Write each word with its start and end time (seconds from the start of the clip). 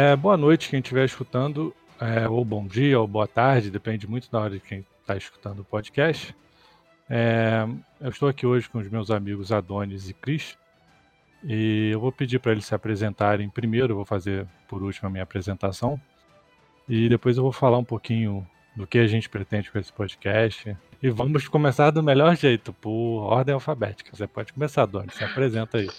É, 0.00 0.14
boa 0.14 0.36
noite 0.36 0.68
quem 0.68 0.78
estiver 0.78 1.04
escutando, 1.04 1.74
é, 2.00 2.28
ou 2.28 2.44
bom 2.44 2.64
dia, 2.64 3.00
ou 3.00 3.04
boa 3.04 3.26
tarde, 3.26 3.68
depende 3.68 4.08
muito 4.08 4.30
da 4.30 4.38
hora 4.38 4.54
de 4.54 4.60
quem 4.60 4.86
está 5.00 5.16
escutando 5.16 5.58
o 5.58 5.64
podcast. 5.64 6.32
É, 7.10 7.66
eu 8.00 8.08
estou 8.08 8.28
aqui 8.28 8.46
hoje 8.46 8.68
com 8.70 8.78
os 8.78 8.88
meus 8.88 9.10
amigos 9.10 9.50
Adonis 9.50 10.08
e 10.08 10.14
Cris, 10.14 10.56
e 11.42 11.90
eu 11.92 11.98
vou 11.98 12.12
pedir 12.12 12.38
para 12.38 12.52
eles 12.52 12.64
se 12.64 12.76
apresentarem 12.76 13.50
primeiro, 13.50 13.90
eu 13.90 13.96
vou 13.96 14.04
fazer 14.04 14.46
por 14.68 14.84
último 14.84 15.08
a 15.08 15.10
minha 15.10 15.24
apresentação, 15.24 16.00
e 16.88 17.08
depois 17.08 17.36
eu 17.36 17.42
vou 17.42 17.50
falar 17.50 17.78
um 17.78 17.84
pouquinho 17.84 18.46
do 18.76 18.86
que 18.86 19.00
a 19.00 19.06
gente 19.08 19.28
pretende 19.28 19.68
com 19.68 19.80
esse 19.80 19.92
podcast. 19.92 20.76
E 21.02 21.10
vamos 21.10 21.48
começar 21.48 21.90
do 21.90 22.04
melhor 22.04 22.36
jeito, 22.36 22.72
por 22.72 23.24
ordem 23.24 23.52
alfabética. 23.52 24.14
Você 24.14 24.28
pode 24.28 24.52
começar, 24.52 24.84
Adonis, 24.84 25.14
se 25.14 25.24
apresenta 25.24 25.78
aí. 25.78 25.90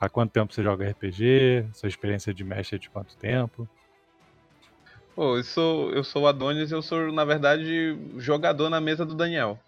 Há 0.00 0.08
quanto 0.08 0.32
tempo 0.32 0.54
você 0.54 0.62
joga 0.62 0.88
RPG? 0.88 1.66
Sua 1.74 1.88
experiência 1.88 2.32
de 2.32 2.42
mestre 2.42 2.76
é 2.76 2.78
de 2.78 2.88
quanto 2.88 3.14
tempo? 3.18 3.68
Pô, 5.14 5.36
eu 5.36 5.44
sou, 5.44 5.92
eu 5.92 6.02
sou 6.02 6.22
o 6.22 6.26
Adonis, 6.26 6.72
eu 6.72 6.80
sou, 6.80 7.12
na 7.12 7.22
verdade, 7.22 7.98
jogador 8.16 8.70
na 8.70 8.80
mesa 8.80 9.04
do 9.04 9.14
Daniel. 9.14 9.58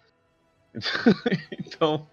então, 1.59 2.07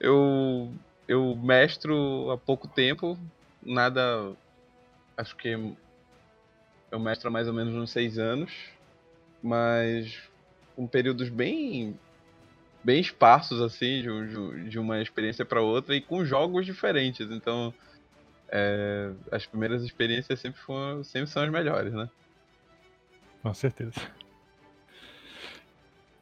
eu, 0.00 0.72
eu 1.06 1.36
mestro 1.36 2.30
há 2.30 2.38
pouco 2.38 2.66
tempo, 2.66 3.18
nada. 3.62 4.32
Acho 5.18 5.36
que 5.36 5.76
eu 6.90 6.98
mestro 6.98 7.28
há 7.28 7.30
mais 7.30 7.46
ou 7.46 7.52
menos 7.52 7.74
uns 7.74 7.90
seis 7.90 8.18
anos, 8.18 8.50
mas 9.42 10.22
com 10.74 10.86
períodos 10.86 11.28
bem 11.28 11.98
bem 12.84 13.00
esparsos 13.00 13.60
assim 13.60 14.02
de, 14.02 14.68
de 14.68 14.78
uma 14.78 15.00
experiência 15.00 15.44
para 15.44 15.60
outra 15.60 15.94
e 15.94 16.00
com 16.00 16.24
jogos 16.24 16.66
diferentes. 16.66 17.30
Então, 17.30 17.72
é, 18.48 19.10
as 19.30 19.46
primeiras 19.46 19.82
experiências 19.82 20.38
sempre, 20.40 20.60
foram, 20.60 21.02
sempre 21.02 21.30
são 21.30 21.42
as 21.42 21.50
melhores, 21.50 21.92
né? 21.92 22.08
Com 23.42 23.54
certeza. 23.54 24.00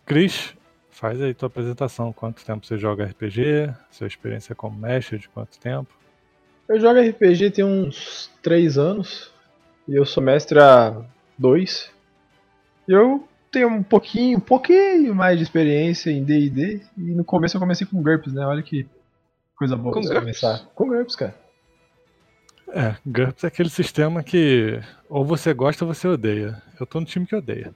Cris, 0.06 0.54
faz 0.90 1.20
aí 1.20 1.34
tua 1.34 1.46
apresentação. 1.46 2.12
Quanto 2.12 2.44
tempo 2.44 2.66
você 2.66 2.78
joga 2.78 3.04
RPG? 3.04 3.74
Sua 3.90 4.06
experiência 4.06 4.54
como 4.54 4.78
mestre 4.78 5.18
de 5.18 5.28
quanto 5.28 5.58
tempo? 5.58 5.92
Eu 6.68 6.78
jogo 6.78 7.00
RPG 7.00 7.50
tem 7.50 7.64
uns 7.64 8.30
3 8.42 8.78
anos. 8.78 9.32
E 9.88 9.94
eu 9.94 10.06
sou 10.06 10.22
mestre 10.22 10.58
há 10.58 11.04
2. 11.38 11.92
E 12.88 12.92
eu 12.92 13.28
tenho 13.50 13.68
um 13.68 13.82
pouquinho, 13.82 14.38
um 14.38 14.40
pouquinho 14.40 15.14
mais 15.14 15.36
de 15.36 15.42
experiência 15.42 16.10
em 16.10 16.22
D&D 16.22 16.80
e 16.96 17.00
no 17.00 17.24
começo 17.24 17.56
eu 17.56 17.60
comecei 17.60 17.86
com 17.86 18.02
GURPS, 18.02 18.32
né? 18.32 18.46
Olha 18.46 18.62
que 18.62 18.86
coisa 19.56 19.76
boa 19.76 19.94
com 19.94 20.02
começar. 20.02 20.66
Com 20.74 20.88
GURPS, 20.88 21.16
cara. 21.16 21.34
É, 22.68 22.94
GURPS 23.04 23.44
é 23.44 23.46
aquele 23.48 23.68
sistema 23.68 24.22
que 24.22 24.80
ou 25.08 25.24
você 25.24 25.52
gosta 25.52 25.84
ou 25.84 25.92
você 25.92 26.06
odeia. 26.06 26.62
Eu 26.78 26.86
tô 26.86 27.00
no 27.00 27.06
time 27.06 27.26
que 27.26 27.34
odeia. 27.34 27.74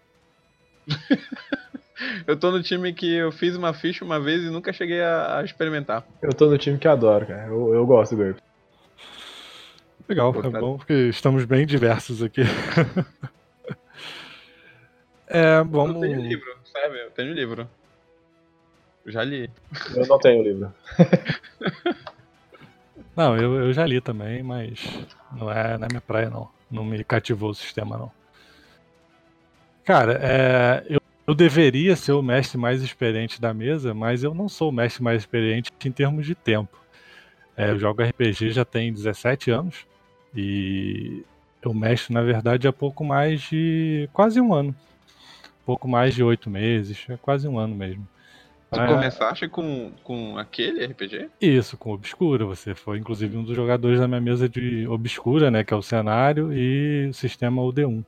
eu 2.27 2.39
tô 2.39 2.53
no 2.53 2.63
time 2.63 2.93
que 2.93 3.13
eu 3.13 3.33
fiz 3.33 3.57
uma 3.57 3.75
ficha 3.75 4.05
uma 4.05 4.21
vez 4.21 4.43
e 4.45 4.51
nunca 4.51 4.73
cheguei 4.73 5.03
a, 5.03 5.39
a 5.39 5.45
experimentar. 5.45 6.05
Eu 6.23 6.33
tô 6.33 6.47
no 6.49 6.57
time 6.57 6.79
que 6.79 6.87
adoro, 6.87 7.27
cara. 7.27 7.49
Eu, 7.49 7.75
eu 7.75 7.85
gosto 7.85 8.15
do 8.15 8.23
GURPS. 8.23 8.43
Legal, 10.09 10.33
Pô, 10.33 10.41
é 10.41 10.51
bom 10.51 10.77
porque 10.77 11.09
estamos 11.09 11.45
bem 11.45 11.67
diversos 11.67 12.23
aqui. 12.23 12.43
É, 15.35 15.65
vamos. 15.65 15.97
Eu 15.97 16.01
tenho 16.01 16.21
livro, 16.21 16.57
sabe? 16.73 17.01
Eu 17.01 17.11
tenho 17.11 17.35
livro. 17.35 17.69
já 19.05 19.25
li. 19.25 19.51
Eu 19.93 20.07
não 20.07 20.17
tenho 20.17 20.45
livro. 20.45 20.73
não, 23.17 23.37
eu, 23.37 23.65
eu 23.65 23.73
já 23.73 23.85
li 23.85 24.01
também, 24.01 24.45
mas 24.45 24.81
não 25.33 25.51
é 25.51 25.77
na 25.77 25.89
minha 25.89 26.01
praia, 26.01 26.31
não. 26.31 26.49
Não 26.71 26.85
me 26.85 27.03
cativou 27.03 27.51
o 27.51 27.55
sistema, 27.55 27.99
não. 27.99 28.13
Cara, 29.85 30.21
é, 30.23 30.87
eu, 30.89 31.01
eu 31.27 31.35
deveria 31.35 31.97
ser 31.97 32.13
o 32.13 32.23
mestre 32.23 32.57
mais 32.57 32.81
experiente 32.81 33.41
da 33.41 33.53
mesa, 33.53 33.93
mas 33.93 34.23
eu 34.23 34.33
não 34.33 34.49
sou 34.49 34.69
o 34.69 34.73
mestre 34.73 35.03
mais 35.03 35.23
experiente 35.23 35.73
em 35.85 35.91
termos 35.91 36.25
de 36.25 36.37
tempo. 36.37 36.79
É, 37.57 37.71
eu 37.71 37.79
jogo 37.79 38.03
RPG 38.03 38.51
já 38.51 38.65
tem 38.65 38.93
17 38.93 39.51
anos 39.51 39.85
e 40.33 41.25
eu 41.61 41.75
mestro, 41.75 42.15
na 42.15 42.23
verdade, 42.23 42.69
há 42.69 42.73
pouco 42.73 43.05
mais 43.05 43.41
de 43.41 44.09
quase 44.13 44.41
um 44.41 44.55
ano 44.55 44.75
pouco 45.65 45.89
mais 45.89 46.15
de 46.15 46.23
oito 46.23 46.51
meses, 46.51 47.05
é 47.09 47.17
quase 47.17 47.49
um 47.49 47.59
ano 47.59 47.75
mesmo. 47.75 48.07
Tu 48.75 48.81
ah, 48.81 48.87
começaste 48.89 49.49
com, 49.49 49.93
com 50.03 50.37
aquele 50.37 50.85
RPG? 50.85 51.29
Isso, 51.41 51.77
com 51.77 51.93
Obscura. 51.93 52.45
Você 52.45 52.75
foi, 52.75 52.99
inclusive, 52.99 53.37
um 53.37 53.45
dos 53.45 53.55
jogadores 53.55 54.01
da 54.01 54.09
minha 54.09 54.21
mesa 54.21 54.49
de 54.49 54.87
Obscura, 54.89 55.51
né? 55.51 55.63
Que 55.63 55.73
é 55.73 55.77
o 55.77 55.83
cenário 55.83 56.53
e 56.53 57.07
o 57.09 57.15
sistema 57.15 57.63
UD1. 57.63 58.05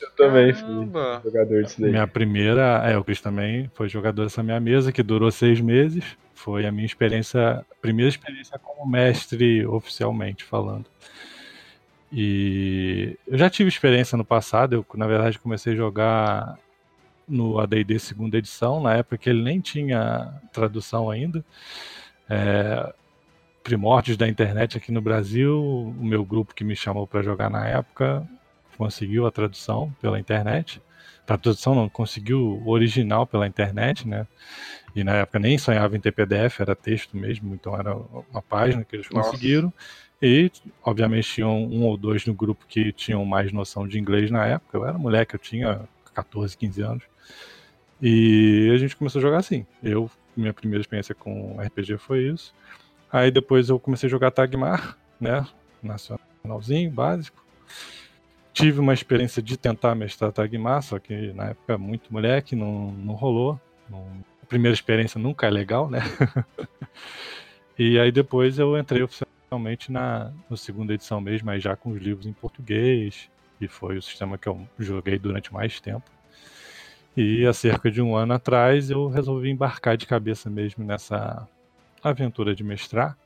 Eu 0.00 0.10
também 0.12 0.52
fui 0.52 0.88
jogador 1.24 1.62
disso 1.62 1.80
daí. 1.80 1.90
Minha 1.90 2.06
primeira, 2.06 2.82
é, 2.84 2.96
o 2.96 3.04
Chris 3.04 3.20
também 3.20 3.70
foi 3.74 3.88
jogador 3.88 4.24
dessa 4.24 4.42
minha 4.42 4.60
mesa, 4.60 4.92
que 4.92 5.02
durou 5.02 5.30
seis 5.30 5.60
meses. 5.60 6.04
Foi 6.34 6.66
a 6.66 6.72
minha 6.72 6.86
experiência, 6.86 7.64
primeira 7.80 8.08
experiência 8.08 8.58
como 8.58 8.88
mestre, 8.88 9.66
oficialmente 9.66 10.44
falando. 10.44 10.86
E 12.12 13.18
eu 13.26 13.36
já 13.36 13.50
tive 13.50 13.68
experiência 13.68 14.16
no 14.16 14.24
passado, 14.24 14.74
eu 14.74 14.86
na 14.94 15.06
verdade 15.06 15.38
comecei 15.38 15.74
a 15.74 15.76
jogar 15.76 16.58
no 17.28 17.58
AD&D 17.60 17.98
segunda 17.98 18.38
edição, 18.38 18.80
na 18.80 18.94
época 18.94 19.18
que 19.18 19.28
ele 19.28 19.42
nem 19.42 19.60
tinha 19.60 20.32
tradução 20.52 21.10
ainda. 21.10 21.44
É, 22.28 22.92
primórdios 23.62 24.16
da 24.16 24.26
internet 24.26 24.78
aqui 24.78 24.90
no 24.90 25.02
Brasil, 25.02 25.60
o 25.60 26.04
meu 26.04 26.24
grupo 26.24 26.54
que 26.54 26.64
me 26.64 26.74
chamou 26.74 27.06
para 27.06 27.22
jogar 27.22 27.50
na 27.50 27.66
época 27.66 28.26
conseguiu 28.78 29.26
a 29.26 29.30
tradução 29.30 29.94
pela 30.00 30.18
internet. 30.18 30.80
A 31.24 31.36
tradução 31.36 31.74
não, 31.74 31.88
conseguiu 31.88 32.62
o 32.64 32.70
original 32.70 33.26
pela 33.26 33.46
internet, 33.46 34.08
né? 34.08 34.26
E 34.96 35.04
na 35.04 35.16
época 35.16 35.38
nem 35.38 35.58
sonhava 35.58 35.94
em 35.94 36.00
ter 36.00 36.12
PDF, 36.12 36.60
era 36.60 36.74
texto 36.74 37.14
mesmo, 37.16 37.54
então 37.54 37.78
era 37.78 37.94
uma 37.94 38.40
página 38.40 38.82
que 38.84 38.96
eles 38.96 39.08
conseguiram. 39.08 39.72
E, 40.20 40.50
obviamente, 40.82 41.32
tinham 41.32 41.64
um 41.64 41.84
ou 41.84 41.96
dois 41.96 42.26
no 42.26 42.34
grupo 42.34 42.66
que 42.66 42.92
tinham 42.92 43.24
mais 43.24 43.52
noção 43.52 43.86
de 43.86 43.98
inglês 43.98 44.30
na 44.30 44.44
época. 44.46 44.76
Eu 44.76 44.84
era 44.84 44.98
moleque, 44.98 45.36
eu 45.36 45.38
tinha 45.38 45.88
14, 46.12 46.56
15 46.56 46.82
anos. 46.82 47.04
E 48.02 48.70
a 48.74 48.78
gente 48.78 48.96
começou 48.96 49.20
a 49.20 49.22
jogar 49.22 49.38
assim. 49.38 49.64
Eu, 49.82 50.10
minha 50.36 50.52
primeira 50.52 50.80
experiência 50.80 51.14
com 51.14 51.56
RPG 51.60 51.98
foi 51.98 52.28
isso. 52.28 52.52
Aí 53.12 53.30
depois 53.30 53.68
eu 53.68 53.78
comecei 53.78 54.08
a 54.08 54.10
jogar 54.10 54.30
Tagmar, 54.32 54.96
né? 55.20 55.46
Nacionalzinho, 55.82 56.90
básico. 56.90 57.44
Tive 58.52 58.80
uma 58.80 58.92
experiência 58.92 59.40
de 59.40 59.56
tentar 59.56 59.94
mestrar 59.94 60.32
Tagmar, 60.32 60.82
só 60.82 60.98
que 60.98 61.32
na 61.32 61.50
época 61.50 61.78
muito 61.78 62.12
moleque, 62.12 62.56
não, 62.56 62.90
não 62.92 63.14
rolou. 63.14 63.58
Não... 63.88 64.04
A 64.42 64.46
primeira 64.46 64.74
experiência 64.74 65.20
nunca 65.20 65.46
é 65.46 65.50
legal, 65.50 65.88
né? 65.88 66.00
e 67.78 67.98
aí 67.98 68.10
depois 68.10 68.58
eu 68.58 68.76
entrei 68.76 69.02
oficialmente 69.02 69.27
realmente 69.50 69.90
na, 69.90 70.32
na 70.48 70.56
segunda 70.56 70.92
edição 70.92 71.20
mesmo, 71.20 71.46
mas 71.46 71.62
já 71.62 71.74
com 71.74 71.90
os 71.90 72.00
livros 72.00 72.26
em 72.26 72.32
português, 72.32 73.30
e 73.60 73.66
foi 73.66 73.96
o 73.96 74.02
sistema 74.02 74.38
que 74.38 74.48
eu 74.48 74.66
joguei 74.78 75.18
durante 75.18 75.52
mais 75.52 75.80
tempo. 75.80 76.04
E 77.16 77.44
há 77.46 77.52
cerca 77.52 77.90
de 77.90 78.00
um 78.00 78.14
ano 78.14 78.34
atrás 78.34 78.90
eu 78.90 79.08
resolvi 79.08 79.50
embarcar 79.50 79.96
de 79.96 80.06
cabeça 80.06 80.48
mesmo 80.48 80.84
nessa 80.84 81.48
aventura 82.02 82.54
de 82.54 82.62
mestrar, 82.62 83.16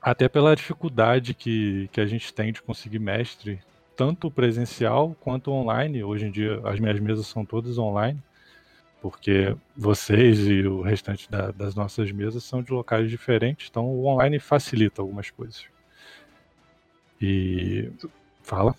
até 0.00 0.28
pela 0.28 0.54
dificuldade 0.54 1.34
que, 1.34 1.88
que 1.92 2.00
a 2.00 2.06
gente 2.06 2.32
tem 2.32 2.52
de 2.52 2.62
conseguir 2.62 3.00
mestre, 3.00 3.60
tanto 3.96 4.30
presencial 4.30 5.16
quanto 5.20 5.50
online. 5.50 6.04
Hoje 6.04 6.26
em 6.26 6.30
dia 6.30 6.60
as 6.64 6.78
minhas 6.78 7.00
mesas 7.00 7.26
são 7.26 7.44
todas 7.44 7.78
online 7.78 8.22
porque 9.00 9.56
vocês 9.76 10.46
e 10.46 10.66
o 10.66 10.82
restante 10.82 11.30
da, 11.30 11.50
das 11.50 11.74
nossas 11.74 12.10
mesas 12.10 12.42
são 12.44 12.62
de 12.62 12.72
locais 12.72 13.08
diferentes, 13.08 13.68
então 13.70 13.86
o 13.86 14.06
online 14.06 14.38
facilita 14.38 15.00
algumas 15.00 15.30
coisas. 15.30 15.64
E. 17.20 17.90
Tu, 17.98 18.10
Fala. 18.42 18.74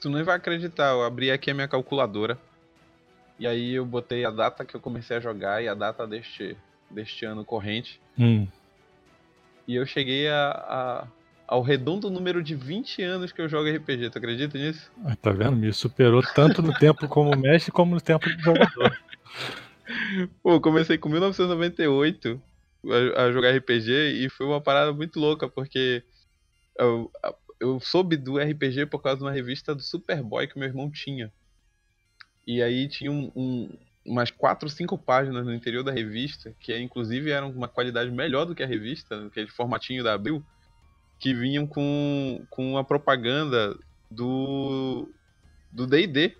Tu 0.00 0.10
nem 0.10 0.22
vai 0.22 0.36
acreditar, 0.36 0.90
eu 0.90 1.04
abri 1.04 1.30
aqui 1.30 1.50
a 1.50 1.54
minha 1.54 1.68
calculadora. 1.68 2.38
E 3.38 3.46
aí 3.46 3.74
eu 3.74 3.84
botei 3.84 4.24
a 4.24 4.30
data 4.30 4.64
que 4.64 4.74
eu 4.74 4.80
comecei 4.80 5.16
a 5.16 5.20
jogar 5.20 5.62
e 5.62 5.68
a 5.68 5.74
data 5.74 6.06
deste, 6.06 6.56
deste 6.90 7.24
ano 7.24 7.44
corrente. 7.44 8.00
Hum. 8.18 8.46
E 9.68 9.76
eu 9.76 9.86
cheguei 9.86 10.28
a, 10.28 10.50
a, 10.50 11.06
ao 11.46 11.62
redondo 11.62 12.10
número 12.10 12.42
de 12.42 12.54
20 12.54 13.02
anos 13.02 13.32
que 13.32 13.40
eu 13.40 13.48
jogo 13.48 13.70
RPG, 13.70 14.10
tu 14.10 14.18
acredita 14.18 14.58
nisso? 14.58 14.90
Ah, 15.04 15.14
tá 15.16 15.30
vendo? 15.30 15.56
Me 15.56 15.72
superou 15.72 16.22
tanto 16.34 16.62
no 16.62 16.72
tempo 16.74 17.06
como 17.08 17.36
mestre 17.36 17.70
como 17.70 17.94
no 17.94 18.00
tempo 18.00 18.28
de 18.28 18.42
jogador. 18.42 18.98
Pô, 20.42 20.60
comecei 20.60 20.98
com 20.98 21.08
1998 21.08 22.42
a, 23.16 23.22
a, 23.22 23.32
jogar 23.32 23.56
RPG 23.56 23.90
e 23.92 24.28
foi 24.28 24.46
uma 24.46 24.60
parada 24.60 24.92
muito 24.92 25.18
louca, 25.18 25.48
porque 25.48 26.02
eu, 26.78 27.10
eu 27.60 27.80
soube 27.80 28.16
do 28.16 28.38
RPG 28.38 28.86
por 28.86 29.02
causa 29.02 29.18
de 29.18 29.24
uma 29.24 29.32
revista 29.32 29.74
do 29.74 29.82
Superboy 29.82 30.46
que 30.46 30.58
meu 30.58 30.68
irmão 30.68 30.90
tinha. 30.90 31.32
E 32.46 32.62
aí 32.62 32.88
tinha 32.88 33.10
um, 33.10 33.30
um, 33.34 33.78
umas 34.04 34.30
4, 34.30 34.68
5 34.68 34.98
páginas 34.98 35.44
no 35.44 35.54
interior 35.54 35.82
da 35.82 35.92
revista, 35.92 36.54
que 36.60 36.76
inclusive 36.78 37.30
eram 37.30 37.50
uma 37.50 37.68
qualidade 37.68 38.10
melhor 38.10 38.44
do 38.44 38.54
que 38.54 38.62
a 38.62 38.66
revista, 38.66 39.26
aquele 39.26 39.48
formatinho 39.48 40.04
da 40.04 40.14
Abril 40.14 40.44
que 41.18 41.32
vinham 41.34 41.66
com, 41.66 42.44
com 42.50 42.76
a 42.76 42.84
propaganda 42.84 43.76
do 44.10 45.08
do 45.72 45.86
D&D. 45.86 46.36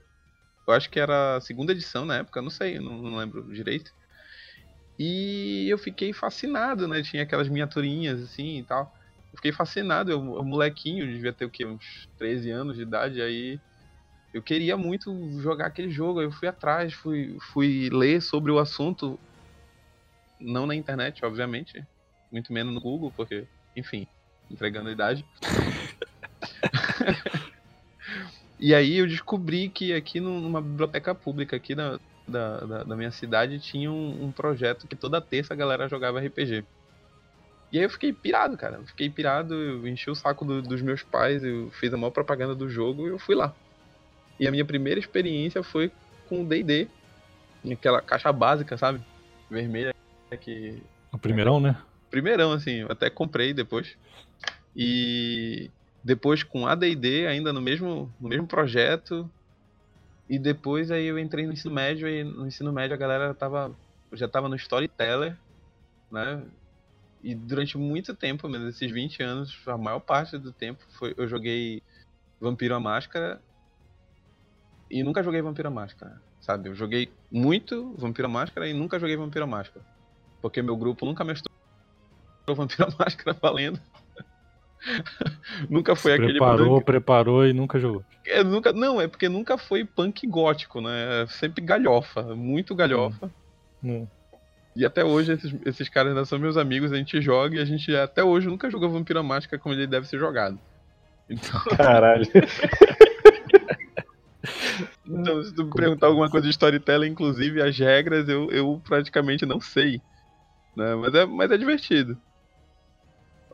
Eu 0.66 0.74
acho 0.74 0.90
que 0.90 0.98
era 0.98 1.36
a 1.36 1.40
segunda 1.40 1.72
edição 1.72 2.04
na 2.04 2.16
época, 2.18 2.42
não 2.42 2.50
sei, 2.50 2.78
não, 2.78 3.00
não 3.00 3.16
lembro 3.16 3.52
direito. 3.52 3.92
E 4.98 5.66
eu 5.68 5.78
fiquei 5.78 6.12
fascinado, 6.12 6.88
né? 6.88 7.02
Tinha 7.02 7.22
aquelas 7.22 7.48
miniaturinhas 7.48 8.22
assim 8.22 8.58
e 8.58 8.64
tal. 8.64 8.92
Eu 9.32 9.36
fiquei 9.36 9.52
fascinado, 9.52 10.10
eu, 10.10 10.18
eu 10.18 10.44
molequinho, 10.44 11.06
devia 11.06 11.32
ter 11.32 11.44
o 11.44 11.50
quê? 11.50 11.66
Uns 11.66 12.08
13 12.16 12.50
anos 12.50 12.76
de 12.76 12.82
idade, 12.82 13.20
aí 13.20 13.60
eu 14.32 14.42
queria 14.42 14.76
muito 14.76 15.40
jogar 15.40 15.66
aquele 15.66 15.90
jogo, 15.90 16.20
eu 16.20 16.30
fui 16.30 16.48
atrás, 16.48 16.92
fui, 16.92 17.36
fui 17.52 17.88
ler 17.90 18.20
sobre 18.20 18.52
o 18.52 18.58
assunto, 18.58 19.18
não 20.38 20.66
na 20.66 20.74
internet, 20.74 21.24
obviamente, 21.24 21.82
muito 22.30 22.52
menos 22.52 22.74
no 22.74 22.80
Google, 22.80 23.12
porque, 23.12 23.46
enfim, 23.74 24.06
entregando 24.50 24.88
a 24.88 24.92
idade. 24.92 25.24
e 28.66 28.74
aí 28.74 28.96
eu 28.96 29.06
descobri 29.06 29.68
que 29.68 29.92
aqui 29.92 30.18
numa 30.18 30.60
biblioteca 30.60 31.14
pública 31.14 31.54
aqui 31.54 31.72
da, 31.72 32.00
da, 32.26 32.58
da, 32.58 32.82
da 32.82 32.96
minha 32.96 33.12
cidade 33.12 33.60
tinha 33.60 33.88
um, 33.88 34.24
um, 34.24 34.32
projeto 34.32 34.88
que 34.88 34.96
toda 34.96 35.20
terça 35.20 35.54
a 35.54 35.56
galera 35.56 35.88
jogava 35.88 36.18
RPG. 36.18 36.64
E 37.70 37.78
aí 37.78 37.84
eu 37.84 37.90
fiquei 37.90 38.12
pirado, 38.12 38.56
cara. 38.56 38.78
Eu 38.78 38.86
fiquei 38.86 39.08
pirado, 39.08 39.54
eu 39.54 39.86
enchi 39.86 40.10
o 40.10 40.16
saco 40.16 40.44
do, 40.44 40.60
dos 40.60 40.82
meus 40.82 41.00
pais, 41.00 41.44
eu 41.44 41.70
fiz 41.78 41.94
a 41.94 41.96
maior 41.96 42.10
propaganda 42.10 42.56
do 42.56 42.68
jogo 42.68 43.06
e 43.06 43.10
eu 43.10 43.20
fui 43.20 43.36
lá. 43.36 43.54
E 44.40 44.48
a 44.48 44.50
minha 44.50 44.64
primeira 44.64 44.98
experiência 44.98 45.62
foi 45.62 45.92
com 46.28 46.42
o 46.42 46.44
D&D, 46.44 46.88
aquela 47.70 48.02
caixa 48.02 48.32
básica, 48.32 48.76
sabe? 48.76 49.00
Vermelha 49.48 49.94
que... 50.40 50.82
O 51.12 51.18
primeirão, 51.18 51.60
né? 51.60 51.80
Primeirão, 52.10 52.50
assim, 52.50 52.80
eu 52.80 52.90
até 52.90 53.08
comprei 53.08 53.54
depois. 53.54 53.96
E 54.74 55.70
depois 56.06 56.44
com 56.44 56.68
AD&D, 56.68 57.26
ainda 57.26 57.52
no 57.52 57.60
mesmo, 57.60 58.14
no 58.20 58.28
mesmo 58.28 58.46
projeto. 58.46 59.28
E 60.28 60.38
depois 60.38 60.92
aí 60.92 61.06
eu 61.06 61.18
entrei 61.18 61.46
no 61.46 61.52
ensino 61.52 61.74
médio 61.74 62.08
e 62.08 62.22
no 62.22 62.46
ensino 62.46 62.72
médio 62.72 62.94
a 62.94 62.96
galera 62.96 63.34
tava, 63.34 63.76
já 64.12 64.28
tava 64.28 64.48
no 64.48 64.54
Storyteller, 64.54 65.36
né? 66.08 66.44
E 67.24 67.34
durante 67.34 67.76
muito 67.76 68.14
tempo, 68.14 68.48
mesmo 68.48 68.68
esses 68.68 68.88
20 68.88 69.20
anos, 69.20 69.58
a 69.66 69.76
maior 69.76 69.98
parte 69.98 70.38
do 70.38 70.52
tempo 70.52 70.80
foi 70.96 71.12
eu 71.16 71.26
joguei 71.26 71.82
Vampiro 72.40 72.76
à 72.76 72.80
Máscara 72.80 73.42
e 74.88 75.02
nunca 75.02 75.24
joguei 75.24 75.42
Vampiro 75.42 75.66
à 75.66 75.72
Máscara, 75.72 76.22
sabe? 76.40 76.68
Eu 76.68 76.74
joguei 76.76 77.12
muito 77.32 77.96
Vampiro 77.98 78.28
à 78.28 78.30
Máscara 78.30 78.68
e 78.68 78.72
nunca 78.72 79.00
joguei 79.00 79.16
Vampiro 79.16 79.44
à 79.44 79.48
Máscara. 79.48 79.84
Porque 80.40 80.62
meu 80.62 80.76
grupo 80.76 81.04
nunca 81.04 81.24
mestrou 81.24 81.52
Vampiro 82.46 82.84
à 82.84 82.96
Máscara 82.96 83.36
valendo. 83.42 83.80
nunca 85.68 85.96
foi 85.96 86.12
Se 86.12 86.16
aquele 86.16 86.38
preparou, 86.38 86.76
punk... 86.76 86.84
preparou 86.84 87.46
e 87.46 87.52
nunca 87.52 87.78
jogou. 87.78 88.04
É, 88.24 88.42
nunca, 88.42 88.72
não, 88.72 89.00
é 89.00 89.08
porque 89.08 89.28
nunca 89.28 89.56
foi 89.56 89.84
punk 89.84 90.26
gótico, 90.26 90.80
né? 90.80 91.22
É 91.22 91.26
sempre 91.26 91.64
galhofa, 91.64 92.22
muito 92.34 92.74
galhofa. 92.74 93.30
Hum. 93.82 94.00
Hum. 94.02 94.06
E 94.74 94.84
até 94.84 95.02
hoje 95.02 95.32
esses, 95.32 95.54
esses 95.64 95.88
caras 95.88 96.10
ainda 96.10 96.26
são 96.26 96.38
meus 96.38 96.58
amigos, 96.58 96.92
a 96.92 96.96
gente 96.96 97.20
joga 97.22 97.56
e 97.56 97.60
a 97.60 97.64
gente 97.64 97.96
até 97.96 98.22
hoje 98.22 98.46
nunca 98.46 98.70
jogou 98.70 98.90
Vampiro 98.90 99.24
Máscara 99.24 99.60
como 99.60 99.74
ele 99.74 99.86
deve 99.86 100.06
ser 100.06 100.18
jogado. 100.18 100.58
Então... 101.30 101.58
Caralho. 101.76 102.26
então, 105.08 105.42
se 105.42 105.54
tu 105.54 105.64
me 105.64 105.70
perguntar 105.70 106.08
alguma 106.08 106.28
coisa 106.28 106.44
de 106.44 106.50
storytelling, 106.50 107.08
inclusive 107.08 107.62
as 107.62 107.78
regras, 107.78 108.28
eu, 108.28 108.50
eu 108.50 108.80
praticamente 108.84 109.46
não 109.46 109.60
sei. 109.60 110.00
Né? 110.76 110.94
Mas, 110.94 111.14
é, 111.14 111.24
mas 111.24 111.50
é 111.50 111.56
divertido. 111.56 112.18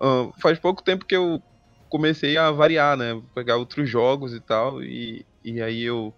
Uh, 0.03 0.33
faz 0.41 0.59
pouco 0.59 0.83
tempo 0.83 1.05
que 1.05 1.15
eu 1.15 1.41
comecei 1.89 2.37
a 2.37 2.51
variar, 2.51 2.97
né? 2.97 3.23
Pegar 3.35 3.57
outros 3.57 3.89
jogos 3.89 4.35
e 4.35 4.41
tal. 4.41 4.83
E, 4.83 5.25
e 5.45 5.63
aí 5.63 5.83
eu. 5.83 6.13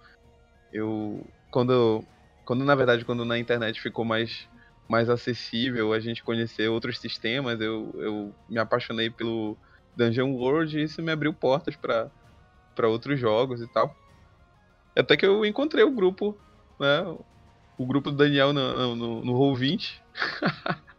Eu. 0.72 1.26
Quando. 1.50 2.02
Quando 2.46 2.64
na 2.64 2.74
verdade, 2.74 3.04
quando 3.04 3.24
na 3.24 3.38
internet 3.38 3.80
ficou 3.80 4.04
mais, 4.04 4.48
mais 4.88 5.10
acessível 5.10 5.92
a 5.92 6.00
gente 6.00 6.22
conhecer 6.22 6.68
outros 6.68 6.98
sistemas, 6.98 7.60
eu, 7.60 7.90
eu 7.96 8.34
me 8.48 8.58
apaixonei 8.58 9.08
pelo 9.08 9.56
Dungeon 9.96 10.30
World 10.32 10.78
e 10.78 10.82
isso 10.82 11.02
me 11.02 11.10
abriu 11.10 11.32
portas 11.32 11.74
para 11.76 12.88
outros 12.88 13.18
jogos 13.18 13.62
e 13.62 13.66
tal. 13.66 13.96
Até 14.96 15.16
que 15.16 15.26
eu 15.26 15.44
encontrei 15.44 15.84
o 15.84 15.90
grupo, 15.90 16.38
né? 16.78 17.02
O 17.76 17.86
grupo 17.86 18.10
do 18.10 18.16
Daniel 18.16 18.52
no, 18.52 18.94
no, 18.94 19.24
no 19.24 19.32
Roll20. 19.32 20.00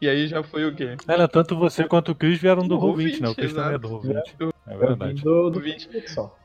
E 0.00 0.08
aí 0.08 0.26
já 0.26 0.42
foi 0.42 0.64
o 0.66 0.74
quê? 0.74 0.96
Era 1.06 1.28
tanto 1.28 1.56
você 1.56 1.84
quanto 1.84 2.12
o 2.12 2.14
Chris 2.14 2.38
vieram 2.38 2.66
do 2.66 2.78
Roll20, 2.78 3.20
né? 3.20 3.28
O 3.28 3.34
Chris 3.34 3.52
também 3.52 3.74
é 3.74 3.78
do 3.78 3.88
Roll20. 3.88 4.52
É, 4.66 4.74
é 4.74 4.76
verdade. 4.76 5.22
Do, 5.22 5.50
do 5.50 5.60
20 5.60 6.08
só. 6.08 6.36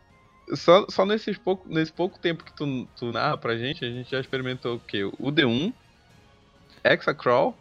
Só, 0.53 0.85
só 0.89 1.05
nesses 1.05 1.37
pouco, 1.37 1.67
nesse 1.67 1.91
pouco 1.91 2.19
tempo 2.19 2.43
que 2.43 2.53
tu, 2.53 2.87
tu 2.95 3.11
narra 3.11 3.35
pra 3.35 3.57
gente, 3.57 3.83
a 3.83 3.89
gente 3.89 4.11
já 4.11 4.19
experimentou 4.19 4.75
o 4.75 4.79
quê? 4.79 5.03
O 5.03 5.31
D1, 5.31 5.73
Hexacrawl, 6.83 7.57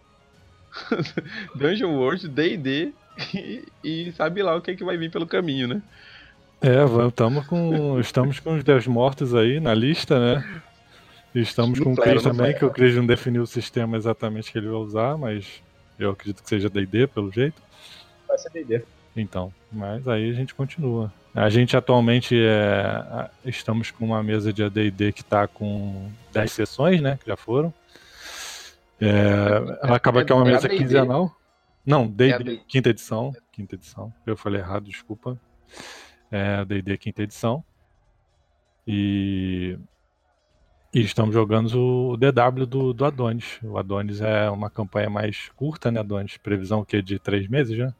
Dungeon 1.57 1.95
World, 1.95 2.29
D&D 2.29 2.93
e, 3.33 3.65
e, 3.83 4.13
sabe 4.13 4.43
lá 4.43 4.55
o 4.55 4.61
que, 4.61 4.73
é 4.73 4.75
que 4.75 4.85
vai 4.85 4.99
vir 4.99 5.11
pelo 5.11 5.27
caminho, 5.27 5.67
né? 5.67 5.83
É, 6.61 6.77
estamos 7.07 7.47
com, 7.47 8.01
estamos 8.01 8.41
com 8.41 8.57
os 8.57 8.65
10 8.65 8.87
mortos 8.87 9.35
aí 9.35 9.61
na 9.61 9.75
lista, 9.75 10.19
né? 10.19 10.63
Estamos 11.35 11.81
com 11.81 11.93
o 11.93 11.97
Chris 11.97 12.23
também, 12.23 12.55
que 12.55 12.65
o 12.65 12.71
Chris 12.71 12.95
não 12.95 13.05
definiu 13.05 13.43
o 13.43 13.47
sistema 13.47 13.97
exatamente 13.97 14.53
que 14.53 14.59
ele 14.59 14.69
vai 14.69 14.77
usar, 14.77 15.19
mas 15.19 15.61
eu 15.99 16.11
acredito 16.11 16.43
que 16.43 16.49
seja 16.49 16.71
DD 16.71 17.09
pelo 17.09 17.31
jeito. 17.33 17.61
Vai 18.29 18.39
ser 18.39 18.51
DD. 18.51 18.83
Então, 19.17 19.53
mas 19.71 20.07
aí 20.07 20.31
a 20.31 20.33
gente 20.33 20.55
continua. 20.55 21.13
A 21.35 21.51
gente 21.51 21.77
atualmente 21.77 22.37
é, 22.41 23.29
estamos 23.45 23.91
com 23.91 24.05
uma 24.05 24.23
mesa 24.23 24.53
de 24.53 24.63
AD&D 24.63 25.13
que 25.13 25.23
está 25.23 25.49
com 25.49 26.09
10 26.33 26.53
sessões, 26.53 27.01
né, 27.01 27.19
que 27.21 27.27
já 27.27 27.37
foram. 27.37 27.75
É, 29.01 29.09
ela 29.83 29.97
acaba 29.97 30.25
que 30.25 30.33
é 30.33 30.35
uma 30.35 30.45
mesa 30.45 30.69
quinzenal. 30.69 31.37
Não, 31.85 32.07
D&D, 32.07 32.63
quinta 32.69 32.91
edição, 32.91 33.35
quinta 33.51 33.75
edição. 33.75 34.13
Eu 34.25 34.37
falei 34.37 34.61
errado, 34.61 34.85
desculpa. 34.85 35.39
É, 36.31 36.65
D&D 36.65 36.97
quinta 36.97 37.23
edição. 37.23 37.65
E 38.87 39.77
e 40.95 41.01
estamos 41.01 41.35
jogando 41.35 41.75
o 41.75 42.17
DW 42.17 42.67
do, 42.67 42.93
do 42.93 43.05
Adonis. 43.05 43.59
O 43.65 43.77
Adonis 43.77 44.21
é 44.21 44.49
uma 44.49 44.71
campanha 44.71 45.11
mais 45.11 45.49
curta, 45.57 45.91
né, 45.91 45.99
Adonis? 45.99 46.37
Previsão 46.37 46.85
que 46.85 47.03
de 47.03 47.19
três 47.19 47.49
meses 47.49 47.77
já? 47.77 47.93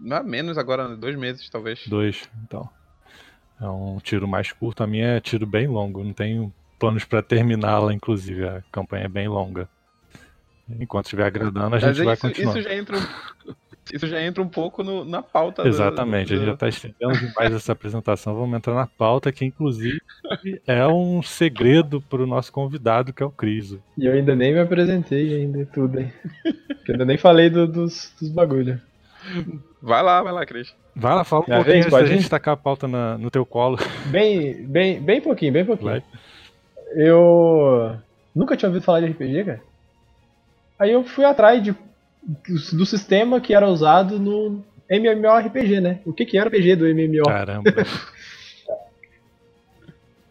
Não, 0.00 0.24
menos 0.24 0.58
agora, 0.58 0.96
dois 0.96 1.16
meses 1.16 1.48
talvez. 1.48 1.86
Dois, 1.86 2.28
então. 2.42 2.68
É 3.60 3.68
um 3.68 3.98
tiro 4.02 4.26
mais 4.26 4.50
curto. 4.50 4.82
A 4.82 4.86
minha 4.86 5.06
é 5.06 5.20
tiro 5.20 5.46
bem 5.46 5.68
longo. 5.68 6.02
Não 6.02 6.12
tenho 6.12 6.52
planos 6.76 7.04
para 7.04 7.22
terminá-la, 7.22 7.94
inclusive. 7.94 8.48
A 8.48 8.62
campanha 8.72 9.04
é 9.04 9.08
bem 9.08 9.28
longa. 9.28 9.68
Enquanto 10.80 11.06
estiver 11.06 11.26
agradando, 11.26 11.76
a 11.76 11.78
gente 11.78 12.02
vai 12.02 12.16
continuar. 12.16 12.58
Isso 12.58 12.68
já 12.68 12.74
entra 12.74 12.96
isso 13.92 14.06
já 14.06 14.20
entra 14.22 14.42
um 14.42 14.48
pouco 14.48 14.82
no, 14.82 15.04
na 15.04 15.22
pauta. 15.22 15.66
Exatamente, 15.66 16.28
do, 16.28 16.28
do... 16.28 16.34
a 16.34 16.38
gente 16.38 16.46
já 16.46 16.54
está 16.54 16.68
estendendo 16.68 17.18
demais 17.18 17.52
essa 17.52 17.72
apresentação. 17.72 18.34
Vamos 18.34 18.56
entrar 18.56 18.74
na 18.74 18.86
pauta, 18.86 19.30
que 19.30 19.44
inclusive 19.44 20.00
é 20.66 20.86
um 20.86 21.22
segredo 21.22 22.00
para 22.00 22.22
o 22.22 22.26
nosso 22.26 22.52
convidado, 22.52 23.12
que 23.12 23.22
é 23.22 23.26
o 23.26 23.30
Criso. 23.30 23.82
E 23.98 24.06
eu 24.06 24.12
ainda 24.12 24.34
nem 24.34 24.52
me 24.52 24.60
apresentei 24.60 25.34
ainda 25.34 25.66
tudo, 25.66 26.00
hein? 26.00 26.12
eu 26.44 26.92
ainda 26.92 27.04
nem 27.04 27.18
falei 27.18 27.50
do, 27.50 27.66
dos, 27.66 28.14
dos 28.20 28.30
bagulho. 28.30 28.80
Vai 29.80 30.02
lá, 30.02 30.22
vai 30.22 30.32
lá, 30.32 30.46
Cris. 30.46 30.74
Vai 30.94 31.14
lá, 31.14 31.24
fala 31.24 31.42
um 31.42 31.46
pouquinho 31.46 31.64
vez, 31.64 31.86
pode 31.86 32.10
a 32.10 32.14
gente 32.14 32.28
tacar 32.28 32.54
a 32.54 32.56
pauta 32.56 32.86
na, 32.86 33.18
no 33.18 33.30
teu 33.30 33.44
colo. 33.44 33.78
Bem, 34.06 34.66
bem, 34.66 35.00
bem 35.00 35.20
pouquinho, 35.20 35.52
bem 35.52 35.64
pouquinho. 35.64 35.90
Vai. 35.90 36.02
Eu 36.94 37.96
nunca 38.34 38.56
tinha 38.56 38.68
ouvido 38.68 38.84
falar 38.84 39.00
de 39.00 39.06
RPG, 39.06 39.44
cara. 39.44 39.62
Aí 40.78 40.92
eu 40.92 41.04
fui 41.04 41.24
atrás 41.24 41.62
de 41.62 41.74
do 42.72 42.86
sistema 42.86 43.40
que 43.40 43.54
era 43.54 43.68
usado 43.68 44.18
no 44.18 44.64
MMORPG, 44.88 45.80
né? 45.80 46.00
O 46.04 46.12
que 46.12 46.24
que 46.24 46.38
era 46.38 46.48
o 46.48 46.52
RPG 46.52 46.76
do 46.76 46.86
MMO? 46.86 47.24
Caramba. 47.24 47.70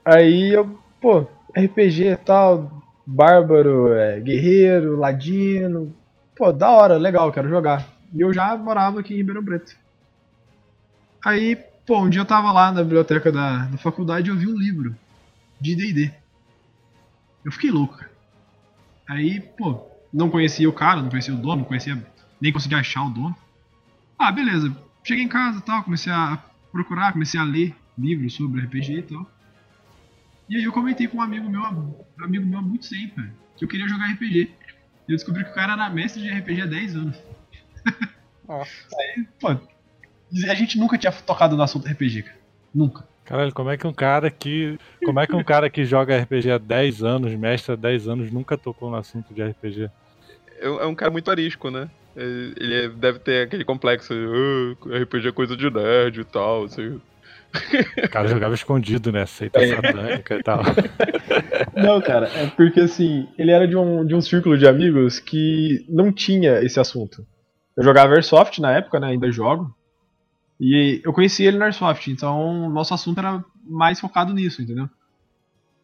Aí 0.06 0.50
eu, 0.54 0.78
pô, 1.00 1.28
RPG 1.56 2.08
e 2.08 2.18
tal, 2.18 2.84
bárbaro, 3.06 3.94
é, 3.94 4.20
guerreiro, 4.20 4.98
ladino, 4.98 5.96
pô, 6.36 6.52
da 6.52 6.72
hora, 6.72 6.98
legal, 6.98 7.32
quero 7.32 7.48
jogar. 7.48 7.88
E 8.14 8.22
eu 8.22 8.34
já 8.34 8.58
morava 8.58 9.00
aqui 9.00 9.14
em 9.14 9.18
Ribeirão 9.18 9.44
Preto. 9.44 9.76
Aí, 11.26 11.58
pô, 11.86 12.00
um 12.00 12.10
dia 12.10 12.22
eu 12.22 12.26
tava 12.26 12.52
lá 12.52 12.72
na 12.72 12.84
biblioteca 12.84 13.32
da, 13.32 13.66
da 13.66 13.78
faculdade 13.78 14.30
e 14.30 14.32
eu 14.32 14.36
vi 14.36 14.48
um 14.48 14.58
livro 14.58 14.96
de 15.60 15.76
D&D. 15.76 16.12
Eu 17.46 17.52
fiquei 17.52 17.72
louco, 17.72 17.98
cara. 17.98 18.12
Aí, 19.08 19.40
pô, 19.40 19.88
não 20.14 20.30
conhecia 20.30 20.70
o 20.70 20.74
cara, 20.74 21.02
não 21.02 21.10
conhecia 21.10 21.34
o 21.34 21.38
dono, 21.38 21.58
não 21.58 21.64
conhecia, 21.64 22.02
nem 22.40 22.54
conseguia 22.54 22.78
achar 22.78 23.04
o 23.04 23.10
dono. 23.10 23.36
Ah, 24.18 24.32
beleza. 24.32 24.76
Cheguei 25.04 25.24
em 25.24 25.28
casa 25.28 25.58
e 25.58 25.62
tal, 25.62 25.84
comecei 25.84 26.14
a 26.14 26.42
procurar, 26.72 27.12
comecei 27.12 27.40
a 27.40 27.44
ler 27.44 27.76
livros 27.98 28.34
sobre 28.34 28.62
RPG 28.62 28.94
e 28.94 29.02
tal. 29.02 29.32
E 30.48 30.58
aí 30.58 30.64
eu 30.64 30.72
comentei 30.72 31.08
com 31.08 31.18
um 31.18 31.22
amigo 31.22 31.50
meu, 31.50 31.62
um 31.62 32.24
amigo 32.24 32.46
meu 32.46 32.60
há 32.60 32.62
muito 32.62 32.88
tempo, 32.88 33.22
que 33.58 33.66
eu 33.66 33.68
queria 33.68 33.88
jogar 33.88 34.12
RPG. 34.12 34.52
E 35.08 35.12
eu 35.12 35.18
descobri 35.18 35.44
que 35.44 35.52
o 35.52 35.54
cara 35.54 35.74
era 35.74 35.90
mestre 35.90 36.22
de 36.22 36.30
RPG 36.30 36.62
há 36.62 36.66
10 36.66 36.96
anos. 36.96 37.18
Nossa. 38.48 38.72
Pô, 39.40 39.50
a 39.50 40.56
gente 40.56 40.78
nunca 40.78 40.98
tinha 40.98 41.12
tocado 41.12 41.58
no 41.58 41.64
assunto 41.64 41.88
RPG, 41.88 42.24
cara. 42.24 42.38
Nunca. 42.74 43.08
Caralho, 43.26 43.54
como 43.54 43.70
é 43.70 43.78
que 43.78 43.88
um 43.88 43.94
cara 43.94 44.30
que. 44.30 44.78
Como 45.04 45.20
é 45.20 45.26
que 45.26 45.36
um 45.36 45.44
cara 45.44 45.70
que 45.70 45.86
joga 45.86 46.22
RPG 46.22 46.52
há 46.52 46.58
10 46.58 47.04
anos, 47.04 47.34
mestre 47.36 47.74
há 47.74 47.76
10 47.76 48.08
anos, 48.08 48.32
nunca 48.32 48.58
tocou 48.58 48.90
no 48.90 48.98
assunto 48.98 49.34
de 49.34 49.44
RPG? 49.44 49.90
É 50.64 50.70
um 50.70 50.80
é 50.82 50.86
um 50.88 50.96
cara 50.96 51.12
muito 51.12 51.30
arisco, 51.30 51.70
né? 51.70 51.90
Ele 52.16 52.54
ele 52.58 52.90
deve 52.90 53.20
ter 53.20 53.46
aquele 53.46 53.66
complexo 53.66 54.14
de 54.14 54.78
"Ah, 54.92 55.00
RPG 55.04 55.28
é 55.28 55.32
coisa 55.32 55.58
de 55.58 55.70
nerd 55.70 56.22
e 56.22 56.24
tal, 56.24 56.64
assim. 56.66 57.00
O 58.04 58.10
cara 58.10 58.28
jogava 58.28 58.56
escondido, 58.56 59.12
né? 59.12 59.26
Seita 59.26 59.60
satânica 59.68 60.36
e 60.36 60.44
tal. 60.44 60.62
Não, 61.76 62.02
cara, 62.02 62.28
é 62.28 62.48
porque 62.48 62.82
assim, 62.82 63.28
ele 63.38 63.52
era 63.52 63.68
de 63.68 63.76
um, 63.76 64.06
de 64.06 64.16
um 64.16 64.22
círculo 64.22 64.58
de 64.58 64.68
amigos 64.68 65.20
que 65.20 65.86
não 65.90 66.12
tinha 66.12 66.62
esse 66.64 66.80
assunto. 66.80 67.26
Eu 67.78 67.84
jogava 67.84 68.14
Airsoft 68.14 68.60
na 68.60 68.72
época, 68.72 69.00
né? 69.00 69.08
Ainda 69.08 69.32
jogo. 69.32 69.76
E 70.60 71.02
eu 71.04 71.14
conheci 71.14 71.44
ele 71.44 71.58
no 71.58 71.64
Airsoft, 71.64 72.08
então 72.08 72.70
nosso 72.70 72.94
assunto 72.94 73.20
era 73.20 73.44
mais 73.66 74.00
focado 74.00 74.34
nisso, 74.34 74.62
entendeu? 74.62 74.90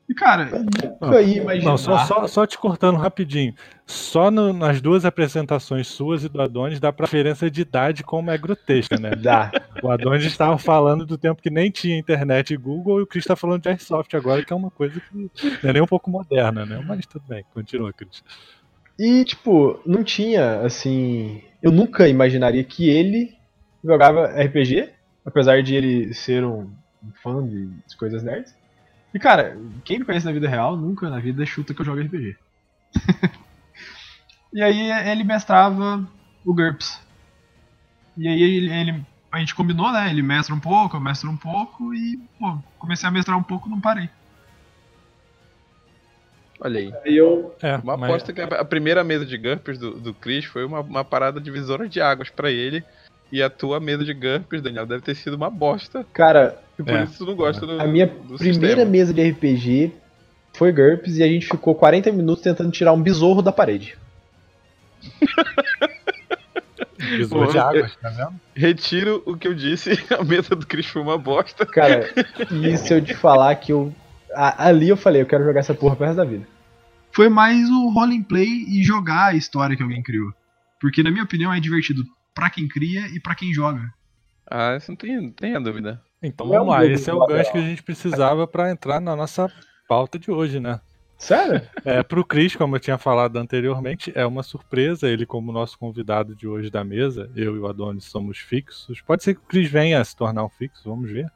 E 0.10 0.14
cara, 0.16 0.50
eu 0.52 0.64
nunca 0.64 1.22
ia 1.22 1.40
imaginar. 1.44 1.70
Não, 1.70 1.78
só, 1.78 2.00
só, 2.00 2.28
só 2.28 2.46
te 2.48 2.58
cortando 2.58 2.98
rapidinho. 2.98 3.54
Só 3.86 4.32
no- 4.32 4.52
nas 4.52 4.82
duas 4.82 5.06
apresentações 5.06 5.88
suas 5.88 6.24
e 6.24 6.30
do 6.30 6.42
Adonis 6.42 6.80
dá 6.80 6.92
pra 6.92 7.06
diferença 7.06 7.50
de 7.50 7.62
idade 7.62 8.04
como 8.04 8.32
é 8.32 8.38
grotesca, 8.38 8.98
né? 8.98 9.12
Dá. 9.12 9.52
O 9.84 9.90
Adonis 9.92 10.26
estava 10.26 10.58
falando 10.58 11.06
do 11.06 11.16
tempo 11.16 11.42
que 11.44 11.52
nem 11.52 11.70
tinha 11.70 11.96
internet 11.98 12.52
e 12.54 12.58
Google 12.58 13.00
e 13.00 13.04
o 13.04 13.08
Chris 13.08 13.24
tá 13.24 13.36
falando 13.36 13.62
de 13.62 13.70
Airsoft 13.70 14.12
agora, 14.16 14.44
que 14.44 14.52
é 14.52 14.56
uma 14.56 14.72
coisa 14.72 15.00
que 15.00 15.16
não 15.64 15.70
é 15.70 15.74
nem 15.74 15.82
um 15.82 15.88
pouco 15.88 16.10
moderna, 16.10 16.66
né? 16.66 16.84
Mas 16.88 17.06
tudo 17.06 17.24
bem, 17.30 17.46
continua, 17.54 17.94
Chris. 17.94 18.24
E, 18.98 19.24
tipo, 19.24 19.80
não 19.86 20.04
tinha, 20.04 20.62
assim. 20.62 21.42
Eu 21.62 21.72
nunca 21.72 22.08
imaginaria 22.08 22.64
que 22.64 22.90
ele 22.90 23.36
jogava 23.84 24.26
RPG, 24.42 24.90
apesar 25.24 25.62
de 25.62 25.76
ele 25.76 26.14
ser 26.16 26.44
um, 26.44 26.62
um 27.04 27.12
fã 27.22 27.46
de 27.48 27.70
coisas 27.98 28.24
nerds. 28.24 28.58
E, 29.14 29.20
cara, 29.20 29.58
quem 29.84 30.00
me 30.00 30.06
conhece 30.06 30.26
na 30.26 30.32
vida 30.32 30.48
real, 30.48 30.76
nunca 30.78 31.10
na 31.10 31.20
vida 31.20 31.46
chuta 31.46 31.74
que 31.74 31.82
eu 31.82 31.86
jogo 31.86 32.02
RPG. 32.02 32.36
e 34.54 34.62
aí 34.62 34.92
ele 35.10 35.24
mestrava 35.24 36.08
o 36.46 36.54
GURPS. 36.54 37.02
E 38.18 38.28
aí 38.28 38.42
ele, 38.42 38.72
ele- 38.72 39.06
a 39.32 39.40
gente 39.40 39.54
combinou, 39.56 39.92
né? 39.92 40.10
Ele 40.10 40.22
mestra 40.22 40.54
um 40.54 40.60
pouco, 40.60 40.98
eu 40.98 41.02
mestro 41.02 41.30
um 41.30 41.38
pouco 41.38 41.94
e, 41.94 42.18
pô, 42.40 42.58
comecei 42.78 43.08
a 43.08 43.12
mestrar 43.12 43.38
um 43.38 43.44
pouco 43.44 43.70
não 43.70 43.80
parei. 43.80 44.10
Olha 46.60 46.80
aí. 46.80 46.94
Aí 47.06 47.16
eu. 47.16 47.56
É, 47.62 47.78
Uma 47.78 47.96
mas- 47.96 48.10
aposta 48.10 48.34
que 48.34 48.42
a 48.42 48.66
primeira 48.66 49.04
mesa 49.04 49.26
de 49.26 49.38
GURPS 49.38 49.78
do, 49.78 50.00
do 50.00 50.14
Chris 50.14 50.46
foi 50.46 50.66
uma, 50.66 50.82
uma 50.82 51.06
parada 51.06 51.40
divisora 51.40 51.88
de 51.88 52.02
águas 52.02 52.30
pra 52.30 52.52
ele. 52.52 52.84
E 53.32 53.44
a 53.44 53.50
tua 53.50 53.80
mesa 53.80 54.04
de 54.04 54.14
GURPS, 54.14 54.62
Daniel, 54.62 54.86
deve 54.86 55.02
ter 55.04 55.16
sido 55.16 55.36
uma 55.36 55.50
bosta. 55.50 56.06
Cara, 56.14 56.58
E 56.80 56.84
por 56.84 56.94
É. 56.96 57.04
isso 57.04 57.18
tu 57.20 57.26
não 57.26 57.36
gosta 57.36 57.66
do 57.68 57.80
A 57.80 57.86
minha 57.86 58.08
do 58.08 58.38
primeira 58.38 58.68
sistema. 58.78 58.86
mesa 58.86 59.14
de 59.14 59.22
RPG 59.30 59.92
foi 60.56 60.72
GURPS 60.72 61.18
e 61.18 61.24
a 61.24 61.28
gente 61.28 61.46
ficou 61.46 61.76
40 61.76 62.12
minutos 62.12 62.42
tentando 62.44 62.72
tirar 62.72 62.94
um 62.94 63.02
besouro 63.02 63.42
da 63.42 63.52
parede. 63.52 63.98
Besouro 67.18 67.52
de 67.52 67.58
água, 67.58 67.90
tá 68.02 68.10
vendo? 68.10 68.34
Retiro 68.56 69.24
o 69.26 69.36
que 69.38 69.48
eu 69.48 69.54
disse, 69.54 69.92
a 70.18 70.24
mesa 70.24 70.56
do 70.56 70.66
Chris 70.68 70.86
foi 70.86 71.02
uma 71.02 71.18
bosta. 71.18 71.66
Cara, 71.66 72.10
e 72.52 72.78
se 72.78 72.94
eu 72.94 73.02
te 73.04 73.14
falar 73.14 73.56
que 73.56 73.72
eu. 73.72 73.94
a- 74.34 74.68
ali 74.68 74.90
eu 74.90 74.98
falei, 74.98 75.22
eu 75.22 75.26
quero 75.26 75.44
jogar 75.44 75.62
essa 75.62 75.74
porra 75.74 75.96
pro 75.96 76.06
resto 76.06 76.18
da 76.18 76.26
vida. 76.26 76.46
Foi 77.12 77.30
mais 77.30 77.70
o 77.70 77.90
role 77.90 78.22
play 78.24 78.48
e 78.68 78.84
jogar 78.84 79.28
a 79.28 79.34
história 79.34 79.76
que 79.76 79.82
alguém 79.84 80.04
criou. 80.04 80.32
Porque, 80.80 81.02
na 81.02 81.10
minha 81.10 81.24
opinião, 81.24 81.52
é 81.54 81.60
divertido 81.60 82.04
pra 82.34 82.50
quem 82.50 82.68
cria 82.68 83.08
e 83.08 83.20
pra 83.20 83.36
quem 83.36 83.54
joga. 83.54 83.82
Ah, 84.50 84.76
isso 84.76 84.92
não 84.92 84.96
tem, 84.96 85.22
não 85.22 85.32
tem 85.32 85.56
a 85.56 85.60
dúvida. 85.60 86.02
Então 86.22 86.48
Não 86.48 86.56
é 86.56 86.58
vamos 86.58 86.74
um 86.74 86.78
lá, 86.78 86.86
esse 86.86 87.10
é 87.10 87.14
o 87.14 87.26
gancho 87.26 87.52
que 87.52 87.58
a 87.58 87.62
gente 87.62 87.84
precisava 87.84 88.48
pra 88.48 88.72
entrar 88.72 89.00
na 89.00 89.16
nossa 89.16 89.52
pauta 89.88 90.18
de 90.20 90.32
hoje, 90.32 90.60
né? 90.60 90.82
Sério? 91.18 91.62
É, 91.84 92.02
pro 92.02 92.24
Cris, 92.24 92.56
como 92.56 92.78
eu 92.78 92.80
tinha 92.80 92.98
falado 92.98 93.36
anteriormente, 93.38 94.12
é 94.16 94.26
uma 94.26 94.42
surpresa. 94.42 95.08
Ele, 95.10 95.26
como 95.26 95.52
nosso 95.52 95.78
convidado 95.78 96.34
de 96.34 96.48
hoje 96.48 96.70
da 96.70 96.82
mesa, 96.84 97.30
eu 97.36 97.58
e 97.58 97.60
o 97.60 97.68
Adonis 97.68 98.06
somos 98.06 98.38
fixos. 98.38 99.02
Pode 99.02 99.24
ser 99.24 99.36
que 99.36 99.42
o 99.42 99.44
Cris 99.44 99.70
venha 99.70 100.00
a 100.00 100.04
se 100.04 100.16
tornar 100.16 100.46
um 100.46 100.50
fixo, 100.50 100.90
vamos 100.90 101.12
ver. 101.12 101.30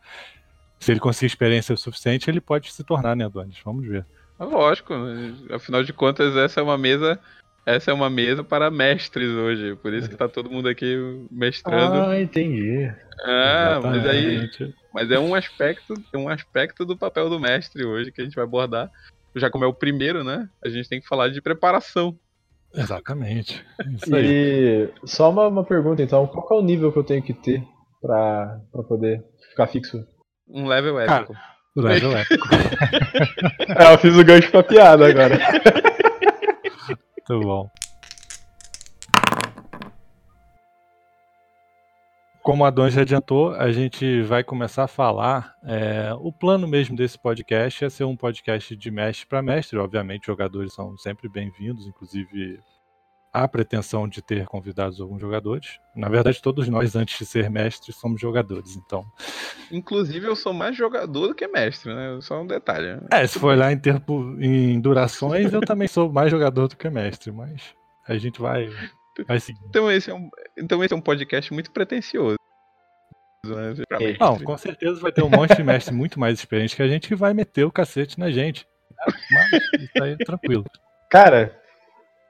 Se 0.79 0.91
ele 0.91 1.01
conseguir 1.01 1.27
experiência 1.27 1.73
o 1.73 1.77
suficiente, 1.77 2.29
ele 2.29 2.39
pode 2.39 2.71
se 2.71 2.83
tornar, 2.83 3.15
né, 3.15 3.25
Adonis? 3.25 3.59
Vamos 3.63 3.85
ver. 3.85 4.05
Ah, 4.39 4.45
Lógico, 4.45 4.93
afinal 5.51 5.83
de 5.83 5.91
contas, 5.91 6.35
essa 6.35 6.61
é 6.61 6.63
uma 6.63 6.77
mesa. 6.77 7.19
Essa 7.65 7.91
é 7.91 7.93
uma 7.93 8.09
mesa 8.09 8.43
para 8.43 8.69
mestres 8.69 9.29
hoje. 9.29 9.75
Por 9.77 9.93
isso 9.93 10.09
que 10.09 10.17
tá 10.17 10.27
todo 10.27 10.49
mundo 10.49 10.67
aqui 10.67 11.25
mestrando. 11.31 12.09
Ah, 12.09 12.19
entendi. 12.19 12.91
Ah, 13.23 13.79
mas 13.81 14.05
aí. 14.05 14.49
Mas 14.93 15.09
é 15.09 15.17
um 15.17 15.33
aspecto, 15.33 15.93
é 16.13 16.17
um 16.17 16.27
aspecto 16.27 16.85
do 16.85 16.97
papel 16.97 17.29
do 17.29 17.39
mestre 17.39 17.85
hoje 17.85 18.11
que 18.11 18.21
a 18.21 18.23
gente 18.23 18.35
vai 18.35 18.43
abordar. 18.43 18.91
Já 19.35 19.49
como 19.49 19.63
é 19.63 19.67
o 19.67 19.73
primeiro, 19.73 20.23
né? 20.23 20.47
A 20.63 20.69
gente 20.69 20.89
tem 20.89 20.99
que 20.99 21.07
falar 21.07 21.29
de 21.29 21.41
preparação. 21.41 22.17
Exatamente. 22.75 23.65
Isso 23.95 24.13
aí. 24.13 24.25
E 24.25 25.07
só 25.07 25.29
uma, 25.29 25.47
uma 25.47 25.63
pergunta 25.63 26.01
então, 26.01 26.27
qual 26.27 26.59
é 26.59 26.61
o 26.61 26.65
nível 26.65 26.91
que 26.91 26.99
eu 26.99 27.03
tenho 27.03 27.23
que 27.23 27.33
ter 27.33 27.63
pra, 28.01 28.59
pra 28.71 28.83
poder 28.83 29.23
ficar 29.49 29.67
fixo? 29.67 30.05
Um 30.49 30.67
level 30.67 30.95
Cara, 30.97 31.23
épico. 31.23 31.35
Level 31.75 32.17
épico. 32.17 32.47
É, 33.75 33.93
eu 33.93 33.97
fiz 33.97 34.15
o 34.15 34.23
gancho 34.23 34.51
pra 34.51 34.61
piada 34.61 35.07
agora. 35.07 35.39
Muito 37.29 37.45
bom. 37.45 37.69
Como 42.41 42.65
a 42.65 42.69
Don 42.69 42.89
já 42.89 43.03
adiantou, 43.03 43.53
a 43.53 43.71
gente 43.71 44.21
vai 44.23 44.43
começar 44.43 44.83
a 44.83 44.87
falar. 44.87 45.55
é, 45.63 46.13
o 46.19 46.29
plano 46.29 46.67
mesmo 46.67 46.93
desse 46.93 47.17
podcast 47.17 47.85
é 47.85 47.89
ser 47.89 48.03
um 48.03 48.17
podcast 48.17 48.75
de 48.75 48.91
mestre 48.91 49.25
para 49.27 49.41
mestre. 49.41 49.79
Obviamente, 49.79 50.25
jogadores 50.25 50.73
são 50.73 50.97
sempre 50.97 51.29
bem-vindos, 51.29 51.87
inclusive 51.87 52.59
há 53.33 53.47
pretensão 53.47 54.07
de 54.07 54.21
ter 54.21 54.45
convidados 54.45 55.01
alguns 55.01 55.19
jogadores. 55.19 55.79
Na 55.95 56.07
verdade, 56.07 56.41
todos 56.41 56.69
nós, 56.69 56.95
antes 56.95 57.17
de 57.17 57.25
ser 57.25 57.49
mestres, 57.49 57.95
somos 57.95 58.21
jogadores. 58.21 58.75
Então, 58.75 59.03
Inclusive, 59.71 60.27
eu 60.27 60.35
sou 60.35 60.53
mais 60.53 60.75
jogador 60.77 61.29
do 61.29 61.35
que 61.35 61.47
mestre, 61.47 61.93
né? 61.93 62.19
Só 62.21 62.41
um 62.41 62.47
detalhe. 62.47 62.99
é, 63.11 63.25
se 63.25 63.39
for 63.39 63.57
lá 63.57 63.71
em, 63.71 63.79
tempo, 63.79 64.35
em 64.39 64.79
durações, 64.79 65.51
eu 65.51 65.61
também 65.61 65.87
sou 65.87 66.11
mais 66.11 66.29
jogador 66.29 66.67
do 66.67 66.77
que 66.77 66.89
mestre, 66.89 67.31
mas 67.31 67.73
a 68.07 68.15
gente 68.17 68.39
vai, 68.39 68.69
vai 69.27 69.39
seguir. 69.39 69.59
Então 69.67 69.91
esse 69.91 70.11
é 70.11 70.13
um, 70.13 70.29
então 70.55 70.83
esse 70.83 70.93
é 70.93 70.97
um 70.97 71.01
podcast 71.01 71.51
muito 71.51 71.71
pretencioso. 71.71 72.37
Né? 73.45 73.73
É. 73.99 74.17
Não, 74.19 74.39
com 74.39 74.57
certeza 74.57 75.01
vai 75.01 75.11
ter 75.11 75.23
um 75.23 75.29
monte 75.29 75.55
de 75.55 75.63
mestre 75.63 75.93
muito 75.93 76.19
mais 76.19 76.37
experiente 76.37 76.75
que 76.75 76.83
a 76.83 76.87
gente 76.87 77.07
que 77.07 77.15
vai 77.15 77.33
meter 77.33 77.65
o 77.65 77.71
cacete 77.71 78.19
na 78.19 78.29
gente. 78.31 78.67
né? 78.91 79.13
Mas 79.31 79.81
isso 79.81 80.03
aí 80.03 80.11
é 80.13 80.17
tranquilo. 80.17 80.65
Cara, 81.09 81.59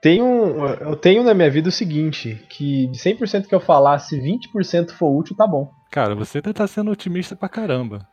tem 0.03 0.21
um, 0.21 0.65
eu 0.67 0.97
tenho 0.97 1.23
na 1.23 1.33
minha 1.33 1.49
vida 1.49 1.69
o 1.69 1.71
seguinte, 1.71 2.45
que 2.49 2.87
de 2.87 2.99
100% 2.99 3.47
que 3.47 3.55
eu 3.55 3.59
falar, 3.61 3.97
se 3.99 4.19
20% 4.19 4.91
for 4.91 5.17
útil, 5.17 5.33
tá 5.33 5.47
bom. 5.47 5.71
Cara, 5.89 6.13
você 6.13 6.41
tá 6.41 6.67
sendo 6.67 6.91
otimista 6.91 7.37
pra 7.37 7.47
caramba. 7.47 8.05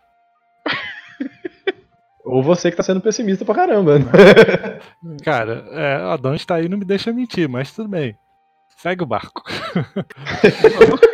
Ou 2.24 2.44
você 2.44 2.70
que 2.70 2.76
tá 2.76 2.84
sendo 2.84 3.00
pessimista 3.00 3.44
pra 3.44 3.56
caramba. 3.56 3.98
Cara, 5.24 5.64
é, 5.72 5.96
a 5.96 6.16
Don 6.16 6.32
está 6.34 6.54
aí 6.54 6.68
não 6.68 6.78
me 6.78 6.84
deixa 6.84 7.12
mentir, 7.12 7.48
mas 7.48 7.72
tudo 7.72 7.88
bem. 7.88 8.16
Segue 8.76 9.02
o 9.02 9.06
barco. 9.06 9.42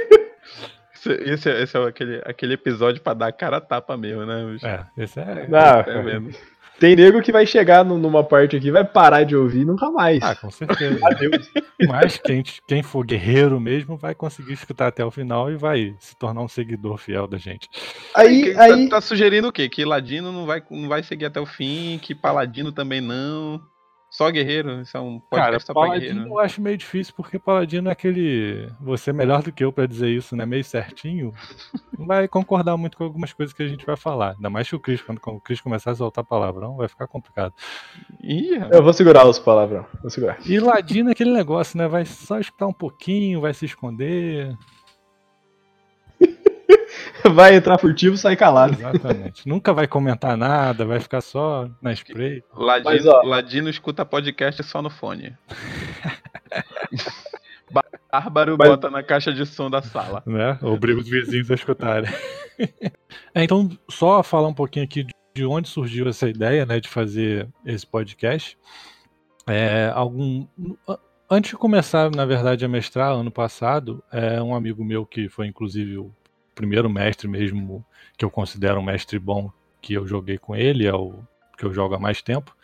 Esse, 0.92 1.12
esse 1.22 1.50
é, 1.50 1.62
esse 1.62 1.76
é 1.76 1.84
aquele, 1.86 2.22
aquele 2.26 2.54
episódio 2.54 3.00
pra 3.00 3.14
dar 3.14 3.28
a 3.28 3.32
cara 3.32 3.58
a 3.58 3.60
tapa 3.60 3.96
mesmo, 3.96 4.26
né? 4.26 4.44
bicho? 4.44 4.66
É, 4.66 4.84
esse 4.98 5.20
é. 5.20 5.46
Ah, 5.52 5.84
Tá 5.84 6.00
vendo? 6.00 6.30
Tem 6.78 6.94
nego 6.94 7.22
que 7.22 7.32
vai 7.32 7.46
chegar 7.46 7.84
nu- 7.84 7.96
numa 7.96 8.22
parte 8.22 8.54
aqui, 8.56 8.70
vai 8.70 8.84
parar 8.84 9.24
de 9.24 9.34
ouvir 9.34 9.64
nunca 9.64 9.90
mais. 9.90 10.22
Ah, 10.22 10.34
com 10.34 10.50
certeza. 10.50 10.98
Adeus. 11.06 11.50
Mas 11.88 12.18
quem, 12.18 12.42
quem 12.66 12.82
for 12.82 13.04
guerreiro 13.04 13.58
mesmo 13.58 13.96
vai 13.96 14.14
conseguir 14.14 14.52
escutar 14.52 14.88
até 14.88 15.04
o 15.04 15.10
final 15.10 15.50
e 15.50 15.56
vai 15.56 15.94
se 15.98 16.14
tornar 16.16 16.42
um 16.42 16.48
seguidor 16.48 16.98
fiel 16.98 17.26
da 17.26 17.38
gente. 17.38 17.68
Aí, 18.14 18.54
aí, 18.58 18.88
Tá, 18.88 18.96
tá 18.96 19.00
sugerindo 19.00 19.48
o 19.48 19.52
quê? 19.52 19.68
Que 19.68 19.84
Ladino 19.84 20.30
não 20.30 20.44
vai, 20.44 20.62
não 20.70 20.88
vai 20.88 21.02
seguir 21.02 21.24
até 21.26 21.40
o 21.40 21.46
fim, 21.46 21.98
que 22.02 22.14
Paladino 22.14 22.70
também 22.72 23.00
não. 23.00 23.60
Só 24.10 24.30
guerreiro? 24.30 24.80
Isso 24.80 24.96
é 24.96 25.00
um 25.00 25.18
Cara, 25.20 25.42
podcast 25.52 25.66
só 25.66 25.72
pra 25.74 25.82
Paladino 25.82 26.08
guerreiro. 26.14 26.30
eu 26.30 26.38
acho 26.38 26.62
meio 26.62 26.76
difícil 26.76 27.12
porque 27.14 27.38
Paladino 27.38 27.88
é 27.88 27.92
aquele. 27.92 28.70
Você 28.80 29.10
é 29.10 29.12
melhor 29.12 29.42
do 29.42 29.52
que 29.52 29.62
eu 29.64 29.72
pra 29.72 29.84
dizer 29.86 30.08
isso, 30.08 30.34
né? 30.34 30.46
Meio 30.46 30.64
certinho. 30.64 31.34
Não 31.98 32.06
vai 32.06 32.26
concordar 32.26 32.76
muito 32.76 32.96
com 32.96 33.04
algumas 33.04 33.32
coisas 33.32 33.52
que 33.54 33.62
a 33.62 33.68
gente 33.68 33.84
vai 33.84 33.96
falar. 33.96 34.32
Ainda 34.32 34.48
mais 34.48 34.68
que 34.68 34.76
o 34.76 34.80
Cris, 34.80 35.02
quando 35.02 35.20
o 35.24 35.40
Cris 35.40 35.60
começar 35.60 35.90
a 35.90 35.94
soltar 35.94 36.24
palavrão, 36.24 36.76
vai 36.76 36.88
ficar 36.88 37.06
complicado. 37.06 37.52
Eu 38.70 38.82
vou 38.82 38.92
segurar 38.92 39.26
os 39.26 39.38
palavrão. 39.38 39.84
Vou 40.00 40.10
segurar. 40.10 40.38
E 40.46 40.58
Ladino 40.58 41.10
é 41.10 41.12
aquele 41.12 41.32
negócio, 41.32 41.76
né? 41.76 41.86
Vai 41.86 42.04
só 42.06 42.38
escutar 42.38 42.66
um 42.66 42.72
pouquinho, 42.72 43.40
vai 43.40 43.52
se 43.52 43.64
esconder. 43.66 44.56
Vai 47.32 47.56
entrar 47.56 47.78
furtivo, 47.78 48.16
sai 48.16 48.36
calado. 48.36 48.74
Exatamente. 48.74 49.48
Nunca 49.48 49.72
vai 49.72 49.86
comentar 49.86 50.36
nada, 50.36 50.84
vai 50.84 51.00
ficar 51.00 51.20
só 51.20 51.68
na 51.80 51.92
spray. 51.92 52.42
Ladino, 52.54 52.90
Mas, 52.90 53.06
ó- 53.06 53.22
Ladino 53.22 53.68
escuta 53.68 54.04
podcast 54.04 54.62
só 54.62 54.80
no 54.82 54.90
fone. 54.90 55.36
Bárbaro 58.12 58.56
Mas... 58.58 58.68
bota 58.68 58.90
na 58.90 59.02
caixa 59.02 59.32
de 59.32 59.44
som 59.44 59.68
da 59.68 59.82
sala. 59.82 60.22
Né? 60.26 60.58
Obriga 60.62 61.00
os 61.00 61.08
vizinhos 61.08 61.50
a 61.50 61.54
escutarem. 61.54 62.10
é, 63.34 63.42
então, 63.42 63.68
só 63.88 64.22
falar 64.22 64.48
um 64.48 64.54
pouquinho 64.54 64.84
aqui 64.84 65.06
de 65.34 65.44
onde 65.44 65.68
surgiu 65.68 66.08
essa 66.08 66.28
ideia 66.28 66.64
né, 66.64 66.80
de 66.80 66.88
fazer 66.88 67.48
esse 67.64 67.86
podcast. 67.86 68.56
É, 69.46 69.90
algum, 69.94 70.46
antes 71.30 71.50
de 71.50 71.56
começar, 71.56 72.10
na 72.10 72.24
verdade, 72.24 72.64
a 72.64 72.68
mestrar, 72.68 73.12
ano 73.12 73.30
passado, 73.30 74.02
é 74.12 74.40
um 74.40 74.54
amigo 74.54 74.84
meu 74.84 75.04
que 75.04 75.28
foi 75.28 75.46
inclusive 75.46 75.98
o 75.98 76.10
primeiro 76.56 76.90
mestre 76.90 77.28
mesmo 77.28 77.84
que 78.16 78.24
eu 78.24 78.30
considero 78.30 78.80
um 78.80 78.82
mestre 78.82 79.18
bom 79.18 79.52
que 79.80 79.94
eu 79.94 80.06
joguei 80.06 80.38
com 80.38 80.56
ele, 80.56 80.86
é 80.86 80.92
o 80.92 81.20
que 81.56 81.64
eu 81.64 81.72
jogo 81.72 81.94
há 81.94 81.98
mais 81.98 82.20
tempo, 82.20 82.56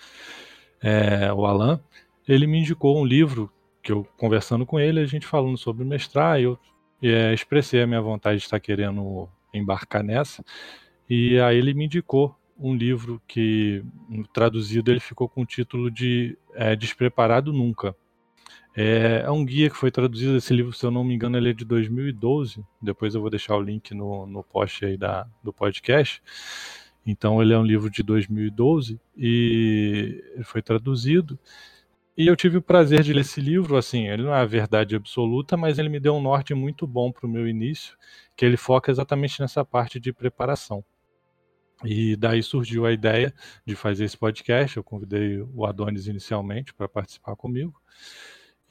é, 0.82 1.32
o 1.32 1.46
Alan. 1.46 1.80
Ele 2.26 2.46
me 2.46 2.58
indicou 2.58 3.00
um 3.00 3.04
livro 3.04 3.52
que 3.82 3.92
eu 3.92 4.04
conversando 4.16 4.66
com 4.66 4.80
ele, 4.80 4.98
a 4.98 5.06
gente 5.06 5.26
falando 5.26 5.56
sobre 5.56 5.84
mestrar, 5.84 6.40
eu 6.40 6.58
é, 7.02 7.32
expressei 7.32 7.82
a 7.82 7.86
minha 7.86 8.00
vontade 8.00 8.38
de 8.38 8.44
estar 8.44 8.58
querendo 8.58 9.28
embarcar 9.52 10.02
nessa. 10.02 10.44
E 11.08 11.38
aí 11.38 11.58
ele 11.58 11.74
me 11.74 11.84
indicou 11.84 12.34
um 12.58 12.74
livro 12.74 13.20
que, 13.26 13.84
traduzido, 14.32 14.90
ele 14.90 15.00
ficou 15.00 15.28
com 15.28 15.42
o 15.42 15.46
título 15.46 15.90
de 15.90 16.38
é, 16.54 16.74
Despreparado 16.76 17.52
Nunca. 17.52 17.94
É, 18.74 19.22
é, 19.26 19.30
um 19.30 19.44
guia 19.44 19.68
que 19.68 19.76
foi 19.76 19.90
traduzido, 19.90 20.36
esse 20.36 20.52
livro, 20.54 20.72
se 20.72 20.84
eu 20.84 20.90
não 20.90 21.04
me 21.04 21.14
engano, 21.14 21.36
ele 21.36 21.50
é 21.50 21.52
de 21.52 21.64
2012. 21.64 22.64
Depois 22.80 23.14
eu 23.14 23.20
vou 23.20 23.30
deixar 23.30 23.56
o 23.56 23.60
link 23.60 23.92
no, 23.94 24.26
no 24.26 24.42
post 24.42 24.84
aí 24.84 24.96
da, 24.96 25.26
do 25.42 25.52
podcast. 25.52 26.22
Então 27.06 27.42
ele 27.42 27.52
é 27.52 27.58
um 27.58 27.64
livro 27.64 27.90
de 27.90 28.02
2012 28.02 29.00
e 29.16 30.22
foi 30.44 30.62
traduzido. 30.62 31.38
E 32.16 32.26
eu 32.26 32.36
tive 32.36 32.58
o 32.58 32.62
prazer 32.62 33.02
de 33.02 33.12
ler 33.12 33.22
esse 33.22 33.40
livro, 33.40 33.76
assim, 33.76 34.06
ele 34.08 34.22
não 34.22 34.34
é 34.34 34.40
a 34.40 34.44
verdade 34.44 34.94
absoluta, 34.94 35.56
mas 35.56 35.78
ele 35.78 35.88
me 35.88 35.98
deu 35.98 36.14
um 36.14 36.20
norte 36.20 36.52
muito 36.52 36.86
bom 36.86 37.10
para 37.10 37.26
o 37.26 37.30
meu 37.30 37.48
início, 37.48 37.96
que 38.36 38.44
ele 38.44 38.58
foca 38.58 38.90
exatamente 38.90 39.40
nessa 39.40 39.64
parte 39.64 39.98
de 39.98 40.12
preparação. 40.12 40.84
E 41.84 42.14
daí 42.16 42.42
surgiu 42.42 42.86
a 42.86 42.92
ideia 42.92 43.34
de 43.66 43.74
fazer 43.74 44.04
esse 44.04 44.16
podcast. 44.16 44.76
Eu 44.76 44.84
convidei 44.84 45.40
o 45.40 45.66
Adonis 45.66 46.06
inicialmente 46.06 46.72
para 46.74 46.88
participar 46.88 47.34
comigo. 47.34 47.74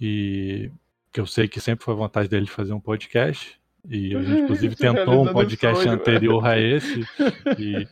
E 0.01 0.71
que 1.13 1.19
eu 1.19 1.27
sei 1.27 1.47
que 1.47 1.61
sempre 1.61 1.85
foi 1.85 1.93
vontade 1.93 2.27
dele 2.27 2.45
de 2.45 2.51
fazer 2.51 2.73
um 2.73 2.79
podcast. 2.79 3.59
E 3.87 4.15
a 4.15 4.21
gente, 4.21 4.41
inclusive, 4.41 4.75
tentou 4.75 5.23
um 5.23 5.31
podcast 5.31 5.83
sonho, 5.83 5.93
anterior 5.93 6.43
a 6.45 6.57
esse. 6.57 7.01
E 7.59 7.87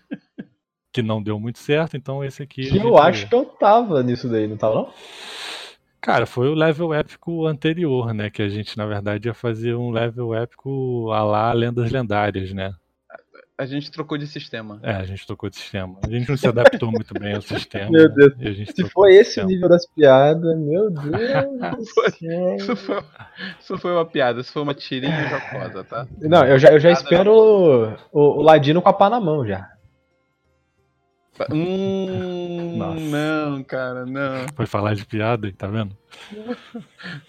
que 0.92 1.04
não 1.04 1.22
deu 1.22 1.40
muito 1.40 1.60
certo, 1.60 1.96
então 1.96 2.24
esse 2.24 2.42
aqui. 2.42 2.70
Que 2.70 2.78
eu 2.78 2.98
acho 2.98 3.30
que 3.30 3.36
eu 3.36 3.46
tava 3.46 4.02
nisso 4.02 4.28
daí, 4.28 4.48
não 4.48 4.58
tava 4.58 4.76
não? 4.76 4.94
Cara, 6.02 6.26
foi 6.26 6.48
o 6.48 6.56
level 6.56 6.94
épico 6.94 7.46
anterior, 7.46 8.14
né? 8.14 8.30
Que 8.30 8.42
a 8.42 8.50
gente, 8.50 8.78
na 8.78 8.86
verdade, 8.86 9.28
ia 9.28 9.34
fazer 9.34 9.76
um 9.76 9.92
level 9.92 10.34
épico 10.34 11.12
a 11.12 11.24
lá 11.24 11.54
Lendas 11.54 11.92
Lendárias, 11.92 12.54
né? 12.54 12.74
A 13.60 13.66
gente 13.66 13.92
trocou 13.92 14.18
de 14.18 14.26
sistema. 14.26 14.80
É, 14.82 14.94
a 14.94 15.04
gente 15.04 15.28
trocou 15.28 15.50
de 15.50 15.58
sistema. 15.58 16.00
A 16.02 16.10
gente 16.10 16.30
não 16.30 16.38
se 16.38 16.48
adaptou 16.48 16.90
muito 16.90 17.14
bem 17.14 17.36
ao 17.36 17.42
sistema. 17.44 17.92
Meu 17.92 18.08
Deus. 18.08 18.34
se 18.74 18.90
foi 18.90 19.16
esse 19.18 19.42
o 19.42 19.46
nível 19.46 19.68
das 19.68 19.86
piadas, 19.86 20.58
meu 20.58 20.90
Deus. 20.90 21.90
foi, 21.94 22.08
isso, 22.56 22.76
foi, 22.78 23.04
isso 23.60 23.78
foi 23.78 23.92
uma 23.92 24.06
piada, 24.06 24.40
isso 24.40 24.54
foi 24.54 24.62
uma 24.62 24.74
tirinha 24.74 25.28
jocosa, 25.28 25.84
tá? 25.84 26.08
Não, 26.22 26.46
eu 26.46 26.58
já, 26.58 26.70
eu 26.70 26.80
já 26.80 26.90
espero 26.90 27.98
o, 28.14 28.38
o, 28.38 28.42
Ladino 28.42 28.82
com 28.82 28.88
a 28.88 28.94
pá 28.94 29.10
na 29.10 29.20
mão 29.20 29.46
já. 29.46 29.70
Hum, 31.52 32.78
não, 33.12 33.62
cara, 33.66 34.06
não. 34.06 34.48
Foi 34.56 34.66
falar 34.66 34.96
de 34.96 35.06
piada, 35.06 35.52
tá 35.58 35.68
vendo? 35.68 35.98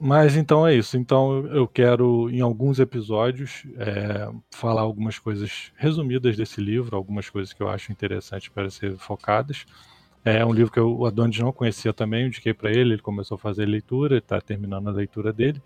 Mas 0.00 0.36
então 0.36 0.66
é 0.66 0.74
isso. 0.74 0.96
Então 0.96 1.44
eu 1.46 1.66
quero, 1.66 2.30
em 2.30 2.40
alguns 2.40 2.78
episódios, 2.78 3.64
é, 3.76 4.28
falar 4.50 4.82
algumas 4.82 5.18
coisas 5.18 5.72
resumidas 5.76 6.36
desse 6.36 6.60
livro, 6.60 6.96
algumas 6.96 7.28
coisas 7.28 7.52
que 7.52 7.62
eu 7.62 7.68
acho 7.68 7.90
interessantes 7.90 8.48
para 8.48 8.70
ser 8.70 8.96
focadas. 8.96 9.66
É 10.24 10.44
um 10.44 10.52
livro 10.52 10.72
que 10.72 10.78
eu, 10.78 10.96
o 10.98 11.06
Adonis 11.06 11.38
não 11.38 11.52
conhecia 11.52 11.92
também, 11.92 12.26
indiquei 12.26 12.54
para 12.54 12.70
ele, 12.70 12.94
ele 12.94 13.02
começou 13.02 13.36
a 13.36 13.38
fazer 13.38 13.66
leitura, 13.66 14.18
está 14.18 14.40
terminando 14.40 14.88
a 14.88 14.92
leitura 14.92 15.32
dele. 15.32 15.60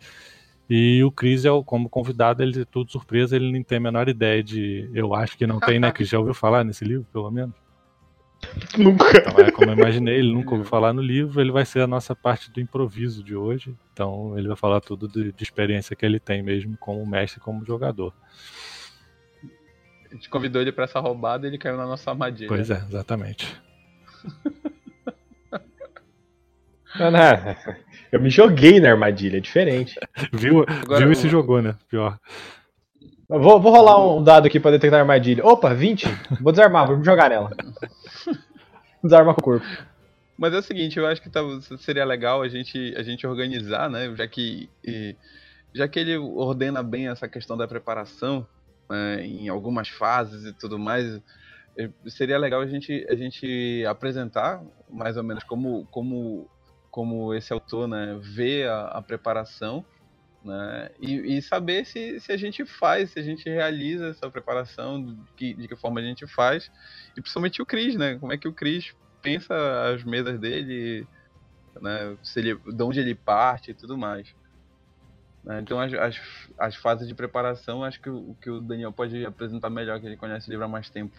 E 0.71 1.03
o 1.05 1.11
Cris, 1.11 1.45
é 1.45 1.51
como 1.64 1.88
convidado, 1.88 2.42
ele 2.42 2.62
é 2.62 2.64
tudo 2.64 2.90
surpresa, 2.90 3.37
ele 3.37 3.53
nem 3.53 3.62
tem 3.62 3.79
a 3.79 3.81
menor 3.81 4.09
ideia 4.09 4.42
de. 4.42 4.90
Eu 4.95 5.14
acho 5.14 5.37
que 5.37 5.47
não 5.47 5.61
tem, 5.61 5.79
né? 5.81 5.92
Que 5.92 6.05
já 6.05 6.18
ouviu 6.18 6.35
falar 6.35 6.64
nesse 6.64 6.85
livro, 6.85 7.07
pelo 7.12 7.31
menos? 7.31 7.55
Nunca. 8.76 9.18
Então, 9.18 9.44
é 9.44 9.50
como 9.50 9.70
eu 9.70 9.76
imaginei, 9.76 10.18
ele 10.18 10.33
nunca 10.33 10.50
ouviu 10.52 10.64
falar 10.64 10.92
no 10.92 11.02
livro, 11.02 11.40
ele 11.40 11.52
vai 11.52 11.64
ser 11.64 11.81
a 11.81 11.87
nossa 11.87 12.14
parte 12.14 12.50
do 12.50 12.61
improviso 12.61 13.22
de 13.22 13.37
hoje. 13.37 13.74
Então 13.92 14.37
ele 14.38 14.48
vai 14.48 14.57
falar 14.57 14.81
tudo 14.81 15.09
de, 15.09 15.33
de 15.33 15.42
experiência 15.42 15.94
que 15.94 16.05
ele 16.05 16.18
tem 16.18 16.42
mesmo 16.42 16.76
como 16.78 17.05
mestre 17.07 17.40
e 17.40 17.42
como 17.42 17.64
jogador. 17.64 18.12
A 20.11 20.14
gente 20.14 20.28
convidou 20.28 20.61
ele 20.61 20.72
para 20.72 20.85
essa 20.85 21.00
roubada 21.00 21.46
e 21.46 21.50
ele 21.50 21.59
caiu 21.59 21.76
na 21.76 21.87
nossa 21.87 22.11
armadilha. 22.11 22.48
Pois 22.48 22.70
é, 22.70 22.83
exatamente. 22.88 23.61
Não, 26.98 27.11
não, 27.11 27.57
eu 28.11 28.20
me 28.20 28.28
joguei 28.28 28.78
na 28.78 28.90
armadilha, 28.90 29.38
é 29.38 29.40
diferente. 29.40 29.98
viu, 30.33 30.64
Agora, 30.68 31.00
viu 31.00 31.12
e 31.12 31.16
se 31.16 31.28
jogou, 31.28 31.62
né? 31.62 31.74
Pior. 31.88 32.18
Vou, 33.40 33.59
vou 33.59 33.73
rolar 33.73 33.99
um 34.05 34.23
dado 34.23 34.47
aqui 34.47 34.61
pra 34.61 34.71
detectar 34.71 35.01
armadilha. 35.01 35.47
Opa, 35.47 35.73
20. 35.73 36.07
Vou 36.38 36.53
desarmar, 36.53 36.87
vou 36.87 37.03
jogar 37.03 37.31
nela. 37.31 37.51
Desarma 39.03 39.33
com 39.35 39.40
o 39.40 39.45
corpo. 39.45 39.66
Mas 40.37 40.53
é 40.53 40.59
o 40.59 40.62
seguinte, 40.62 40.99
eu 40.99 41.07
acho 41.07 41.23
que 41.23 41.31
tá, 41.31 41.40
seria 41.79 42.05
legal 42.05 42.42
a 42.42 42.49
gente, 42.49 42.95
a 42.95 43.03
gente 43.03 43.27
organizar, 43.27 43.88
né? 43.88 44.14
Já 44.14 44.29
que, 44.29 44.68
e, 44.85 45.16
já 45.73 45.88
que 45.88 45.99
ele 45.99 46.16
ordena 46.18 46.83
bem 46.83 47.09
essa 47.09 47.27
questão 47.27 47.57
da 47.57 47.66
preparação 47.66 48.47
né, 48.90 49.25
em 49.25 49.49
algumas 49.49 49.88
fases 49.88 50.45
e 50.45 50.53
tudo 50.53 50.79
mais, 50.79 51.18
seria 52.09 52.37
legal 52.37 52.61
a 52.61 52.66
gente, 52.66 53.07
a 53.09 53.14
gente 53.14 53.83
apresentar 53.87 54.62
mais 54.90 55.16
ou 55.16 55.23
menos 55.23 55.42
como, 55.45 55.87
como, 55.90 56.51
como 56.90 57.33
esse 57.33 57.51
autor 57.51 57.88
né, 57.88 58.18
vê 58.21 58.64
a, 58.66 58.88
a 58.88 59.03
preparação 59.03 59.83
né? 60.44 60.90
E, 61.00 61.37
e, 61.37 61.42
saber 61.42 61.87
se, 61.87 62.18
se 62.20 62.33
a 62.33 62.37
gente 62.37 62.64
faz, 62.64 63.11
se 63.11 63.18
a 63.18 63.22
gente 63.22 63.48
realiza 63.48 64.09
essa 64.09 64.31
preparação, 64.31 65.02
de 65.02 65.16
que, 65.37 65.55
de 65.55 65.68
que 65.68 65.76
forma 65.76 66.00
a 66.00 66.02
gente 66.02 66.26
faz, 66.26 66.70
e 67.16 67.20
principalmente 67.20 67.62
o 67.62 67.66
Cris, 67.66 67.96
né? 67.96 68.18
Como 68.18 68.33
é 68.33 68.37
que 68.37 68.48
o 68.48 68.52
Cris 68.52 68.94
pensa 69.20 69.55
as 69.92 70.02
mesas 70.02 70.38
dele, 70.40 71.07
né? 71.81 72.16
Se 72.22 72.40
ele, 72.40 72.55
de 72.57 72.83
onde 72.83 73.00
ele 73.00 73.14
parte 73.14 73.70
e 73.70 73.74
tudo 73.74 73.96
mais. 73.96 74.35
Né? 75.44 75.61
Então 75.61 75.81
as, 75.81 75.92
as, 75.94 76.20
as, 76.59 76.76
fases 76.76 77.07
de 77.09 77.14
preparação 77.14 77.83
acho 77.83 78.00
que 78.00 78.11
o, 78.11 78.37
que 78.40 78.50
o 78.50 78.61
Daniel 78.61 78.92
pode 78.92 79.24
apresentar 79.24 79.70
melhor, 79.70 80.00
que 80.00 80.07
ele 80.07 80.16
conhece 80.16 80.48
o 80.48 80.50
livro 80.50 80.64
há 80.64 80.68
mais 80.68 80.88
tempo. 80.88 81.16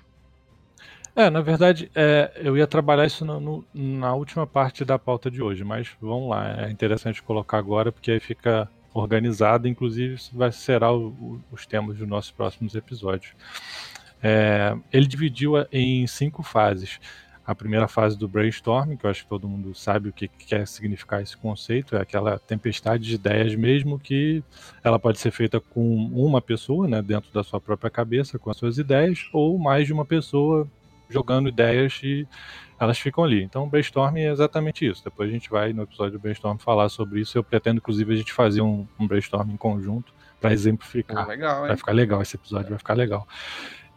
É, 1.15 1.29
na 1.29 1.41
verdade, 1.41 1.91
é, 1.93 2.31
eu 2.37 2.57
ia 2.57 2.65
trabalhar 2.65 3.05
isso 3.05 3.23
no, 3.23 3.39
no, 3.39 3.65
na 3.73 4.15
última 4.15 4.47
parte 4.47 4.83
da 4.83 4.97
pauta 4.97 5.29
de 5.29 5.43
hoje, 5.43 5.63
mas 5.63 5.89
vamos 6.01 6.29
lá, 6.29 6.63
é 6.63 6.71
interessante 6.71 7.21
colocar 7.21 7.59
agora, 7.59 7.91
porque 7.91 8.11
aí 8.11 8.19
fica 8.19 8.67
organizada, 8.93 9.67
inclusive 9.67 10.15
vai 10.31 10.51
será 10.51 10.91
o, 10.91 11.07
o, 11.07 11.41
os 11.51 11.65
temas 11.65 11.97
dos 11.97 12.07
nossos 12.07 12.31
próximos 12.31 12.75
episódios. 12.75 13.33
É, 14.21 14.75
ele 14.91 15.05
dividiu 15.05 15.53
em 15.71 16.05
cinco 16.07 16.43
fases. 16.43 16.99
A 17.45 17.53
primeira 17.53 17.89
fase 17.89 18.17
do 18.17 18.25
brainstorming, 18.25 18.95
que 18.95 19.05
eu 19.05 19.09
acho 19.09 19.23
que 19.23 19.29
todo 19.29 19.49
mundo 19.49 19.75
sabe 19.75 20.07
o 20.07 20.13
que 20.13 20.29
quer 20.29 20.65
significar 20.65 21.21
esse 21.21 21.35
conceito, 21.35 21.93
é 21.93 21.99
aquela 21.99 22.39
tempestade 22.39 23.03
de 23.03 23.15
ideias 23.15 23.53
mesmo 23.53 23.99
que 23.99 24.41
ela 24.81 24.97
pode 24.97 25.19
ser 25.19 25.29
feita 25.31 25.59
com 25.59 26.05
uma 26.13 26.41
pessoa, 26.41 26.87
né, 26.87 27.01
dentro 27.01 27.33
da 27.33 27.43
sua 27.43 27.59
própria 27.59 27.91
cabeça, 27.91 28.39
com 28.39 28.49
as 28.49 28.55
suas 28.55 28.77
ideias, 28.77 29.27
ou 29.33 29.59
mais 29.59 29.85
de 29.85 29.91
uma 29.91 30.05
pessoa 30.05 30.65
jogando 31.09 31.49
ideias 31.49 31.99
e 32.01 32.25
elas 32.83 32.99
ficam 32.99 33.23
ali. 33.23 33.43
Então, 33.43 33.63
o 33.63 33.67
brainstorm 33.67 34.17
é 34.17 34.31
exatamente 34.31 34.85
isso. 34.85 35.03
Depois 35.03 35.29
a 35.29 35.33
gente 35.33 35.49
vai 35.49 35.73
no 35.73 35.83
episódio 35.83 36.13
do 36.13 36.19
brainstorm 36.19 36.57
falar 36.57 36.89
sobre 36.89 37.21
isso. 37.21 37.37
Eu 37.37 37.43
pretendo, 37.43 37.77
inclusive, 37.77 38.13
a 38.13 38.17
gente 38.17 38.33
fazer 38.33 38.61
um, 38.61 38.87
um 38.99 39.07
brainstorm 39.07 39.49
em 39.51 39.57
conjunto 39.57 40.13
para 40.39 40.51
exemplificar. 40.51 41.27
Legal, 41.27 41.61
vai 41.67 41.77
ficar 41.77 41.91
legal 41.93 42.21
esse 42.21 42.35
episódio, 42.35 42.69
vai 42.69 42.77
ficar 42.77 42.93
legal. 42.93 43.27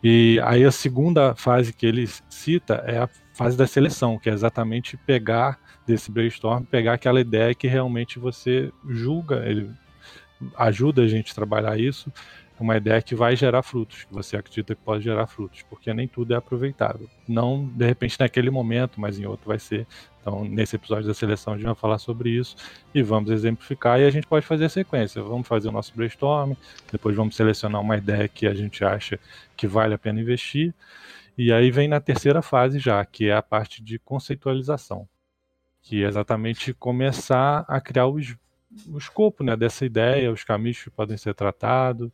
E 0.03 0.41
aí 0.45 0.65
a 0.65 0.71
segunda 0.71 1.35
fase 1.35 1.73
que 1.73 1.85
ele 1.85 2.07
cita 2.29 2.85
é 2.87 2.99
a 2.99 3.09
fase 3.35 3.57
da 3.57 3.67
seleção, 3.67 4.19
que 4.19 4.31
é 4.31 4.33
exatamente 4.33 4.97
pegar 4.97 5.59
desse 5.87 6.11
brainstorm, 6.11 6.65
pegar 6.65 6.93
aquela 6.93 7.21
ideia 7.21 7.55
que 7.55 7.67
realmente 7.67 8.19
você 8.19 8.73
julga, 8.89 9.45
ele 9.47 9.71
ajuda 10.57 11.03
a 11.03 11.09
gente 11.09 11.33
a 11.33 11.35
trabalhar 11.35 11.79
isso, 11.79 12.13
uma 12.59 12.77
ideia 12.77 13.03
que 13.03 13.15
vai 13.15 13.37
gerar 13.37 13.63
frutos, 13.63 14.05
que 14.05 14.13
você 14.13 14.37
acredita 14.37 14.75
que 14.75 14.81
pode 14.83 15.05
gerar 15.05 15.27
frutos, 15.27 15.63
porque 15.63 15.93
nem 15.93 16.09
tudo 16.09 16.33
é 16.33 16.37
aproveitável. 16.37 17.09
Não, 17.29 17.67
de 17.67 17.85
repente, 17.85 18.19
naquele 18.19 18.51
momento, 18.51 19.01
mas 19.01 19.19
em 19.19 19.27
outro 19.27 19.47
vai 19.47 19.59
ser. 19.59 19.87
Então, 20.21 20.45
nesse 20.45 20.75
episódio 20.75 21.07
da 21.07 21.15
seleção, 21.15 21.53
a 21.53 21.57
gente 21.57 21.67
vai 21.67 21.75
falar 21.75 21.99
sobre 21.99 22.31
isso 22.31 22.57
e 22.95 23.03
vamos 23.03 23.31
exemplificar. 23.31 24.01
E 24.01 24.05
a 24.05 24.11
gente 24.11 24.27
pode 24.27 24.47
fazer 24.47 24.65
a 24.65 24.69
sequência. 24.69 25.23
Vamos 25.23 25.47
fazer 25.47 25.69
o 25.69 25.73
nosso 25.73 25.93
brainstorm, 25.95 26.55
depois 26.91 27.15
vamos 27.15 27.37
selecionar 27.37 27.81
uma 27.81 27.97
ideia 27.97 28.27
que 28.27 28.47
a 28.47 28.55
gente 28.55 28.85
acha 28.85 29.21
que 29.57 29.67
vale 29.67 29.95
a 29.95 29.99
pena 29.99 30.21
investir. 30.21 30.75
E 31.39 31.53
aí 31.53 31.71
vem 31.71 31.87
na 31.87 32.01
terceira 32.01 32.41
fase 32.41 32.79
já, 32.79 33.05
que 33.05 33.29
é 33.29 33.35
a 33.35 33.43
parte 33.43 33.83
de 33.83 33.99
conceitualização, 33.99 35.07
que 35.83 36.03
é 36.03 36.09
exatamente 36.09 36.73
começar 36.73 37.65
a 37.69 37.79
criar 37.81 38.07
os 38.07 38.35
o 38.89 38.99
escopo 38.99 39.43
né, 39.43 39.57
dessa 39.57 39.85
ideia, 39.85 40.33
os 40.33 40.45
caminhos 40.45 40.83
que 40.83 40.91
podem 40.91 41.17
ser 41.17 41.35
tratados. 41.35 42.11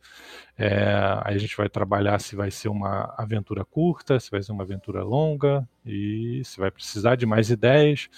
É, 0.57 0.83
aí 1.23 1.35
a 1.35 1.37
gente 1.37 1.55
vai 1.57 1.69
trabalhar 1.69 2.19
se 2.19 2.35
vai 2.35 2.51
ser 2.51 2.69
uma 2.69 3.13
aventura 3.17 3.65
curta, 3.65 4.19
se 4.19 4.29
vai 4.31 4.41
ser 4.41 4.51
uma 4.51 4.63
aventura 4.63 5.03
longa 5.03 5.67
e 5.85 6.41
se 6.43 6.59
vai 6.59 6.71
precisar 6.71 7.15
de 7.15 7.25
mais 7.25 7.49
ideias. 7.49 8.09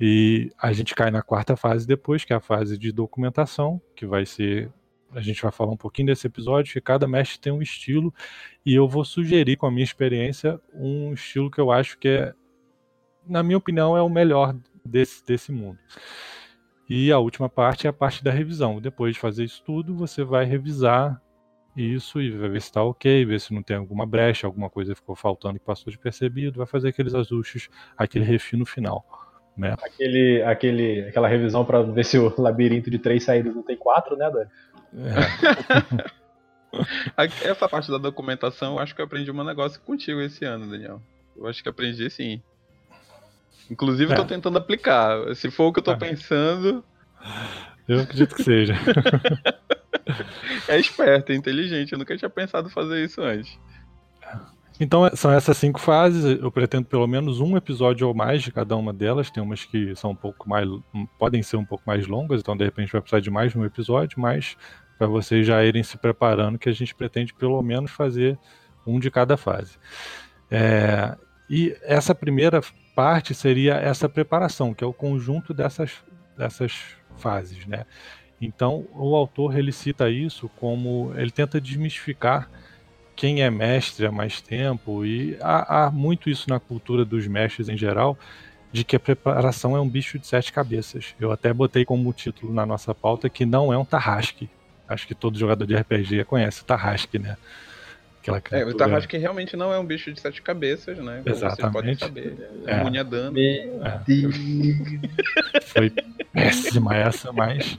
E 0.00 0.50
a 0.58 0.72
gente 0.72 0.94
cai 0.94 1.10
na 1.10 1.22
quarta 1.22 1.56
fase 1.56 1.86
depois, 1.86 2.24
que 2.24 2.32
é 2.32 2.36
a 2.36 2.40
fase 2.40 2.78
de 2.78 2.90
documentação, 2.90 3.80
que 3.94 4.06
vai 4.06 4.24
ser. 4.24 4.72
A 5.12 5.20
gente 5.20 5.42
vai 5.42 5.52
falar 5.52 5.72
um 5.72 5.76
pouquinho 5.76 6.06
desse 6.06 6.26
episódio, 6.26 6.72
que 6.72 6.80
cada 6.80 7.06
mestre 7.06 7.40
tem 7.40 7.52
um 7.52 7.60
estilo, 7.60 8.14
e 8.64 8.74
eu 8.74 8.88
vou 8.88 9.04
sugerir, 9.04 9.56
com 9.56 9.66
a 9.66 9.70
minha 9.70 9.84
experiência, 9.84 10.60
um 10.72 11.12
estilo 11.12 11.50
que 11.50 11.60
eu 11.60 11.70
acho 11.70 11.98
que 11.98 12.08
é, 12.08 12.32
na 13.26 13.42
minha 13.42 13.58
opinião, 13.58 13.96
é 13.96 14.02
o 14.02 14.08
melhor 14.08 14.56
desse, 14.84 15.24
desse 15.24 15.52
mundo. 15.52 15.78
E 16.90 17.12
a 17.12 17.18
última 17.20 17.48
parte 17.48 17.86
é 17.86 17.90
a 17.90 17.92
parte 17.92 18.24
da 18.24 18.32
revisão. 18.32 18.80
Depois 18.80 19.14
de 19.14 19.20
fazer 19.20 19.44
isso 19.44 19.62
tudo, 19.64 19.94
você 19.94 20.24
vai 20.24 20.44
revisar 20.44 21.22
isso 21.76 22.20
e 22.20 22.32
vai 22.32 22.48
ver 22.48 22.60
se 22.60 22.66
está 22.66 22.82
ok, 22.82 23.24
ver 23.24 23.38
se 23.38 23.54
não 23.54 23.62
tem 23.62 23.76
alguma 23.76 24.04
brecha, 24.04 24.44
alguma 24.44 24.68
coisa 24.68 24.92
ficou 24.92 25.14
faltando 25.14 25.60
que 25.60 25.64
passou 25.64 25.88
de 25.92 25.96
percebido, 25.96 26.58
vai 26.58 26.66
fazer 26.66 26.88
aqueles 26.88 27.14
ajustes, 27.14 27.68
aquele 27.96 28.24
refino 28.24 28.66
final. 28.66 29.06
Né? 29.56 29.76
Aquele, 29.80 30.42
aquele, 30.42 31.08
aquela 31.08 31.28
revisão 31.28 31.64
para 31.64 31.80
ver 31.80 32.04
se 32.04 32.18
o 32.18 32.34
labirinto 32.36 32.90
de 32.90 32.98
três 32.98 33.22
saídas 33.22 33.54
não 33.54 33.62
tem 33.62 33.76
quatro, 33.76 34.16
né, 34.16 34.28
Dani? 34.28 34.50
É. 37.14 37.30
Essa 37.48 37.68
parte 37.68 37.88
da 37.88 37.98
documentação, 37.98 38.74
eu 38.74 38.78
acho 38.80 38.96
que 38.96 39.00
eu 39.00 39.06
aprendi 39.06 39.30
um 39.30 39.44
negócio 39.44 39.80
contigo 39.80 40.20
esse 40.20 40.44
ano, 40.44 40.68
Daniel. 40.68 41.00
Eu 41.36 41.46
acho 41.46 41.62
que 41.62 41.68
aprendi 41.68 42.10
sim. 42.10 42.42
Inclusive, 43.70 44.10
estou 44.10 44.24
é. 44.24 44.28
tentando 44.28 44.58
aplicar. 44.58 45.34
Se 45.34 45.50
for 45.50 45.68
o 45.68 45.72
que 45.72 45.78
eu 45.78 45.82
estou 45.82 45.94
é. 45.94 45.96
pensando. 45.96 46.84
Eu 47.86 48.00
acredito 48.00 48.34
que 48.34 48.42
seja. 48.42 48.74
é 50.68 50.78
esperto, 50.78 51.32
é 51.32 51.34
inteligente. 51.34 51.92
Eu 51.92 51.98
nunca 51.98 52.16
tinha 52.16 52.28
pensado 52.28 52.68
fazer 52.68 53.04
isso 53.04 53.22
antes. 53.22 53.58
Então 54.80 55.08
são 55.14 55.30
essas 55.30 55.56
cinco 55.58 55.78
fases. 55.78 56.24
Eu 56.24 56.50
pretendo 56.50 56.86
pelo 56.86 57.06
menos 57.06 57.38
um 57.38 57.56
episódio 57.56 58.08
ou 58.08 58.14
mais 58.14 58.42
de 58.42 58.50
cada 58.50 58.74
uma 58.76 58.92
delas. 58.92 59.30
Tem 59.30 59.42
umas 59.42 59.64
que 59.64 59.94
são 59.94 60.10
um 60.12 60.16
pouco 60.16 60.48
mais, 60.48 60.66
podem 61.18 61.42
ser 61.42 61.56
um 61.56 61.64
pouco 61.64 61.84
mais 61.86 62.06
longas, 62.06 62.40
então 62.40 62.56
de 62.56 62.64
repente 62.64 62.90
vai 62.90 63.00
precisar 63.00 63.20
de 63.20 63.30
mais 63.30 63.52
de 63.52 63.58
um 63.58 63.64
episódio, 63.64 64.18
mas 64.18 64.56
para 64.98 65.06
vocês 65.06 65.46
já 65.46 65.62
irem 65.64 65.82
se 65.82 65.98
preparando 65.98 66.58
que 66.58 66.68
a 66.68 66.72
gente 66.72 66.94
pretende 66.94 67.34
pelo 67.34 67.62
menos 67.62 67.90
fazer 67.90 68.38
um 68.86 68.98
de 68.98 69.10
cada 69.10 69.36
fase. 69.36 69.78
É, 70.50 71.16
e 71.48 71.76
essa 71.82 72.14
primeira 72.14 72.60
parte 73.00 73.32
seria 73.32 73.76
essa 73.76 74.10
preparação, 74.10 74.74
que 74.74 74.84
é 74.84 74.86
o 74.86 74.92
conjunto 74.92 75.54
dessas, 75.54 75.92
dessas 76.36 76.82
fases, 77.16 77.64
né? 77.64 77.86
Então, 78.38 78.86
o 78.92 79.16
autor 79.16 79.56
ele 79.56 79.72
cita 79.72 80.10
isso 80.10 80.50
como 80.56 81.10
ele 81.16 81.30
tenta 81.30 81.58
desmistificar 81.58 82.50
quem 83.16 83.42
é 83.42 83.50
mestre 83.50 84.04
há 84.04 84.12
mais 84.12 84.42
tempo 84.42 85.02
e 85.02 85.34
há, 85.40 85.86
há 85.86 85.90
muito 85.90 86.28
isso 86.28 86.50
na 86.50 86.60
cultura 86.60 87.02
dos 87.02 87.26
mestres 87.26 87.70
em 87.70 87.76
geral, 87.76 88.18
de 88.70 88.84
que 88.84 88.96
a 88.96 89.00
preparação 89.00 89.74
é 89.74 89.80
um 89.80 89.88
bicho 89.88 90.18
de 90.18 90.26
sete 90.26 90.52
cabeças. 90.52 91.14
Eu 91.18 91.32
até 91.32 91.54
botei 91.54 91.86
como 91.86 92.12
título 92.12 92.52
na 92.52 92.66
nossa 92.66 92.94
pauta 92.94 93.30
que 93.30 93.46
não 93.46 93.72
é 93.72 93.78
um 93.78 93.84
Tarrasque. 93.84 94.50
Acho 94.86 95.06
que 95.06 95.14
todo 95.14 95.38
jogador 95.38 95.66
de 95.66 95.74
RPG 95.74 96.24
conhece 96.24 96.60
o 96.60 96.64
Tarrasque, 96.66 97.18
né? 97.18 97.38
Aquela 98.20 98.42
é, 98.50 98.64
o 98.64 98.74
Tarrasque 98.74 99.16
realmente 99.16 99.56
não 99.56 99.72
é 99.72 99.78
um 99.78 99.84
bicho 99.84 100.12
de 100.12 100.20
sete 100.20 100.42
cabeças, 100.42 100.98
né? 100.98 101.22
Como 101.24 101.34
Exatamente. 101.34 101.60
Vocês 101.60 101.72
podem 101.72 101.94
saber. 101.94 102.50
É, 102.66 102.74
é. 102.74 102.80
imune 102.80 102.98
a 102.98 103.02
dano. 103.02 103.38
É. 103.38 104.00
Foi 105.62 105.90
péssima 106.32 106.94
essa, 106.94 107.32
mas. 107.32 107.78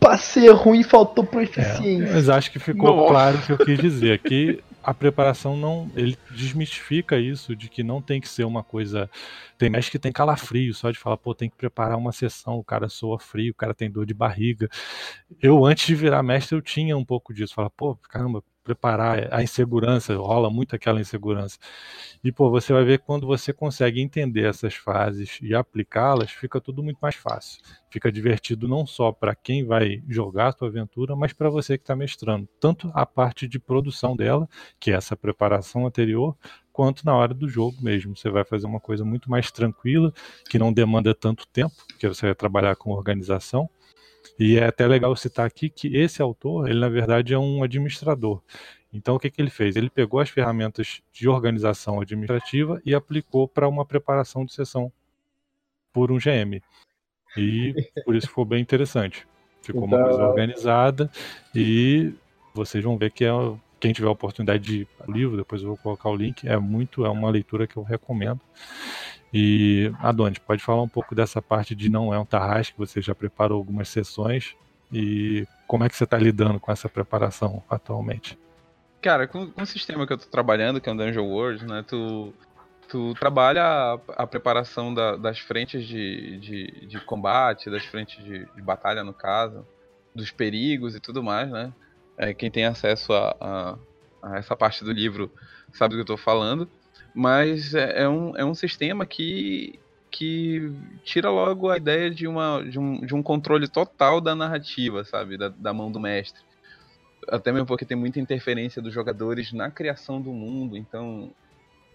Pra 0.00 0.16
ser 0.16 0.50
ruim 0.50 0.82
faltou 0.82 1.24
proficiência. 1.24 2.08
É, 2.08 2.12
mas 2.12 2.28
acho 2.28 2.50
que 2.50 2.58
ficou 2.58 2.94
Nossa. 2.94 3.08
claro 3.08 3.38
o 3.38 3.42
que 3.42 3.52
eu 3.52 3.58
quis 3.58 3.78
dizer. 3.78 4.12
Aqui 4.12 4.62
a 4.82 4.94
preparação 4.94 5.56
não. 5.56 5.90
Ele 5.94 6.16
desmistifica 6.30 7.18
isso 7.18 7.54
de 7.54 7.68
que 7.68 7.82
não 7.82 8.00
tem 8.00 8.20
que 8.20 8.28
ser 8.28 8.44
uma 8.44 8.62
coisa. 8.62 9.10
Tem 9.56 9.68
mestre 9.68 9.92
que 9.92 9.98
tem 9.98 10.12
calafrio, 10.12 10.72
só 10.72 10.90
de 10.90 10.98
falar, 10.98 11.16
pô, 11.16 11.34
tem 11.34 11.50
que 11.50 11.56
preparar 11.56 11.98
uma 11.98 12.12
sessão, 12.12 12.54
o 12.54 12.64
cara 12.64 12.88
soa 12.88 13.18
frio, 13.18 13.52
o 13.52 13.56
cara 13.56 13.74
tem 13.74 13.90
dor 13.90 14.06
de 14.06 14.14
barriga. 14.14 14.68
Eu, 15.42 15.64
antes 15.64 15.86
de 15.86 15.94
virar 15.94 16.22
mestre, 16.22 16.56
eu 16.56 16.62
tinha 16.62 16.96
um 16.96 17.04
pouco 17.04 17.34
disso. 17.34 17.54
Falar, 17.54 17.70
pô, 17.70 17.96
caramba, 18.08 18.42
preparar 18.68 19.32
a 19.32 19.42
insegurança, 19.42 20.14
rola 20.14 20.50
muito 20.50 20.76
aquela 20.76 21.00
insegurança. 21.00 21.58
E 22.22 22.30
pô, 22.30 22.50
você 22.50 22.70
vai 22.70 22.84
ver 22.84 22.98
quando 22.98 23.26
você 23.26 23.50
consegue 23.50 23.98
entender 23.98 24.44
essas 24.44 24.74
fases 24.74 25.38
e 25.40 25.54
aplicá-las, 25.54 26.30
fica 26.30 26.60
tudo 26.60 26.82
muito 26.82 26.98
mais 27.00 27.14
fácil. 27.14 27.62
Fica 27.88 28.12
divertido 28.12 28.68
não 28.68 28.86
só 28.86 29.10
para 29.10 29.34
quem 29.34 29.64
vai 29.64 30.02
jogar 30.06 30.48
a 30.48 30.52
sua 30.52 30.68
aventura, 30.68 31.16
mas 31.16 31.32
para 31.32 31.48
você 31.48 31.78
que 31.78 31.84
está 31.84 31.96
mestrando. 31.96 32.46
Tanto 32.60 32.90
a 32.92 33.06
parte 33.06 33.48
de 33.48 33.58
produção 33.58 34.14
dela, 34.14 34.46
que 34.78 34.90
é 34.90 34.94
essa 34.94 35.16
preparação 35.16 35.86
anterior, 35.86 36.36
quanto 36.70 37.06
na 37.06 37.16
hora 37.16 37.32
do 37.32 37.48
jogo 37.48 37.78
mesmo. 37.80 38.14
Você 38.14 38.28
vai 38.28 38.44
fazer 38.44 38.66
uma 38.66 38.80
coisa 38.80 39.02
muito 39.02 39.30
mais 39.30 39.50
tranquila, 39.50 40.12
que 40.50 40.58
não 40.58 40.74
demanda 40.74 41.14
tanto 41.14 41.46
tempo, 41.46 41.74
porque 41.86 42.06
você 42.06 42.26
vai 42.26 42.34
trabalhar 42.34 42.76
com 42.76 42.90
organização 42.90 43.70
e 44.38 44.58
é 44.58 44.66
até 44.66 44.86
legal 44.86 45.14
citar 45.16 45.46
aqui 45.46 45.68
que 45.68 45.96
esse 45.96 46.20
autor, 46.22 46.68
ele 46.68 46.80
na 46.80 46.88
verdade 46.88 47.34
é 47.34 47.38
um 47.38 47.62
administrador. 47.62 48.42
Então 48.92 49.16
o 49.16 49.20
que, 49.20 49.30
que 49.30 49.40
ele 49.40 49.50
fez? 49.50 49.76
Ele 49.76 49.90
pegou 49.90 50.20
as 50.20 50.30
ferramentas 50.30 51.02
de 51.12 51.28
organização 51.28 52.00
administrativa 52.00 52.80
e 52.84 52.94
aplicou 52.94 53.46
para 53.46 53.68
uma 53.68 53.84
preparação 53.84 54.44
de 54.44 54.52
sessão 54.52 54.90
por 55.92 56.10
um 56.10 56.18
GM. 56.18 56.62
E 57.36 57.74
por 58.04 58.16
isso 58.16 58.28
ficou 58.28 58.44
bem 58.44 58.60
interessante. 58.60 59.26
Ficou 59.62 59.86
então... 59.86 59.98
uma 59.98 60.08
coisa 60.08 60.26
organizada 60.26 61.10
e 61.54 62.14
vocês 62.54 62.82
vão 62.82 62.96
ver 62.96 63.10
que 63.10 63.24
é 63.24 63.30
quem 63.78 63.92
tiver 63.92 64.08
a 64.08 64.12
oportunidade 64.12 64.64
de 64.64 64.88
o 65.06 65.12
livro, 65.12 65.36
depois 65.36 65.62
eu 65.62 65.68
vou 65.68 65.76
colocar 65.76 66.08
o 66.08 66.16
link, 66.16 66.48
é 66.48 66.56
muito, 66.56 67.04
é 67.04 67.10
uma 67.10 67.30
leitura 67.30 67.66
que 67.66 67.76
eu 67.76 67.82
recomendo. 67.82 68.40
E, 69.32 69.92
Adonis, 70.00 70.38
pode 70.38 70.62
falar 70.62 70.82
um 70.82 70.88
pouco 70.88 71.14
dessa 71.14 71.42
parte 71.42 71.74
de 71.74 71.88
não 71.88 72.12
é 72.14 72.18
um 72.18 72.24
tarrasque, 72.24 72.78
você 72.78 73.00
já 73.00 73.14
preparou 73.14 73.58
algumas 73.58 73.88
sessões 73.88 74.56
e 74.92 75.46
como 75.66 75.84
é 75.84 75.88
que 75.88 75.96
você 75.96 76.04
está 76.04 76.16
lidando 76.16 76.58
com 76.58 76.72
essa 76.72 76.88
preparação 76.88 77.62
atualmente? 77.68 78.38
Cara, 79.02 79.28
com, 79.28 79.50
com, 79.50 79.62
o 79.62 79.66
sistema 79.66 80.06
que 80.06 80.12
eu 80.12 80.16
estou 80.16 80.30
trabalhando, 80.30 80.80
que 80.80 80.88
é 80.88 80.92
o 80.92 80.96
Dungeon 80.96 81.26
World, 81.26 81.66
né, 81.66 81.84
tu, 81.86 82.32
tu 82.88 83.14
trabalha 83.14 83.62
a, 83.62 83.98
a 84.16 84.26
preparação 84.26 84.92
da, 84.92 85.16
das 85.16 85.38
frentes 85.38 85.86
de, 85.86 86.38
de, 86.38 86.86
de, 86.86 87.00
combate, 87.00 87.70
das 87.70 87.84
frentes 87.84 88.24
de, 88.24 88.46
de, 88.46 88.62
batalha, 88.62 89.04
no 89.04 89.12
caso, 89.12 89.64
dos 90.14 90.30
perigos 90.30 90.96
e 90.96 91.00
tudo 91.00 91.22
mais, 91.22 91.48
né? 91.50 91.72
É, 92.16 92.34
quem 92.34 92.50
tem 92.50 92.64
acesso 92.64 93.12
a, 93.12 93.36
a, 93.40 93.78
a 94.22 94.38
essa 94.38 94.56
parte 94.56 94.82
do 94.82 94.90
livro 94.90 95.30
sabe 95.72 95.90
do 95.90 95.96
que 95.96 96.10
eu 96.10 96.14
estou 96.14 96.16
falando. 96.16 96.68
Mas 97.14 97.74
é, 97.74 98.02
é, 98.02 98.08
um, 98.08 98.36
é 98.36 98.44
um 98.44 98.54
sistema 98.54 99.04
que, 99.04 99.78
que 100.10 100.72
tira 101.04 101.30
logo 101.30 101.70
a 101.70 101.76
ideia 101.76 102.10
de, 102.10 102.26
uma, 102.26 102.62
de, 102.62 102.78
um, 102.78 103.00
de 103.04 103.14
um 103.14 103.22
controle 103.22 103.66
total 103.68 104.20
da 104.20 104.34
narrativa, 104.34 105.04
sabe? 105.04 105.36
Da, 105.36 105.48
da 105.48 105.72
mão 105.72 105.90
do 105.90 106.00
mestre. 106.00 106.42
Até 107.28 107.52
mesmo 107.52 107.66
porque 107.66 107.84
tem 107.84 107.96
muita 107.96 108.20
interferência 108.20 108.80
dos 108.80 108.92
jogadores 108.92 109.52
na 109.52 109.70
criação 109.70 110.20
do 110.20 110.32
mundo, 110.32 110.76
então 110.76 111.30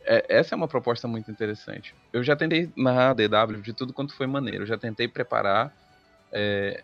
é, 0.06 0.26
essa 0.28 0.54
é 0.54 0.58
uma 0.58 0.68
proposta 0.68 1.08
muito 1.08 1.32
interessante. 1.32 1.96
Eu 2.12 2.24
já 2.24 2.36
tentei 2.36 2.70
narrar 2.76 3.14
DW 3.14 3.62
de 3.62 3.74
tudo 3.74 3.94
quanto 3.94 4.16
foi 4.16 4.28
maneiro. 4.28 4.64
Eu 4.64 4.68
já 4.68 4.78
tentei 4.78 5.08
preparar 5.08 5.74
é, 6.32 6.84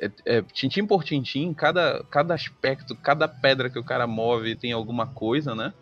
é, 0.00 0.10
é, 0.26 0.42
tintim 0.42 0.86
por 0.86 1.02
tintim, 1.02 1.52
cada, 1.54 2.04
cada 2.10 2.34
aspecto, 2.34 2.94
cada 2.96 3.26
pedra 3.26 3.70
que 3.70 3.78
o 3.78 3.84
cara 3.84 4.06
move 4.06 4.54
tem 4.54 4.72
alguma 4.72 5.06
coisa, 5.06 5.54
né? 5.54 5.72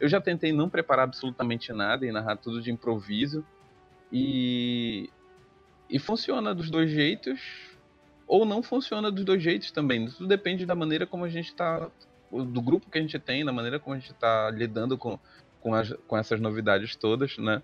Eu 0.00 0.08
já 0.08 0.20
tentei 0.20 0.52
não 0.52 0.68
preparar 0.68 1.04
absolutamente 1.04 1.72
nada 1.72 2.06
e 2.06 2.12
narrar 2.12 2.36
tudo 2.36 2.62
de 2.62 2.70
improviso. 2.70 3.44
E. 4.12 5.10
E 5.90 5.98
funciona 5.98 6.54
dos 6.54 6.70
dois 6.70 6.90
jeitos. 6.90 7.40
Ou 8.26 8.44
não 8.44 8.62
funciona 8.62 9.10
dos 9.10 9.24
dois 9.24 9.42
jeitos 9.42 9.70
também. 9.70 10.06
Tudo 10.06 10.26
depende 10.26 10.66
da 10.66 10.74
maneira 10.74 11.06
como 11.06 11.24
a 11.24 11.28
gente 11.28 11.48
está. 11.48 11.90
Do 12.30 12.60
grupo 12.60 12.90
que 12.90 12.98
a 12.98 13.00
gente 13.00 13.18
tem, 13.18 13.44
da 13.44 13.52
maneira 13.52 13.78
como 13.78 13.96
a 13.96 13.98
gente 13.98 14.12
está 14.12 14.50
lidando 14.50 14.98
com, 14.98 15.18
com, 15.62 15.74
as, 15.74 15.94
com 16.06 16.16
essas 16.16 16.38
novidades 16.38 16.94
todas, 16.94 17.38
né? 17.38 17.62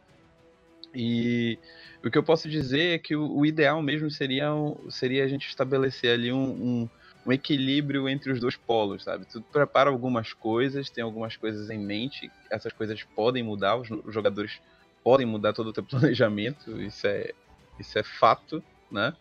E 0.95 1.59
o 2.03 2.11
que 2.11 2.17
eu 2.17 2.23
posso 2.23 2.49
dizer 2.49 2.95
é 2.95 2.99
que 2.99 3.15
o, 3.15 3.31
o 3.31 3.45
ideal 3.45 3.83
mesmo 3.83 4.11
seria, 4.11 4.49
seria 4.89 5.25
a 5.25 5.29
gente 5.29 5.49
estabelecer 5.49 6.13
ali 6.13 6.33
um, 6.33 6.45
um 6.45 6.89
um 7.27 7.33
equilíbrio 7.33 8.09
entre 8.09 8.31
os 8.31 8.41
dois 8.41 8.57
polos, 8.57 9.05
sabe? 9.05 9.25
Tu 9.27 9.41
prepara 9.43 9.91
algumas 9.91 10.33
coisas, 10.33 10.91
tem 10.91 11.03
algumas 11.03 11.37
coisas 11.37 11.71
em 11.71 11.79
mente, 11.79 12.31
essas 12.51 12.73
coisas 12.73 13.03
podem 13.17 13.43
mudar, 13.43 13.77
os 13.77 13.89
jogadores 14.13 14.61
podem 15.03 15.27
mudar 15.27 15.53
todo 15.53 15.69
o 15.69 15.73
teu 15.73 15.83
planejamento, 15.85 16.81
isso 16.81 17.07
é, 17.07 17.33
isso 17.79 17.99
é 17.99 18.03
fato, 18.03 18.63
né? 18.91 19.15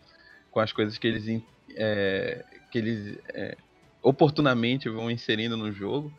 Com 0.50 0.60
as 0.60 0.72
coisas 0.72 0.98
que 0.98 1.06
eles, 1.06 1.42
é, 1.76 2.44
que 2.70 2.78
eles 2.78 3.18
é, 3.28 3.56
oportunamente 4.02 4.88
vão 4.88 5.10
inserindo 5.10 5.56
no 5.56 5.72
jogo. 5.72 6.12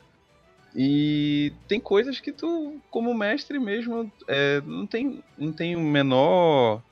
E 0.76 1.54
tem 1.70 1.80
coisas 1.80 2.20
que 2.20 2.34
tu, 2.34 2.82
como 2.90 3.14
mestre 3.14 3.58
mesmo, 3.60 4.12
é, 4.28 4.60
não 4.62 4.86
tem, 4.86 5.24
não 5.38 5.54
tem 5.54 5.76
o 5.76 5.80
menor, 5.80 6.84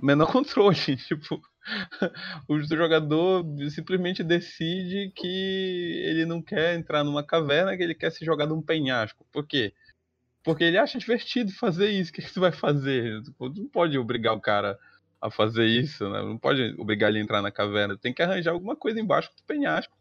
menor 0.00 0.26
controle. 0.32 0.96
Tipo, 0.96 1.42
o 2.48 2.60
jogador 2.60 3.44
simplesmente 3.70 4.22
decide 4.22 5.12
que 5.14 6.02
ele 6.04 6.24
não 6.24 6.42
quer 6.42 6.74
entrar 6.74 7.04
numa 7.04 7.22
caverna, 7.22 7.76
que 7.76 7.82
ele 7.82 7.94
quer 7.94 8.10
se 8.10 8.24
jogar 8.24 8.46
num 8.46 8.62
penhasco. 8.62 9.26
Por 9.32 9.46
quê? 9.46 9.72
Porque 10.42 10.64
ele 10.64 10.78
acha 10.78 10.98
divertido 10.98 11.52
fazer 11.52 11.90
isso. 11.90 12.10
O 12.10 12.14
que, 12.14 12.22
que 12.22 12.30
você 12.30 12.40
vai 12.40 12.52
fazer? 12.52 13.22
Não 13.38 13.68
pode 13.68 13.98
obrigar 13.98 14.34
o 14.34 14.40
cara 14.40 14.78
a 15.20 15.30
fazer 15.30 15.66
isso, 15.66 16.08
né? 16.08 16.22
Não 16.22 16.38
pode 16.38 16.74
obrigar 16.78 17.10
ele 17.10 17.18
a 17.18 17.22
entrar 17.22 17.42
na 17.42 17.50
caverna. 17.50 17.96
Tem 17.96 18.12
que 18.12 18.22
arranjar 18.22 18.52
alguma 18.52 18.74
coisa 18.74 18.98
embaixo 18.98 19.30
do 19.36 19.42
penhasco. 19.44 19.94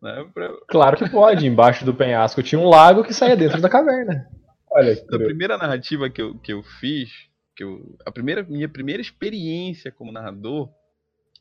Né? 0.00 0.24
Pra... 0.32 0.50
Claro 0.68 0.96
que 0.96 1.10
pode. 1.10 1.46
Embaixo 1.46 1.84
do 1.84 1.94
penhasco 1.94 2.42
tinha 2.42 2.60
um 2.60 2.68
lago 2.68 3.02
que 3.02 3.12
saía 3.12 3.36
dentro 3.36 3.60
da 3.60 3.68
caverna. 3.68 4.28
Olha. 4.70 4.92
A 4.92 5.18
primeira 5.18 5.58
narrativa 5.58 6.08
que 6.08 6.22
eu, 6.22 6.38
que 6.38 6.52
eu 6.52 6.62
fiz, 6.62 7.10
que 7.56 7.64
eu, 7.64 7.96
a 8.04 8.12
primeira 8.12 8.42
minha 8.42 8.68
primeira 8.68 9.02
experiência 9.02 9.90
como 9.90 10.12
narrador, 10.12 10.68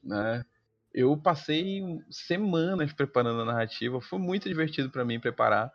né? 0.03 0.43
Eu 0.93 1.17
passei 1.17 1.81
semanas 2.09 2.93
preparando 2.93 3.41
a 3.41 3.45
narrativa. 3.45 3.99
Foi 3.99 4.19
muito 4.19 4.47
divertido 4.47 4.89
para 4.89 5.03
mim 5.03 5.19
preparar. 5.19 5.71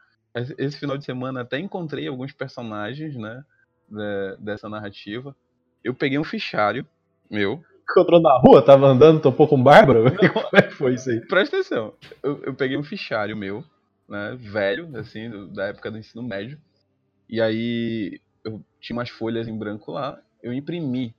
Esse 0.57 0.79
final 0.79 0.97
de 0.97 1.05
semana 1.05 1.41
até 1.41 1.59
encontrei 1.59 2.07
alguns 2.07 2.33
personagens, 2.33 3.17
né? 3.17 3.45
dessa 4.39 4.69
narrativa. 4.69 5.35
Eu 5.83 5.95
peguei 5.95 6.19
um 6.19 6.25
fichário 6.25 6.87
meu. 7.31 7.63
Encontrou 7.91 8.21
na 8.21 8.39
rua, 8.39 8.63
tava 8.63 8.87
andando, 8.87 9.21
topou 9.21 9.49
com 9.49 9.63
Bárbara? 9.63 10.11
Como 10.33 10.49
é 10.53 10.63
que 10.63 10.75
foi 10.75 10.95
isso 10.95 11.09
aí? 11.11 11.21
Presta 11.27 11.57
atenção. 11.57 11.95
Eu, 12.23 12.43
eu 12.45 12.55
peguei 12.55 12.77
um 12.77 12.83
fichário 12.83 13.37
meu, 13.37 13.65
né? 14.09 14.37
Velho, 14.39 14.95
assim, 14.99 15.31
do, 15.31 15.49
da 15.49 15.67
época 15.67 15.91
do 15.91 15.99
ensino 15.99 16.23
médio. 16.23 16.61
E 17.29 17.41
aí 17.41 18.21
eu 18.45 18.63
tinha 18.81 18.97
umas 18.97 19.09
folhas 19.09 19.49
em 19.49 19.59
branco 19.59 19.93
lá. 19.93 20.21
Eu 20.43 20.53
imprimi 20.53 21.15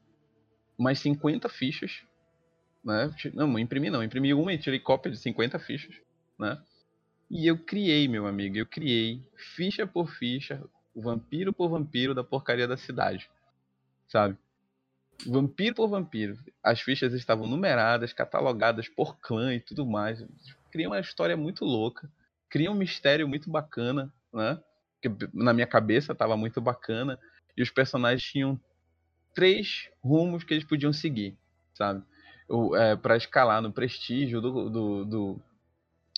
mais 0.77 0.99
50 0.99 1.49
fichas. 1.49 2.03
Né? 2.83 3.13
Não, 3.33 3.59
imprimi 3.59 3.89
não. 3.89 4.03
Imprimi 4.03 4.33
uma 4.33 4.53
e 4.53 4.57
tirei 4.57 4.79
cópia 4.79 5.11
de 5.11 5.17
50 5.17 5.59
fichas. 5.59 5.95
Né? 6.37 6.61
E 7.29 7.45
eu 7.45 7.57
criei, 7.57 8.07
meu 8.07 8.25
amigo, 8.25 8.57
eu 8.57 8.65
criei 8.65 9.21
ficha 9.35 9.85
por 9.85 10.09
ficha, 10.09 10.63
vampiro 10.95 11.53
por 11.53 11.69
vampiro 11.69 12.15
da 12.15 12.23
porcaria 12.23 12.67
da 12.67 12.77
cidade. 12.77 13.29
Sabe? 14.07 14.37
vampiro 15.25 15.75
por 15.75 15.87
vampiro. 15.87 16.37
As 16.63 16.81
fichas 16.81 17.13
estavam 17.13 17.47
numeradas, 17.47 18.13
catalogadas 18.13 18.87
por 18.87 19.17
clã 19.19 19.53
e 19.53 19.59
tudo 19.59 19.85
mais. 19.85 20.23
Cria 20.71 20.87
uma 20.87 20.99
história 20.99 21.35
muito 21.35 21.65
louca, 21.65 22.09
cria 22.49 22.71
um 22.71 22.75
mistério 22.75 23.27
muito 23.27 23.49
bacana, 23.49 24.13
né? 24.33 24.59
Que 25.01 25.09
na 25.33 25.53
minha 25.53 25.67
cabeça 25.67 26.13
estava 26.13 26.37
muito 26.37 26.61
bacana. 26.61 27.19
E 27.57 27.61
os 27.61 27.69
personagens 27.69 28.23
tinham 28.23 28.59
três 29.33 29.89
rumos 30.03 30.43
que 30.43 30.53
eles 30.53 30.63
podiam 30.63 30.93
seguir, 30.93 31.37
sabe? 31.73 32.03
É, 32.75 32.95
para 32.95 33.15
escalar 33.15 33.61
no 33.61 33.71
prestígio 33.71 34.41
do, 34.41 34.69
do, 34.69 35.05
do, 35.05 35.41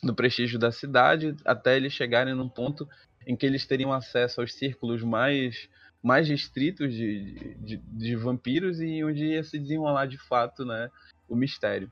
do 0.02 0.15
prestígio 0.15 0.58
da 0.58 0.72
cidade 0.72 1.36
até 1.44 1.76
eles 1.76 1.91
chegarem 1.91 2.34
num 2.34 2.48
ponto 2.48 2.88
em 3.28 3.36
que 3.36 3.46
eles 3.46 3.65
teriam 3.65 3.91
acesso 3.91 4.39
aos 4.39 4.54
círculos 4.54 5.04
mais 5.04 5.70
mais 6.02 6.28
restritos 6.28 6.94
de, 6.94 7.56
de, 7.60 7.78
de, 7.78 8.15
vampiros 8.15 8.82
e 8.82 9.04
onde 9.04 9.26
ia 9.26 9.44
se 9.44 9.60
desenrolar 9.60 10.08
de 10.08 10.17
fato 10.17 10.65
né, 10.65 10.89
o 11.30 11.36
mistério. 11.36 11.91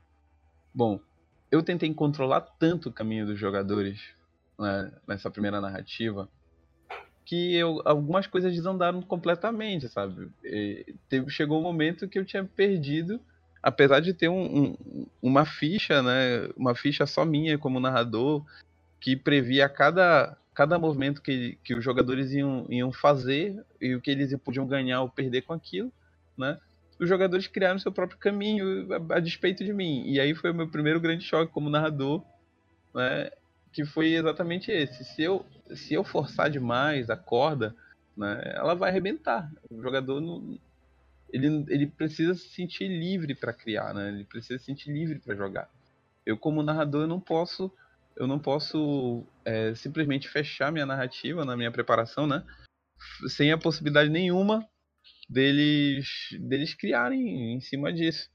Bom, 0.74 1.00
eu 1.50 1.62
tentei 1.62 1.92
controlar 1.94 2.40
tanto 2.40 2.88
o 2.88 2.92
caminho 2.92 3.26
dos 3.26 3.38
jogadores 3.38 4.00
né, 4.58 4.92
nessa 5.06 5.30
primeira 5.30 5.60
narrativa 5.60 6.28
que 7.24 7.54
eu, 7.54 7.80
algumas 7.84 8.26
coisas 8.26 8.52
desandaram 8.52 9.00
completamente, 9.02 9.88
sabe? 9.88 10.32
E 10.42 10.96
teve, 11.08 11.30
chegou 11.30 11.60
um 11.60 11.62
momento 11.62 12.08
que 12.08 12.18
eu 12.18 12.24
tinha 12.24 12.44
perdido, 12.44 13.20
apesar 13.62 14.00
de 14.00 14.14
ter 14.14 14.28
um, 14.28 14.74
um, 14.76 15.06
uma 15.22 15.44
ficha, 15.44 16.02
né, 16.02 16.48
uma 16.56 16.74
ficha 16.74 17.06
só 17.06 17.24
minha 17.24 17.58
como 17.58 17.80
narrador, 17.80 18.44
que 19.00 19.16
previa 19.16 19.68
cada 19.68 20.36
cada 20.52 20.78
movimento 20.78 21.22
que, 21.22 21.56
que 21.64 21.74
os 21.74 21.82
jogadores 21.82 22.32
iam, 22.32 22.66
iam 22.68 22.92
fazer 22.92 23.64
e 23.80 23.94
o 23.94 24.00
que 24.00 24.10
eles 24.10 24.36
podiam 24.40 24.66
ganhar 24.66 25.00
ou 25.00 25.08
perder 25.08 25.42
com 25.42 25.54
aquilo, 25.54 25.90
né? 26.36 26.58
Os 26.98 27.08
jogadores 27.08 27.46
criaram 27.46 27.78
seu 27.78 27.90
próprio 27.90 28.18
caminho 28.18 28.86
a, 28.92 29.16
a 29.16 29.20
despeito 29.20 29.64
de 29.64 29.72
mim. 29.72 30.04
E 30.06 30.20
aí 30.20 30.34
foi 30.34 30.50
o 30.50 30.54
meu 30.54 30.68
primeiro 30.68 31.00
grande 31.00 31.24
choque 31.24 31.50
como 31.50 31.70
narrador, 31.70 32.22
né? 32.94 33.30
Que 33.72 33.86
foi 33.86 34.12
exatamente 34.12 34.70
esse. 34.70 35.02
Se 35.02 35.22
eu, 35.22 35.46
se 35.74 35.94
eu 35.94 36.04
forçar 36.04 36.50
demais 36.50 37.08
a 37.08 37.16
corda, 37.16 37.74
né, 38.14 38.42
ela 38.54 38.74
vai 38.74 38.90
arrebentar. 38.90 39.50
O 39.70 39.80
jogador 39.80 40.20
não, 40.20 40.58
ele, 41.32 41.64
ele 41.68 41.86
precisa 41.86 42.34
se 42.34 42.48
sentir 42.48 42.88
livre 42.88 43.34
para 43.34 43.52
criar, 43.52 43.94
né? 43.94 44.08
Ele 44.08 44.24
precisa 44.24 44.58
se 44.58 44.66
sentir 44.66 44.90
livre 44.92 45.18
para 45.18 45.34
jogar. 45.34 45.70
Eu 46.24 46.36
como 46.36 46.62
narrador 46.62 47.06
não 47.06 47.20
posso 47.20 47.72
eu 48.16 48.26
não 48.26 48.38
posso 48.38 49.24
é, 49.44 49.74
simplesmente 49.74 50.28
fechar 50.28 50.70
minha 50.70 50.84
narrativa 50.84 51.44
na 51.44 51.56
minha 51.56 51.70
preparação, 51.70 52.26
né? 52.26 52.44
Sem 53.28 53.50
a 53.50 53.56
possibilidade 53.56 54.10
nenhuma 54.10 54.68
deles, 55.28 56.28
deles 56.38 56.74
criarem 56.74 57.54
em 57.54 57.60
cima 57.60 57.92
disso, 57.92 58.28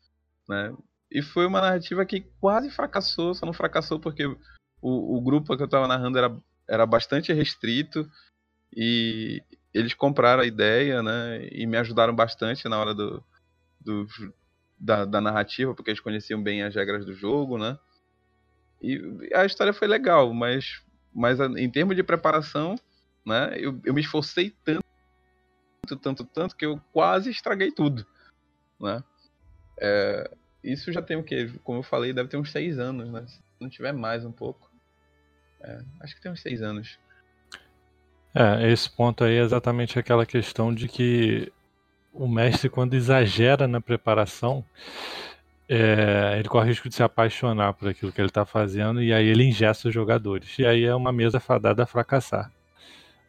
né? 0.50 0.76
E 1.12 1.22
foi 1.22 1.46
uma 1.46 1.62
narrativa 1.62 2.06
que 2.06 2.22
quase 2.40 2.72
fracassou, 2.72 3.36
só 3.36 3.46
não 3.46 3.54
fracassou 3.54 4.00
porque 4.00 4.26
o, 4.26 4.38
o 4.82 5.22
grupo 5.22 5.56
que 5.56 5.62
eu 5.62 5.68
estava 5.68 5.88
narrando 5.88 6.18
era, 6.18 6.36
era 6.68 6.86
bastante 6.86 7.32
restrito 7.32 8.10
e 8.76 9.44
eles 9.76 9.94
compraram 9.94 10.42
a 10.42 10.46
ideia, 10.46 11.04
né? 11.04 11.50
E 11.52 11.68
me 11.68 11.76
ajudaram 11.76 12.16
bastante 12.16 12.70
na 12.70 12.80
hora 12.80 12.94
do, 12.94 13.22
do 13.82 14.08
da, 14.80 15.04
da 15.04 15.20
narrativa, 15.20 15.76
porque 15.76 15.92
eles 15.92 16.00
conheciam 16.00 16.42
bem 16.42 16.64
as 16.64 16.74
regras 16.74 17.06
do 17.06 17.14
jogo, 17.14 17.58
né? 17.58 17.78
E 18.82 19.30
a 19.34 19.46
história 19.46 19.74
foi 19.74 19.88
legal, 19.88 20.34
mas, 20.34 20.82
mas 21.14 21.40
em 21.40 21.70
termos 21.70 21.96
de 21.96 22.04
preparação, 22.04 22.76
né, 23.26 23.56
eu, 23.58 23.80
eu 23.84 23.94
me 23.94 24.02
esforcei 24.02 24.56
tanto, 24.64 24.84
tanto, 26.02 26.24
tanto, 26.24 26.56
que 26.56 26.66
eu 26.66 26.80
quase 26.94 27.30
estraguei 27.30 27.72
tudo. 27.72 28.06
Né? 28.80 29.04
É, 29.80 30.32
isso 30.64 30.92
já 30.92 31.02
tem 31.02 31.18
o 31.18 31.24
que? 31.24 31.50
Como 31.64 31.80
eu 31.80 31.84
falei, 31.84 32.14
deve 32.14 32.30
ter 32.30 32.38
uns 32.38 32.52
seis 32.52 32.80
anos, 32.80 33.10
né? 33.10 33.26
Se 33.28 33.42
não 33.60 33.70
tiver 33.70 33.92
mais 33.92 34.24
um 34.24 34.32
pouco. 34.32 34.72
É, 35.62 35.82
acho 36.02 36.16
que 36.16 36.22
tem 36.22 36.32
uns 36.32 36.42
seis 36.42 36.62
anos. 36.62 36.98
É, 38.36 38.70
esse 38.70 38.90
ponto 38.90 39.24
aí 39.24 39.36
é 39.38 39.42
exatamente 39.42 39.98
aquela 39.98 40.26
questão 40.26 40.74
de 40.74 40.90
que 40.90 41.54
o 42.14 42.28
mestre, 42.28 42.70
quando 42.70 42.94
exagera 42.94 43.66
na 43.66 43.80
preparação, 43.80 44.64
é, 45.70 46.36
ele 46.38 46.50
corre 46.50 46.66
o 46.66 46.68
risco 46.68 46.90
de 46.90 46.96
se 46.96 47.02
apaixonar 47.02 47.74
por 47.74 47.88
aquilo 47.88 48.12
que 48.12 48.20
ele 48.20 48.28
está 48.28 48.46
fazendo 48.46 49.02
e 49.02 49.14
aí 49.14 49.26
ele 49.26 49.46
ingesta 49.46 49.88
os 49.88 49.94
jogadores. 49.94 50.60
E 50.60 50.66
aí 50.66 50.84
é 50.84 50.94
uma 50.94 51.14
mesa 51.14 51.40
fadada 51.40 51.84
a 51.84 51.86
fracassar. 51.86 52.52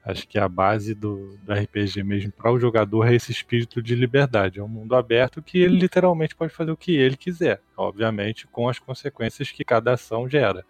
Acho 0.04 0.26
que 0.26 0.38
a 0.38 0.48
base 0.48 0.94
do, 0.94 1.36
do 1.42 1.52
RPG 1.52 2.02
mesmo 2.02 2.32
para 2.32 2.52
o 2.52 2.58
jogador 2.58 3.06
é 3.06 3.14
esse 3.14 3.30
espírito 3.30 3.80
de 3.80 3.94
liberdade. 3.94 4.58
É 4.58 4.62
um 4.62 4.68
mundo 4.68 4.94
aberto 4.96 5.40
que 5.40 5.58
ele 5.58 5.78
literalmente 5.78 6.34
pode 6.34 6.52
fazer 6.52 6.70
o 6.72 6.76
que 6.76 6.96
ele 6.96 7.16
quiser, 7.16 7.60
obviamente 7.76 8.46
com 8.48 8.68
as 8.68 8.78
consequências 8.78 9.52
que 9.52 9.64
cada 9.64 9.94
ação 9.94 10.28
gera. 10.28 10.64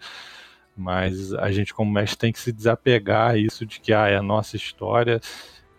Mas 0.76 1.32
a 1.34 1.50
gente, 1.50 1.72
como 1.72 1.90
mestre, 1.90 2.18
tem 2.18 2.32
que 2.32 2.38
se 2.38 2.52
desapegar 2.52 3.38
isso 3.38 3.64
de 3.64 3.80
que 3.80 3.92
ah, 3.92 4.08
é 4.08 4.16
a 4.16 4.22
nossa 4.22 4.56
história 4.56 5.20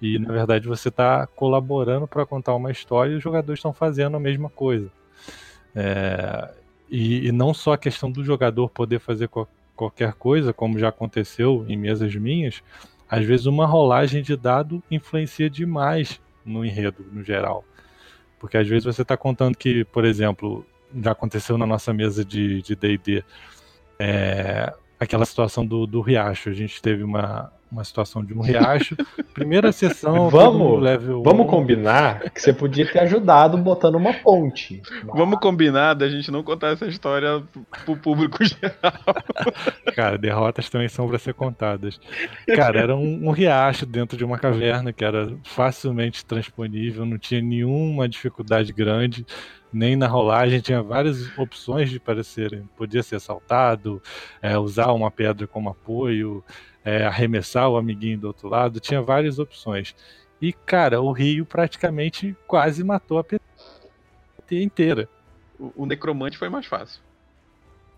e 0.01 0.19
na 0.19 0.31
verdade 0.31 0.67
você 0.67 0.89
está 0.89 1.25
colaborando 1.27 2.07
para 2.07 2.25
contar 2.25 2.55
uma 2.55 2.71
história 2.71 3.13
e 3.13 3.15
os 3.15 3.23
jogadores 3.23 3.59
estão 3.59 3.73
fazendo 3.73 4.17
a 4.17 4.19
mesma 4.19 4.49
coisa. 4.49 4.91
É, 5.75 6.53
e, 6.89 7.27
e, 7.27 7.31
não 7.31 7.53
só 7.53 7.73
a 7.73 7.77
questão 7.77 8.11
do 8.11 8.23
jogador 8.23 8.69
poder 8.69 8.99
fazer 8.99 9.27
co 9.27 9.47
qualquer 9.75 10.13
coisa, 10.13 10.51
como 10.51 10.79
já 10.79 10.89
aconteceu 10.89 11.63
em 11.67 11.77
mesas 11.77 12.15
minhas, 12.15 12.63
às 13.07 13.23
vezes 13.23 13.45
uma 13.45 13.67
rolagem 13.67 14.23
de 14.23 14.35
dado 14.35 14.81
influencia 14.89 15.47
demais 15.47 16.19
no 16.43 16.65
enredo, 16.65 17.05
no 17.11 17.23
geral. 17.23 17.63
Porque 18.39 18.57
às 18.57 18.67
vezes 18.67 18.85
você 18.85 19.03
está 19.03 19.15
contando 19.15 19.55
que, 19.55 19.85
por 19.85 20.03
exemplo, 20.03 20.65
já 20.99 21.11
aconteceu 21.11 21.59
na 21.59 21.67
nossa 21.67 21.93
mesa 21.93 22.25
de 22.25 22.63
DD, 22.63 23.23
é, 23.99 24.73
aquela 24.99 25.25
situação 25.25 25.65
do, 25.65 25.85
do 25.85 26.01
riacho. 26.01 26.49
A 26.49 26.53
gente 26.53 26.81
teve 26.81 27.03
uma, 27.03 27.51
uma 27.71 27.83
situação 27.83 28.23
de 28.23 28.33
um 28.33 28.41
riacho. 28.41 28.95
Primeira 29.33 29.71
sessão. 29.71 30.29
Vamos, 30.29 30.81
level 30.81 31.21
vamos 31.21 31.47
combinar 31.47 32.29
que 32.31 32.41
você 32.41 32.53
podia 32.53 32.89
ter 32.91 32.99
ajudado 32.99 33.57
botando 33.57 33.95
uma 33.95 34.13
ponte. 34.13 34.81
Vamos 35.05 35.39
combinar 35.39 35.93
da 35.93 36.09
gente 36.09 36.31
não 36.31 36.43
contar 36.43 36.69
essa 36.69 36.87
história 36.87 37.43
pro 37.85 37.97
público 37.97 38.43
geral. 38.43 38.93
Cara, 39.95 40.17
derrotas 40.17 40.69
também 40.69 40.87
são 40.87 41.07
para 41.07 41.19
ser 41.19 41.33
contadas. 41.33 41.99
Cara, 42.55 42.79
era 42.79 42.95
um, 42.95 43.27
um, 43.27 43.31
riacho 43.31 43.85
dentro 43.85 44.17
de 44.17 44.23
uma 44.23 44.37
caverna 44.37 44.91
que 44.91 45.03
era 45.03 45.31
facilmente 45.43 46.25
transponível, 46.25 47.05
não 47.05 47.17
tinha 47.17 47.41
nenhuma 47.41 48.07
dificuldade 48.07 48.73
grande. 48.73 49.25
Nem 49.71 49.95
na 49.95 50.07
rolagem 50.07 50.61
tinha 50.61 50.81
várias 50.81 51.37
opções 51.37 51.89
de 51.89 51.99
parecer. 51.99 52.63
Podia 52.75 53.03
ser 53.03 53.19
saltado, 53.19 54.01
é, 54.41 54.57
usar 54.57 54.91
uma 54.91 55.11
pedra 55.11 55.45
como 55.45 55.69
apoio, 55.69 56.43
é, 56.83 57.05
arremessar 57.05 57.69
o 57.69 57.77
amiguinho 57.77 58.17
do 58.17 58.27
outro 58.27 58.47
lado, 58.47 58.79
tinha 58.79 59.01
várias 59.01 59.39
opções. 59.39 59.93
E, 60.41 60.53
cara, 60.53 61.01
o 61.01 61.11
Rio 61.11 61.45
praticamente 61.45 62.35
quase 62.47 62.83
matou 62.83 63.17
a 63.17 63.23
PT 63.23 63.41
inteira. 64.51 65.09
o, 65.59 65.83
o 65.83 65.85
necromante 65.85 66.37
foi 66.37 66.49
mais 66.49 66.65
fácil. 66.65 67.01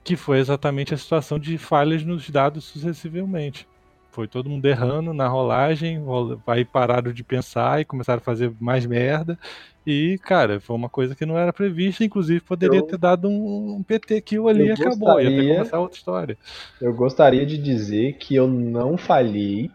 Que 0.04 0.16
foi 0.16 0.40
exatamente 0.40 0.94
a 0.94 0.98
situação 0.98 1.38
de 1.38 1.58
falhas 1.58 2.04
nos 2.04 2.30
dados 2.30 2.64
sucessivamente. 2.66 3.68
Foi 4.12 4.28
todo 4.28 4.50
mundo 4.50 4.66
errando 4.66 5.14
na 5.14 5.28
rolagem, 5.28 6.02
aí 6.48 6.66
pararam 6.66 7.14
de 7.14 7.24
pensar 7.24 7.80
e 7.80 7.86
começaram 7.86 8.18
a 8.18 8.24
fazer 8.24 8.52
mais 8.60 8.86
merda. 8.86 9.38
E, 9.86 10.20
cara, 10.20 10.60
foi 10.60 10.76
uma 10.76 10.90
coisa 10.90 11.16
que 11.16 11.26
não 11.26 11.38
era 11.38 11.54
prevista, 11.54 12.04
inclusive 12.04 12.42
poderia 12.42 12.80
eu, 12.80 12.86
ter 12.86 12.98
dado 12.98 13.28
um, 13.28 13.78
um 13.78 13.84
PT 13.84 14.22
kill 14.22 14.48
ali 14.48 14.68
e 14.68 14.72
acabou, 14.72 15.16
gostaria, 15.16 15.30
ia 15.30 15.42
ter 15.42 15.56
começar 15.56 15.80
outra 15.80 15.98
história. 15.98 16.38
Eu 16.82 16.94
gostaria 16.94 17.46
de 17.46 17.58
dizer 17.58 18.14
que 18.18 18.36
eu 18.36 18.48
não 18.48 18.98
falhei, 18.98 19.72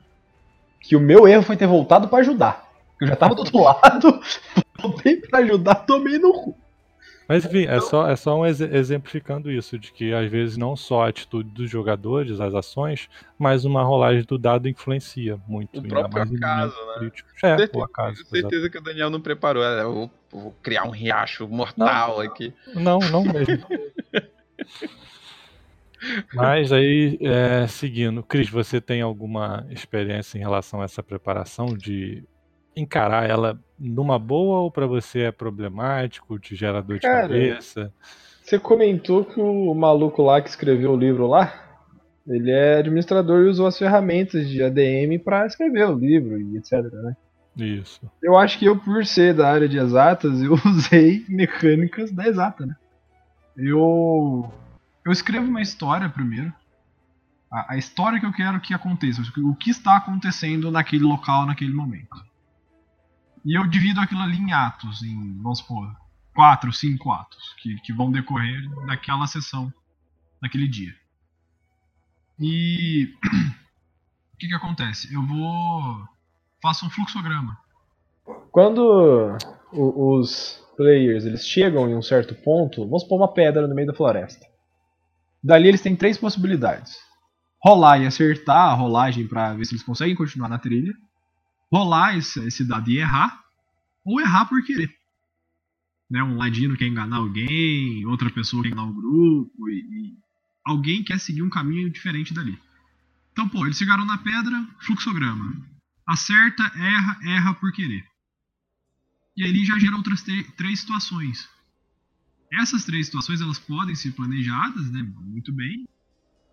que 0.81 0.95
o 0.95 1.01
meu 1.01 1.27
erro 1.27 1.43
foi 1.43 1.57
ter 1.57 1.67
voltado 1.67 2.09
para 2.09 2.19
ajudar. 2.19 2.71
Eu 3.01 3.09
já 3.09 3.17
tava 3.17 3.35
do 3.35 3.41
outro 3.41 3.59
lado, 3.63 4.21
voltei 4.81 5.17
pra 5.17 5.41
ajudar, 5.41 5.75
tomei 5.77 6.19
no 6.19 6.33
cu. 6.33 6.57
Mas 7.29 7.45
enfim, 7.45 7.65
é 7.67 7.81
só, 7.81 8.09
é 8.09 8.17
só 8.17 8.39
um 8.39 8.47
ex 8.47 8.61
exemplificando 8.61 9.51
isso, 9.51 9.79
de 9.79 9.93
que 9.93 10.13
às 10.13 10.31
vezes 10.31 10.57
não 10.57 10.77
só 10.77 11.05
a 11.05 11.09
atitude 11.09 11.51
dos 11.51 11.71
jogadores, 11.71 12.41
as 12.41 12.55
ações, 12.55 13.09
mas 13.39 13.65
uma 13.65 13.83
rolagem 13.83 14.25
do 14.25 14.37
dado 14.37 14.69
influencia 14.69 15.41
muito. 15.49 15.81
O 15.81 15.89
próprio 15.89 16.23
acaso, 16.23 16.77
né? 17.01 17.11
É, 17.43 17.57
certeza, 17.57 17.71
o 17.75 17.83
acaso. 17.83 18.17
Tenho 18.17 18.27
certeza 18.27 18.67
exatamente. 18.67 18.71
que 18.71 18.79
o 18.79 18.83
Daniel 18.83 19.11
não 19.11 19.21
preparou. 19.21 19.65
É, 19.65 19.83
eu 19.83 20.11
vou 20.31 20.55
criar 20.63 20.85
um 20.85 20.91
riacho 20.91 21.49
mortal 21.49 22.19
não, 22.19 22.21
aqui. 22.21 22.53
Não, 22.75 22.99
não 22.99 23.25
mesmo. 23.25 23.65
Mas 26.35 26.71
aí, 26.71 27.19
é, 27.21 27.67
seguindo, 27.67 28.23
Cris, 28.23 28.51
você 28.51 28.81
tem 28.81 29.01
alguma 29.01 29.67
experiência 29.71 30.37
em 30.37 30.41
relação 30.41 30.83
a 30.83 30.85
essa 30.85 31.03
preparação 31.03 31.67
de 31.67 32.23
encarar 32.77 33.29
ela 33.29 33.59
numa 33.79 34.19
boa 34.19 34.61
ou 34.61 34.71
para 34.71 34.87
você 34.87 35.21
é 35.21 35.33
problemático, 35.33 36.39
te 36.39 36.55
gera 36.55 36.83
dor 36.83 36.99
de 36.99 37.03
Cara, 37.03 37.23
cabeça? 37.23 37.93
Você 38.43 38.59
comentou 38.59 39.25
que 39.25 39.41
o 39.41 39.75
maluco 39.75 40.23
lá 40.23 40.41
que 40.41 40.49
escreveu 40.49 40.93
o 40.93 40.97
livro 40.97 41.27
lá, 41.27 41.53
ele 42.27 42.51
é 42.51 42.79
administrador 42.79 43.43
e 43.43 43.49
usou 43.49 43.67
as 43.67 43.79
ferramentas 43.79 44.49
de 44.49 44.63
ADM 44.63 45.19
para 45.23 45.47
escrever 45.47 45.89
o 45.89 45.99
livro 45.99 46.41
e 46.41 46.57
etc, 46.57 46.83
né? 46.93 47.17
Isso. 47.57 48.01
Eu 48.23 48.37
acho 48.37 48.59
que 48.59 48.65
eu, 48.65 48.77
por 48.77 49.07
ser 49.07 49.35
da 49.35 49.49
área 49.49 49.69
de 49.69 49.79
exatas, 49.79 50.43
eu 50.43 50.55
usei 50.67 51.25
mecânicas 51.29 52.11
da 52.11 52.27
exata, 52.27 52.67
né? 52.67 52.75
Eu 53.57 54.51
eu 55.05 55.13
escrevo 55.13 55.47
uma 55.47 55.61
história 55.61 56.09
primeiro. 56.09 56.53
A, 57.51 57.75
a 57.75 57.77
história 57.77 58.19
que 58.19 58.27
eu 58.27 58.33
quero 58.33 58.61
que 58.61 58.73
aconteça, 58.73 59.23
o 59.39 59.55
que 59.55 59.71
está 59.71 59.97
acontecendo 59.97 60.71
naquele 60.71 61.05
local, 61.05 61.47
naquele 61.47 61.73
momento. 61.73 62.25
E 63.45 63.57
eu 63.57 63.67
divido 63.67 64.01
aquilo 64.01 64.23
ali 64.23 64.39
em 64.39 64.53
atos, 64.53 65.03
em, 65.03 65.37
vamos 65.43 65.59
supor, 65.59 65.95
quatro, 66.35 66.73
cinco 66.73 67.13
atos, 67.13 67.55
que, 67.59 67.77
que 67.81 67.93
vão 67.93 68.11
decorrer 68.11 68.69
naquela 68.87 69.27
sessão, 69.27 69.73
naquele 70.41 70.67
dia. 70.67 70.95
E 72.39 73.13
o 74.35 74.37
que, 74.39 74.49
que 74.49 74.55
acontece? 74.55 75.13
Eu 75.13 75.23
vou. 75.23 76.09
faço 76.61 76.87
um 76.87 76.91
fluxograma. 76.91 77.57
Quando 78.51 79.37
os 79.73 80.63
players 80.77 81.25
eles 81.25 81.47
chegam 81.47 81.89
em 81.89 81.95
um 81.95 82.03
certo 82.03 82.35
ponto, 82.35 82.85
vamos 82.85 83.05
pôr 83.05 83.17
uma 83.17 83.33
pedra 83.33 83.67
no 83.67 83.75
meio 83.75 83.87
da 83.87 83.95
floresta. 83.95 84.47
Dali 85.43 85.69
eles 85.69 85.83
têm 85.83 85.95
três 85.95 86.17
possibilidades: 86.17 86.97
rolar 87.63 87.99
e 87.99 88.07
acertar 88.07 88.71
a 88.71 88.75
rolagem 88.75 89.29
para 89.29 89.55
ver 89.55 89.67
se 89.67 89.75
eles 89.75 89.85
conseguem 89.85 90.17
continuar 90.17 90.49
na 90.49 90.59
trilha, 90.59 90.95
rolar 91.75 92.17
esse, 92.17 92.39
esse 92.47 92.65
dado 92.65 92.89
e 92.89 92.99
errar, 92.99 93.45
ou 94.05 94.21
errar 94.21 94.47
por 94.47 94.63
querer. 94.63 94.97
Né, 96.09 96.23
um 96.23 96.37
ladino 96.37 96.77
quer 96.77 96.87
enganar 96.87 97.17
alguém, 97.17 98.07
outra 98.07 98.31
pessoa 98.31 98.63
quer 98.63 98.69
enganar 98.69 98.91
o 98.91 98.95
grupo, 98.95 99.69
e, 99.69 99.81
e 99.81 100.17
alguém 100.65 101.03
quer 101.03 101.19
seguir 101.19 101.43
um 101.43 101.51
caminho 101.51 101.91
diferente 101.91 102.33
dali. 102.33 102.57
Então, 103.33 103.49
pô, 103.49 103.67
eles 103.67 103.77
chegaram 103.77 104.05
na 104.05 104.19
pedra, 104.19 104.65
fluxograma. 104.83 105.53
Acerta, 106.07 106.63
erra, 106.77 107.19
erra 107.25 107.55
por 107.55 107.73
querer. 107.73 108.05
E 109.37 109.43
aí 109.43 109.65
já 109.65 109.77
gera 109.77 109.97
outras 109.97 110.23
três 110.57 110.79
situações. 110.79 111.49
Essas 112.53 112.85
três 112.85 113.07
situações 113.07 113.41
elas 113.41 113.59
podem 113.59 113.97
ser 113.97 114.13
planejadas, 114.13 114.93
né, 114.93 115.03
muito 115.03 115.53
bem. 115.53 115.89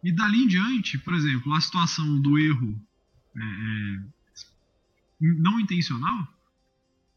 E 0.03 0.11
dali 0.11 0.45
em 0.45 0.47
diante, 0.47 0.97
por 0.97 1.13
exemplo, 1.13 1.53
a 1.53 1.61
situação 1.61 2.19
do 2.19 2.39
erro 2.39 2.81
é, 3.37 3.43
é 3.43 4.20
não 5.21 5.59
intencional, 5.59 6.27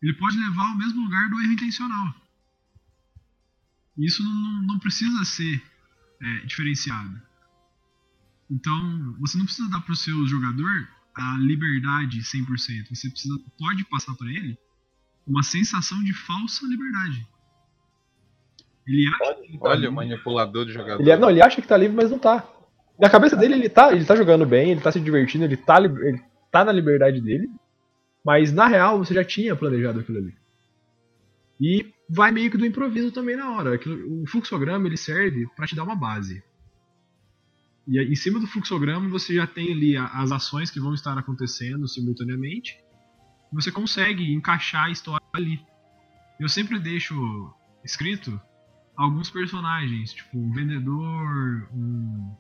ele 0.03 0.13
pode 0.15 0.39
levar 0.39 0.71
ao 0.71 0.77
mesmo 0.77 1.03
lugar 1.03 1.31
do 1.31 1.41
erro 1.41 1.53
intencional. 1.53 2.15
Isso 3.97 4.23
não, 4.23 4.63
não 4.63 4.79
precisa 4.79 5.25
ser 5.25 5.63
é, 6.21 6.39
diferenciado. 6.47 7.21
Então, 8.51 9.17
você 9.19 9.39
não 9.39 9.47
precisa 9.47 9.69
dar 9.71 9.81
para 9.81 9.93
o 9.93 9.97
seu 9.97 10.27
jogador 10.27 10.89
a 11.15 11.37
liberdade 11.39 12.21
100%. 12.21 12.89
Você 12.91 13.09
precisa, 13.09 13.39
pode 13.59 13.85
passar 13.85 14.15
para 14.15 14.29
ele 14.29 14.59
uma 15.27 15.43
sensação 15.43 16.03
de 16.03 16.13
falsa 16.13 16.67
liberdade. 16.67 17.27
Ele 18.87 19.09
acha 19.09 19.25
Olha, 19.25 19.43
que 19.43 19.59
tá 19.59 19.69
olha 19.71 19.89
o 19.89 19.93
manipulador 19.93 20.67
de 20.67 20.73
jogador. 20.73 21.01
Ele, 21.01 21.11
é, 21.11 21.17
não, 21.17 21.31
ele 21.31 21.41
acha 21.41 21.63
que 21.63 21.69
tá 21.69 21.77
livre, 21.77 21.97
mas 21.97 22.11
não 22.11 22.19
tá. 22.19 22.47
Na 22.99 23.09
cabeça 23.09 23.37
dele, 23.37 23.55
ele 23.55 23.69
tá, 23.69 23.93
ele 23.93 24.05
tá 24.05 24.15
jogando 24.15 24.45
bem, 24.45 24.71
ele 24.71 24.81
tá 24.81 24.93
se 24.93 25.01
divertindo, 25.01 25.45
ele 25.45 25.57
tá, 25.57 25.79
ele 25.83 26.23
tá 26.51 26.65
na 26.65 26.73
liberdade 26.73 27.21
dele. 27.21 27.49
Mas 28.25 28.53
na 28.53 28.67
real, 28.67 28.99
você 28.99 29.13
já 29.13 29.25
tinha 29.25 29.55
planejado 29.55 30.01
aquilo 30.01 30.19
ali. 30.19 30.35
E 31.61 31.93
vai 32.09 32.31
meio 32.31 32.51
que 32.51 32.57
do 32.57 32.67
improviso 32.67 33.13
também 33.13 33.37
na 33.37 33.53
hora. 33.53 33.79
O 34.09 34.27
fluxograma 34.27 34.87
ele 34.87 34.97
serve 34.97 35.47
para 35.55 35.67
te 35.67 35.77
dar 35.77 35.85
uma 35.85 35.95
base. 35.95 36.43
E 37.87 38.01
em 38.01 38.17
cima 38.17 38.41
do 38.41 38.47
fluxograma 38.47 39.09
você 39.09 39.35
já 39.35 39.47
tem 39.47 39.73
ali 39.73 39.97
as 39.97 40.33
ações 40.33 40.71
que 40.71 40.81
vão 40.81 40.95
estar 40.95 41.17
acontecendo 41.19 41.87
simultaneamente. 41.87 42.79
Você 43.53 43.71
consegue 43.71 44.33
encaixar 44.33 44.87
a 44.87 44.91
história 44.91 45.25
ali. 45.33 45.61
Eu 46.41 46.49
sempre 46.49 46.79
deixo 46.79 47.15
escrito 47.85 48.41
alguns 48.97 49.31
personagens, 49.31 50.13
tipo 50.13 50.39
um 50.39 50.51
vendedor, 50.53 51.69
um, 51.73 52.35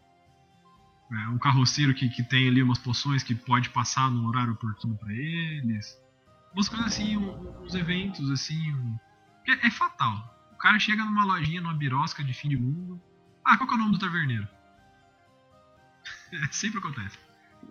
é, 1.12 1.28
um 1.28 1.38
carroceiro 1.38 1.94
que, 1.94 2.08
que 2.08 2.22
tem 2.22 2.48
ali 2.48 2.62
umas 2.62 2.78
poções 2.78 3.22
que 3.22 3.34
pode 3.34 3.70
passar 3.70 4.10
no 4.10 4.26
horário 4.26 4.52
oportuno 4.52 4.96
para 4.96 5.12
eles. 5.12 6.00
Umas 6.52 6.68
coisas 6.68 6.86
assim, 6.86 7.16
uns 7.16 7.74
eventos 7.74 8.30
assim. 8.30 8.72
Um... 8.72 8.98
É, 9.46 9.66
é, 9.66 9.70
fatal. 9.70 10.34
O 10.52 10.56
cara 10.56 10.78
chega 10.78 11.04
numa 11.04 11.24
lojinha, 11.24 11.60
numa 11.60 11.74
birosca 11.74 12.24
de 12.24 12.32
fim 12.32 12.48
de 12.48 12.56
mundo. 12.56 13.00
Ah, 13.44 13.56
qual 13.56 13.68
que 13.68 13.74
é 13.74 13.76
o 13.76 13.80
nome 13.80 13.92
do 13.92 13.98
taverneiro? 13.98 14.48
é, 16.32 16.46
sempre 16.50 16.78
acontece. 16.78 17.18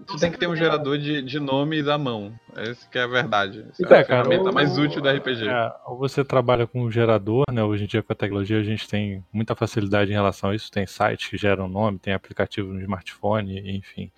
Você 0.07 0.19
tem 0.19 0.31
que 0.31 0.37
ter 0.37 0.47
um 0.47 0.55
gerador 0.55 0.97
de, 0.97 1.21
de 1.21 1.39
nomes 1.39 1.87
à 1.87 1.97
mão. 1.97 2.33
Essa 2.55 2.87
que 2.89 2.97
é 2.97 3.03
a 3.03 3.07
verdade. 3.07 3.65
Essa 3.69 3.95
é, 3.95 3.97
é 3.97 4.01
a 4.01 4.05
ferramenta 4.05 4.43
ou, 4.43 4.53
mais 4.53 4.77
útil 4.77 5.01
da 5.01 5.11
RPG. 5.13 5.47
É, 5.47 5.73
ou 5.85 5.97
você 5.97 6.23
trabalha 6.23 6.67
com 6.67 6.83
um 6.83 6.91
gerador, 6.91 7.43
né? 7.51 7.63
Hoje 7.63 7.85
em 7.85 7.87
dia 7.87 8.03
com 8.03 8.13
a 8.13 8.15
tecnologia 8.15 8.59
a 8.59 8.63
gente 8.63 8.87
tem 8.87 9.23
muita 9.31 9.55
facilidade 9.55 10.11
em 10.11 10.13
relação 10.13 10.49
a 10.49 10.55
isso. 10.55 10.71
Tem 10.71 10.85
sites 10.85 11.27
que 11.27 11.37
geram 11.37 11.67
nome, 11.67 11.99
tem 11.99 12.13
aplicativo 12.13 12.71
no 12.73 12.81
smartphone, 12.81 13.77
enfim. 13.77 14.11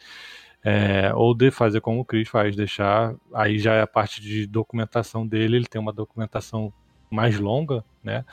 É, 0.64 1.14
ou 1.14 1.36
de 1.36 1.52
fazer 1.52 1.80
como 1.80 2.02
o 2.02 2.06
Chris 2.06 2.28
faz, 2.28 2.56
deixar. 2.56 3.14
Aí 3.34 3.60
já 3.60 3.76
é 3.76 3.82
a 3.82 3.88
parte 3.88 4.22
de 4.22 4.48
documentação 4.48 5.26
dele, 5.26 5.58
ele 5.58 5.68
tem 5.68 5.80
uma 5.80 5.94
documentação 5.94 6.74
mais 7.10 7.40
longa, 7.40 7.84
né? 8.04 8.26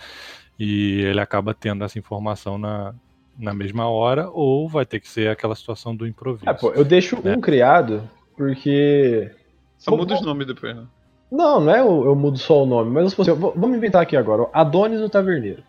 E 0.59 1.01
ele 1.03 1.21
acaba 1.21 1.53
tendo 1.55 1.85
essa 1.85 1.99
informação 1.99 2.57
na, 2.57 2.95
na 3.39 3.55
mesma 3.55 3.89
hora, 3.89 4.29
ou 4.31 4.69
vai 4.69 4.85
ter 4.85 5.01
que 5.01 5.09
ser 5.09 5.29
aquela 5.29 5.55
situação 5.55 5.95
do 5.95 6.07
improviso. 6.07 6.49
É, 6.49 6.53
pô, 6.53 6.71
eu 6.73 6.85
deixo 6.85 7.21
né? 7.23 7.37
um 7.37 7.41
criado, 7.41 8.09
porque. 8.37 9.31
Só 9.79 9.91
pô, 9.91 9.97
muda 9.97 10.15
os 10.15 10.23
nomes 10.23 10.47
depois, 10.47 10.77
né? 10.77 10.85
Não, 11.31 11.61
não 11.61 11.75
é 11.75 11.81
eu, 11.81 12.05
eu 12.05 12.15
mudo 12.15 12.39
só 12.39 12.63
o 12.63 12.67
nome, 12.67 12.91
mas 12.91 13.19
assim, 13.19 13.33
vamos 13.33 13.77
inventar 13.77 14.03
aqui 14.03 14.17
agora. 14.17 14.47
Adonis 14.53 15.01
no 15.01 15.09
Taverneiro. 15.09 15.63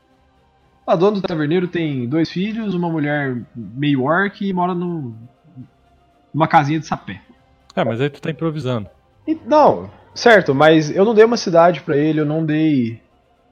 O 0.85 0.91
Adonis 0.91 1.21
do 1.21 1.27
Taverneiro 1.27 1.69
tem 1.69 2.07
dois 2.07 2.29
filhos, 2.29 2.73
uma 2.73 2.89
mulher 2.89 3.41
meio 3.55 4.03
orc 4.03 4.45
e 4.45 4.51
mora 4.51 4.75
no, 4.75 5.15
numa 6.33 6.49
casinha 6.49 6.79
de 6.79 6.85
sapé. 6.85 7.21
É, 7.73 7.83
mas 7.83 8.01
aí 8.01 8.09
tu 8.09 8.21
tá 8.21 8.29
improvisando. 8.29 8.89
E, 9.25 9.39
não, 9.45 9.89
certo, 10.13 10.53
mas 10.53 10.93
eu 10.93 11.05
não 11.05 11.13
dei 11.13 11.23
uma 11.23 11.37
cidade 11.37 11.79
para 11.79 11.95
ele, 11.95 12.19
eu 12.19 12.25
não 12.25 12.45
dei 12.45 13.01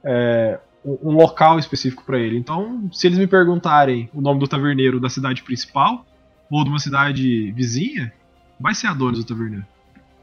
é, 0.04 0.58
um 0.84 1.12
local 1.12 1.58
específico 1.58 2.04
para 2.04 2.18
ele. 2.18 2.36
Então, 2.36 2.88
se 2.92 3.06
eles 3.06 3.18
me 3.18 3.26
perguntarem 3.26 4.10
o 4.12 4.20
nome 4.20 4.40
do 4.40 4.48
taverneiro 4.48 5.00
da 5.00 5.08
cidade 5.08 5.42
principal 5.42 6.04
ou 6.50 6.64
de 6.64 6.70
uma 6.70 6.78
cidade 6.78 7.52
vizinha, 7.52 8.12
vai 8.58 8.74
ser 8.74 8.88
a 8.88 8.90
Adonis 8.90 9.18
do 9.18 9.24
taverneiro. 9.24 9.64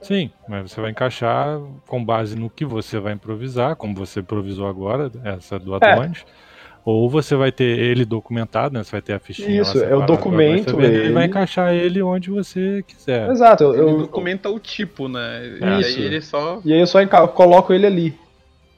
Sim, 0.02 0.32
mas 0.48 0.72
você 0.72 0.80
vai 0.80 0.92
encaixar 0.92 1.60
com 1.88 2.04
base 2.04 2.36
no 2.36 2.50
que 2.50 2.64
você 2.64 3.00
vai 3.00 3.14
improvisar, 3.14 3.76
como 3.76 3.94
você 3.94 4.22
improvisou 4.22 4.68
agora, 4.68 5.12
essa 5.24 5.60
do 5.60 5.74
é. 5.74 5.78
Adonis. 5.78 6.26
É. 6.46 6.50
Ou 6.86 7.10
você 7.10 7.36
vai 7.36 7.52
ter 7.52 7.78
ele 7.78 8.06
documentado, 8.06 8.74
né? 8.74 8.84
Você 8.84 8.92
vai 8.92 9.02
ter 9.02 9.14
a 9.14 9.20
fichinha. 9.20 9.62
Isso, 9.62 9.78
eu 9.78 10.06
documento 10.06 10.80
ele. 10.80 11.10
E 11.10 11.12
vai 11.12 11.26
encaixar 11.26 11.74
ele 11.74 12.02
onde 12.02 12.30
você 12.30 12.84
quiser. 12.88 13.30
Exato. 13.30 13.66
Eu, 13.66 13.90
ele 13.90 13.98
documenta 14.00 14.50
o 14.50 14.58
tipo, 14.58 15.08
né? 15.10 15.46
Isso. 15.80 16.00
E 16.00 16.02
aí 16.02 16.06
ele 16.06 16.22
só. 16.22 16.62
E 16.64 16.74
aí 16.74 16.80
eu 16.80 16.88
só 16.88 17.06
coloco 17.28 17.74
ele 17.74 17.86
ali. 17.86 18.18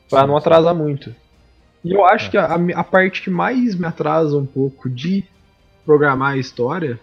Pra 0.09 0.21
sim, 0.21 0.27
não 0.27 0.35
atrasar 0.35 0.75
sim. 0.75 0.81
muito. 0.81 1.15
E 1.83 1.91
eu 1.91 2.05
acho 2.05 2.27
é. 2.27 2.29
que 2.29 2.37
a, 2.37 2.55
a 2.75 2.83
parte 2.83 3.21
que 3.21 3.29
mais 3.29 3.75
me 3.75 3.85
atrasa 3.85 4.37
um 4.37 4.45
pouco 4.45 4.89
de 4.89 5.23
programar 5.85 6.33
a 6.33 6.37
história 6.37 6.99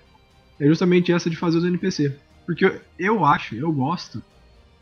é 0.60 0.66
justamente 0.66 1.12
essa 1.12 1.28
de 1.28 1.36
fazer 1.36 1.58
os 1.58 1.64
NPC. 1.64 2.16
Porque 2.46 2.64
eu, 2.64 2.80
eu 2.98 3.24
acho, 3.24 3.54
eu 3.54 3.70
gosto 3.72 4.22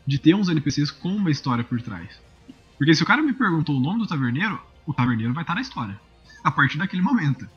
de 0.05 0.17
ter 0.17 0.33
uns 0.33 0.49
NPCs 0.49 0.91
com 0.91 1.09
uma 1.09 1.29
história 1.29 1.63
por 1.63 1.81
trás. 1.81 2.19
Porque 2.77 2.93
se 2.93 3.03
o 3.03 3.05
cara 3.05 3.21
me 3.21 3.33
perguntou 3.33 3.75
o 3.75 3.79
nome 3.79 3.99
do 3.99 4.07
taverneiro, 4.07 4.59
o 4.85 4.93
taverneiro 4.93 5.33
vai 5.33 5.43
estar 5.43 5.55
na 5.55 5.61
história. 5.61 5.99
A 6.43 6.51
partir 6.51 6.77
daquele 6.77 7.01
momento. 7.01 7.47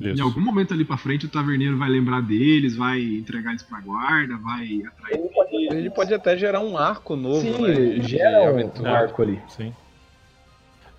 Isso. 0.00 0.18
Em 0.18 0.20
algum 0.22 0.40
momento 0.40 0.72
ali 0.72 0.84
pra 0.84 0.96
frente, 0.96 1.26
o 1.26 1.28
taverneiro 1.28 1.76
vai 1.76 1.88
lembrar 1.88 2.22
deles, 2.22 2.74
vai 2.74 3.00
entregar 3.00 3.50
eles 3.50 3.62
pra 3.62 3.80
guarda, 3.80 4.36
vai 4.38 4.82
atrair. 4.86 5.18
Ele 5.18 5.28
pode, 5.28 5.56
ele 5.56 5.90
pode 5.90 6.14
até 6.14 6.38
gerar 6.38 6.60
um 6.60 6.78
arco 6.78 7.14
novo, 7.14 7.42
Sim, 7.42 7.60
né? 7.60 8.02
gera 8.02 8.50
um, 8.52 8.82
um 8.82 8.86
arco 8.86 9.20
ali. 9.20 9.38
Sim. 9.48 9.74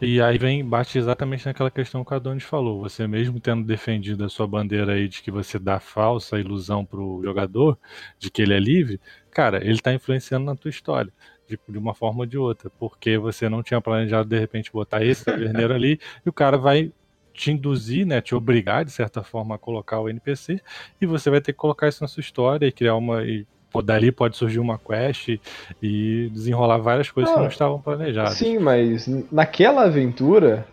E 0.03 0.19
aí 0.19 0.35
vem, 0.35 0.65
bate 0.65 0.97
exatamente 0.97 1.45
naquela 1.45 1.69
questão 1.69 2.03
que 2.03 2.11
a 2.11 2.17
Adonis 2.17 2.43
falou. 2.43 2.81
Você 2.81 3.05
mesmo 3.05 3.39
tendo 3.39 3.63
defendido 3.63 4.25
a 4.25 4.29
sua 4.29 4.47
bandeira 4.47 4.93
aí 4.93 5.07
de 5.07 5.21
que 5.21 5.29
você 5.29 5.59
dá 5.59 5.79
falsa 5.79 6.39
ilusão 6.39 6.83
pro 6.83 7.21
jogador, 7.23 7.77
de 8.17 8.31
que 8.31 8.41
ele 8.41 8.55
é 8.55 8.59
livre, 8.59 8.99
cara, 9.29 9.63
ele 9.63 9.79
tá 9.79 9.93
influenciando 9.93 10.45
na 10.45 10.55
tua 10.55 10.69
história. 10.69 11.13
De, 11.47 11.59
de 11.69 11.77
uma 11.77 11.93
forma 11.93 12.21
ou 12.21 12.25
de 12.25 12.35
outra. 12.35 12.71
Porque 12.79 13.15
você 13.17 13.47
não 13.47 13.61
tinha 13.61 13.79
planejado, 13.79 14.27
de 14.27 14.39
repente, 14.39 14.71
botar 14.71 15.05
esse 15.05 15.23
taverneiro 15.23 15.73
ali, 15.73 15.99
e 16.25 16.29
o 16.29 16.33
cara 16.33 16.57
vai 16.57 16.91
te 17.33 17.51
induzir, 17.51 18.05
né, 18.05 18.21
te 18.21 18.33
obrigar 18.35 18.83
de 18.83 18.91
certa 18.91 19.23
forma 19.23 19.55
a 19.55 19.57
colocar 19.57 19.99
o 19.99 20.09
NPC 20.09 20.61
e 20.99 21.05
você 21.05 21.29
vai 21.29 21.39
ter 21.41 21.53
que 21.53 21.59
colocar 21.59 21.87
isso 21.87 22.03
na 22.03 22.07
sua 22.07 22.21
história 22.21 22.67
e 22.67 22.71
criar 22.71 22.95
uma 22.95 23.23
e 23.23 23.47
dali 23.79 24.11
pode 24.11 24.35
surgir 24.35 24.59
uma 24.59 24.77
quest 24.77 25.39
e 25.81 26.29
desenrolar 26.33 26.79
várias 26.79 27.11
coisas 27.11 27.31
ah, 27.31 27.35
que 27.35 27.41
não 27.41 27.47
estavam 27.47 27.79
planejadas. 27.79 28.33
Sim, 28.33 28.57
mas 28.59 29.07
naquela 29.31 29.83
aventura 29.83 30.67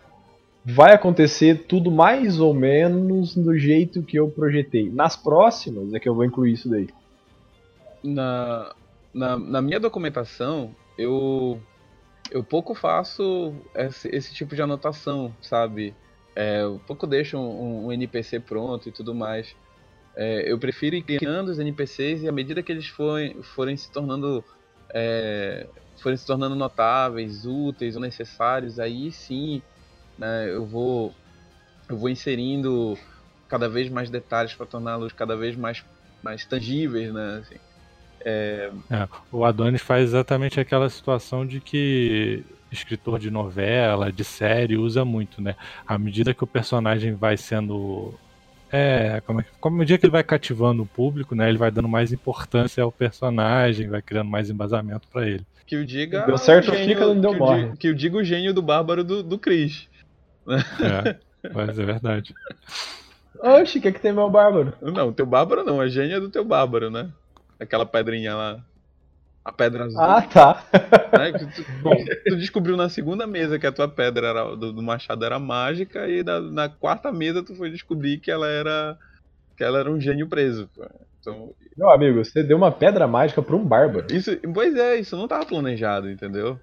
vai 0.65 0.93
acontecer 0.93 1.65
tudo 1.67 1.89
mais 1.89 2.39
ou 2.39 2.53
menos 2.53 3.35
do 3.35 3.57
jeito 3.57 4.03
que 4.03 4.17
eu 4.17 4.29
projetei. 4.29 4.89
Nas 4.89 5.15
próximas 5.15 5.93
é 5.93 5.99
que 5.99 6.09
eu 6.09 6.15
vou 6.15 6.25
incluir 6.25 6.53
isso 6.53 6.69
daí. 6.69 6.87
Na, 8.03 8.73
na, 9.13 9.37
na 9.37 9.61
minha 9.61 9.79
documentação, 9.79 10.75
eu, 10.97 11.59
eu 12.31 12.43
pouco 12.43 12.75
faço 12.75 13.53
esse, 13.75 14.09
esse 14.09 14.33
tipo 14.33 14.55
de 14.55 14.61
anotação, 14.61 15.33
sabe? 15.41 15.93
É, 16.35 16.61
eu 16.61 16.79
pouco 16.85 17.07
deixo 17.07 17.37
um, 17.37 17.87
um 17.87 17.91
NPC 17.91 18.39
pronto 18.39 18.87
e 18.87 18.91
tudo 18.91 19.13
mais. 19.15 19.55
É, 20.21 20.51
eu 20.51 20.59
prefiro 20.59 20.97
ir 20.97 21.01
criando 21.01 21.47
os 21.47 21.59
NPCs 21.59 22.23
e 22.23 22.27
à 22.27 22.31
medida 22.31 22.61
que 22.61 22.69
eles 22.69 22.87
forem, 22.87 23.41
forem 23.41 23.77
se 23.77 23.89
tornando 23.89 24.43
é, 24.93 25.65
forem 26.03 26.17
se 26.17 26.27
tornando 26.27 26.55
notáveis, 26.55 27.45
úteis 27.45 27.95
ou 27.95 28.01
necessários, 28.01 28.81
aí 28.81 29.13
sim 29.13 29.61
né, 30.17 30.49
eu 30.49 30.65
vou 30.65 31.15
eu 31.87 31.95
vou 31.95 32.09
inserindo 32.09 32.97
cada 33.47 33.69
vez 33.69 33.89
mais 33.89 34.09
detalhes 34.09 34.53
para 34.53 34.65
torná-los 34.65 35.13
cada 35.13 35.37
vez 35.37 35.55
mais 35.55 35.85
mais 36.21 36.43
tangíveis, 36.43 37.13
né? 37.13 37.41
Assim, 37.41 37.55
é... 38.19 38.71
É, 38.89 39.07
o 39.31 39.45
Adonis 39.45 39.81
faz 39.81 40.03
exatamente 40.03 40.59
aquela 40.59 40.89
situação 40.89 41.45
de 41.45 41.61
que 41.61 42.43
escritor 42.69 43.19
de 43.19 43.31
novela, 43.31 44.11
de 44.11 44.25
série 44.25 44.75
usa 44.75 45.05
muito, 45.05 45.41
né? 45.41 45.55
À 45.87 45.97
medida 45.97 46.33
que 46.33 46.43
o 46.43 46.47
personagem 46.47 47.15
vai 47.15 47.37
sendo 47.37 48.19
é, 48.71 49.21
como, 49.25 49.41
é, 49.41 49.45
como 49.59 49.81
o 49.81 49.85
dia 49.85 49.97
que 49.97 50.05
ele 50.05 50.11
vai 50.11 50.23
cativando 50.23 50.83
o 50.83 50.85
público, 50.85 51.35
né? 51.35 51.49
Ele 51.49 51.57
vai 51.57 51.71
dando 51.71 51.87
mais 51.87 52.11
importância 52.11 52.83
ao 52.83 52.91
personagem, 52.91 53.89
vai 53.89 54.01
criando 54.01 54.29
mais 54.29 54.49
embasamento 54.49 55.07
para 55.11 55.27
ele. 55.27 55.45
Que 55.65 55.75
o 55.75 55.85
diga. 55.85 56.25
Deu 56.25 56.37
certo, 56.37 56.71
gênio, 56.71 56.87
fica, 56.87 57.05
não 57.05 57.19
deu 57.19 57.31
que 57.31 57.37
morre. 57.37 57.77
que 57.77 57.89
o 57.89 57.95
diga 57.95 58.17
o 58.17 58.23
gênio 58.23 58.53
do 58.53 58.61
bárbaro 58.61 59.03
do, 59.03 59.21
do 59.23 59.37
Chris. 59.37 59.87
É, 60.47 61.15
mas 61.53 61.77
é 61.77 61.85
verdade. 61.85 62.33
Oxi, 63.39 63.77
o 63.77 63.81
que, 63.81 63.87
é 63.87 63.91
que 63.91 64.01
tem 64.01 64.11
meu 64.11 64.29
bárbaro? 64.29 64.73
Não, 64.81 65.13
teu 65.13 65.25
bárbaro 65.25 65.63
não, 65.63 65.79
a 65.79 65.87
gênia 65.87 66.15
é 66.15 66.19
do 66.19 66.29
teu 66.29 66.43
bárbaro, 66.43 66.89
né? 66.89 67.09
Aquela 67.59 67.85
pedrinha 67.85 68.35
lá. 68.35 68.59
A 69.49 69.51
pedra 69.51 69.85
azul. 69.85 69.99
Ah, 69.99 70.21
tá. 70.21 70.63
Né? 71.17 71.31
Tu, 71.31 71.47
tu, 72.29 72.37
descobriu 72.37 72.77
na 72.77 72.87
segunda 72.87 73.25
mesa 73.25 73.57
que 73.57 73.65
a 73.65 73.71
tua 73.71 73.87
pedra 73.87 74.27
era, 74.27 74.55
do, 74.55 74.71
do 74.71 74.83
machado 74.83 75.25
era 75.25 75.39
mágica, 75.39 76.07
e 76.07 76.23
na, 76.23 76.39
na, 76.39 76.69
quarta 76.69 77.11
mesa 77.11 77.41
tu 77.41 77.55
foi 77.55 77.71
descobrir 77.71 78.19
que 78.19 78.29
ela 78.29 78.47
era. 78.47 78.95
que 79.57 79.63
ela 79.63 79.79
era 79.79 79.89
um 79.89 79.99
gênio 79.99 80.27
preso. 80.27 80.69
Então, 81.19 81.51
Meu 81.75 81.89
amigo, 81.89 82.23
você 82.23 82.43
deu 82.43 82.57
uma 82.57 82.71
pedra 82.71 83.07
mágica 83.07 83.41
pra 83.41 83.55
um 83.55 83.65
bárbaro. 83.65 84.05
Isso, 84.15 84.37
pois 84.53 84.75
é, 84.75 84.97
isso 84.97 85.17
não 85.17 85.27
tava 85.27 85.47
planejado, 85.47 86.11
entendeu? 86.11 86.59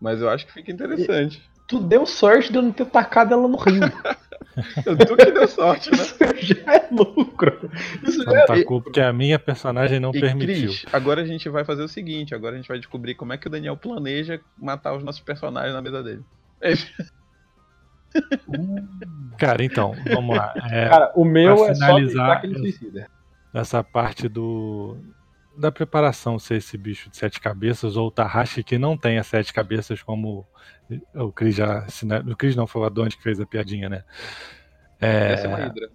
Mas 0.00 0.22
eu 0.22 0.28
acho 0.28 0.46
que 0.46 0.52
fica 0.52 0.70
interessante. 0.70 1.38
E, 1.38 1.66
tu 1.66 1.80
deu 1.80 2.06
sorte 2.06 2.52
de 2.52 2.58
eu 2.58 2.62
não 2.62 2.72
ter 2.72 2.86
tacado 2.86 3.34
ela 3.34 3.48
no 3.48 3.56
rio. 3.56 3.82
tu 5.06 5.16
que 5.16 5.30
deu 5.30 5.48
sorte, 5.48 5.90
né? 5.90 5.98
Isso 5.98 6.16
já 6.54 6.74
é 6.74 6.88
lucro. 6.90 7.70
Isso 8.02 8.24
já 8.24 8.40
é... 8.40 8.64
Porque 8.64 9.00
a 9.00 9.12
minha 9.12 9.38
personagem 9.38 10.00
não 10.00 10.10
e, 10.14 10.20
permitiu. 10.20 10.70
Cris, 10.70 10.86
agora 10.92 11.22
a 11.22 11.26
gente 11.26 11.48
vai 11.48 11.64
fazer 11.64 11.82
o 11.82 11.88
seguinte: 11.88 12.34
agora 12.34 12.54
a 12.54 12.58
gente 12.58 12.68
vai 12.68 12.78
descobrir 12.78 13.14
como 13.14 13.32
é 13.32 13.38
que 13.38 13.46
o 13.46 13.50
Daniel 13.50 13.76
planeja 13.76 14.40
matar 14.58 14.94
os 14.94 15.04
nossos 15.04 15.20
personagens 15.20 15.74
na 15.74 15.82
mesa 15.82 16.02
dele. 16.02 16.24
Cara, 19.38 19.64
então, 19.64 19.94
vamos 20.12 20.36
lá. 20.36 20.52
É, 20.70 20.88
Cara, 20.88 21.12
o 21.14 21.24
meu 21.24 21.66
é 21.66 21.74
só 21.74 21.96
essa 23.52 23.82
parte 23.82 24.28
do 24.28 24.96
da 25.60 25.70
preparação 25.70 26.38
ser 26.38 26.56
esse 26.56 26.76
bicho 26.78 27.10
de 27.10 27.16
sete 27.16 27.38
cabeças 27.38 27.96
ou 27.96 28.08
o 28.08 28.10
Tahashi 28.10 28.64
que 28.64 28.78
não 28.78 28.96
tenha 28.96 29.22
sete 29.22 29.52
cabeças 29.52 30.02
como 30.02 30.46
o 31.14 31.32
Chris 31.32 31.54
já. 31.54 31.86
O 32.26 32.36
Chris 32.36 32.56
não 32.56 32.66
foi 32.66 32.82
o 32.82 32.84
Adonis 32.84 33.14
que 33.14 33.22
fez 33.22 33.38
a 33.38 33.46
piadinha, 33.46 33.88
né? 33.88 34.04
É, 35.00 35.32
Essa 35.32 35.46
é 35.46 35.48
uma 35.48 35.66
hidra. 35.66 35.90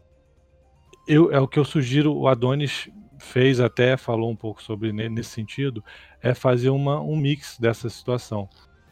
Eu, 1.08 1.32
é 1.32 1.40
o 1.40 1.48
que 1.48 1.60
eu 1.60 1.66
sugiro, 1.66 2.16
o 2.16 2.28
Adonis 2.28 2.90
fez 3.20 3.60
até, 3.60 3.98
falou 3.98 4.30
um 4.30 4.36
pouco 4.36 4.62
sobre 4.62 4.92
nesse 4.92 5.30
sentido, 5.30 5.84
é 6.22 6.34
fazer 6.34 6.70
uma, 6.70 7.02
um 7.02 7.16
mix 7.16 7.58
dessa 7.60 7.90
situação. 7.90 8.50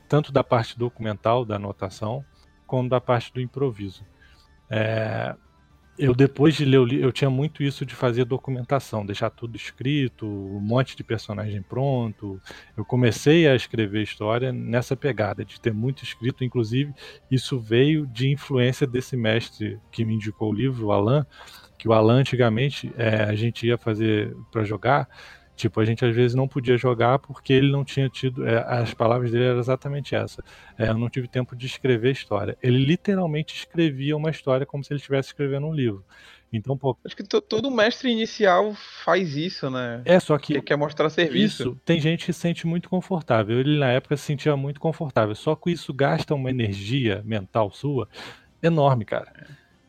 Tanto 0.09 0.31
da 0.31 0.43
parte 0.43 0.77
documental, 0.77 1.45
da 1.45 1.55
anotação, 1.55 2.23
como 2.67 2.89
da 2.89 3.01
parte 3.01 3.33
do 3.33 3.41
improviso. 3.41 4.05
É, 4.69 5.35
eu 5.97 6.13
depois 6.13 6.55
de 6.55 6.65
ler 6.65 6.79
o 6.79 6.87
eu 6.93 7.11
tinha 7.11 7.29
muito 7.29 7.61
isso 7.61 7.85
de 7.85 7.93
fazer 7.93 8.25
documentação, 8.25 9.05
deixar 9.05 9.29
tudo 9.29 9.55
escrito, 9.55 10.25
um 10.25 10.59
monte 10.59 10.95
de 10.95 11.03
personagem 11.03 11.61
pronto. 11.61 12.41
Eu 12.75 12.83
comecei 12.83 13.47
a 13.47 13.55
escrever 13.55 14.01
história 14.01 14.51
nessa 14.51 14.95
pegada 14.95 15.45
de 15.45 15.59
ter 15.59 15.73
muito 15.73 16.03
escrito, 16.03 16.43
inclusive 16.43 16.93
isso 17.29 17.59
veio 17.59 18.07
de 18.07 18.29
influência 18.29 18.87
desse 18.87 19.15
mestre 19.15 19.79
que 19.91 20.03
me 20.03 20.15
indicou 20.15 20.51
o 20.51 20.55
livro, 20.55 20.87
o 20.87 20.91
Alan, 20.91 21.25
que 21.77 21.87
o 21.87 21.93
Alan 21.93 22.21
antigamente 22.21 22.91
é, 22.97 23.23
a 23.23 23.35
gente 23.35 23.67
ia 23.67 23.77
fazer 23.77 24.35
para 24.51 24.63
jogar 24.63 25.07
Tipo, 25.55 25.79
a 25.79 25.85
gente 25.85 26.03
às 26.03 26.15
vezes 26.15 26.35
não 26.35 26.47
podia 26.47 26.77
jogar 26.77 27.19
porque 27.19 27.53
ele 27.53 27.71
não 27.71 27.83
tinha 27.85 28.09
tido. 28.09 28.47
É, 28.47 28.57
as 28.67 28.93
palavras 28.93 29.31
dele 29.31 29.45
eram 29.45 29.59
exatamente 29.59 30.15
essa. 30.15 30.43
É, 30.77 30.89
eu 30.89 30.97
não 30.97 31.09
tive 31.09 31.27
tempo 31.27 31.55
de 31.55 31.67
escrever 31.67 32.11
história. 32.11 32.57
Ele 32.61 32.77
literalmente 32.77 33.55
escrevia 33.55 34.17
uma 34.17 34.31
história 34.31 34.65
como 34.65 34.83
se 34.83 34.91
ele 34.91 34.99
estivesse 34.99 35.29
escrevendo 35.29 35.67
um 35.67 35.73
livro. 35.73 36.03
Então, 36.51 36.77
pô. 36.77 36.95
Acho 37.03 37.15
que 37.15 37.23
todo 37.23 37.71
mestre 37.71 38.11
inicial 38.11 38.75
faz 39.03 39.35
isso, 39.35 39.69
né? 39.69 40.01
É, 40.05 40.19
só 40.19 40.37
que. 40.37 40.53
Ele 40.53 40.61
quer 40.61 40.75
mostrar 40.75 41.09
serviço. 41.09 41.63
Isso, 41.63 41.81
tem 41.83 41.99
gente 41.99 42.25
que 42.25 42.33
se 42.33 42.39
sente 42.39 42.67
muito 42.67 42.89
confortável. 42.89 43.59
Ele 43.59 43.77
na 43.77 43.91
época 43.91 44.17
se 44.17 44.23
sentia 44.23 44.55
muito 44.55 44.79
confortável. 44.79 45.35
Só 45.35 45.55
que 45.55 45.71
isso 45.71 45.93
gasta 45.93 46.33
uma 46.35 46.49
energia 46.49 47.21
mental 47.25 47.71
sua 47.71 48.07
enorme, 48.61 49.05
cara. 49.05 49.31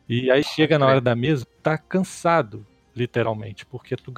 E 0.08 0.30
aí 0.30 0.42
chega 0.42 0.78
na 0.78 0.86
hora 0.86 1.00
da 1.00 1.14
mesa, 1.14 1.46
tá 1.62 1.78
cansado, 1.78 2.66
literalmente, 2.94 3.64
porque 3.64 3.96
tu 3.96 4.12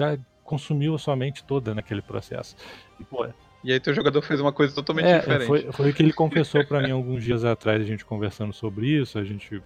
consumiu 0.47 0.95
a 0.95 0.99
sua 0.99 1.15
mente 1.15 1.45
toda 1.45 1.75
naquele 1.75 2.01
processo. 2.01 2.57
E, 2.99 3.05
pô, 3.05 3.27
e 3.63 3.73
aí 3.73 3.81
teu 3.81 3.93
jogador 3.93 4.23
fez 4.23 4.41
uma 4.41 4.53
coisa 4.53 4.75
totalmente 4.75 5.07
é, 5.07 5.19
diferente. 5.19 5.47
Foi, 5.47 5.73
foi 5.73 5.91
o 5.91 5.95
que 5.95 6.03
ele 6.03 6.13
confessou 6.13 6.65
para 6.65 6.81
mim 6.81 6.93
alguns 6.93 7.23
dias 7.25 7.45
atrás, 7.45 7.83
a 7.83 7.85
gente 7.85 8.05
conversando 8.05 8.53
sobre 8.53 8.87
isso, 8.87 9.19
a 9.19 9.25
gente 9.25 9.63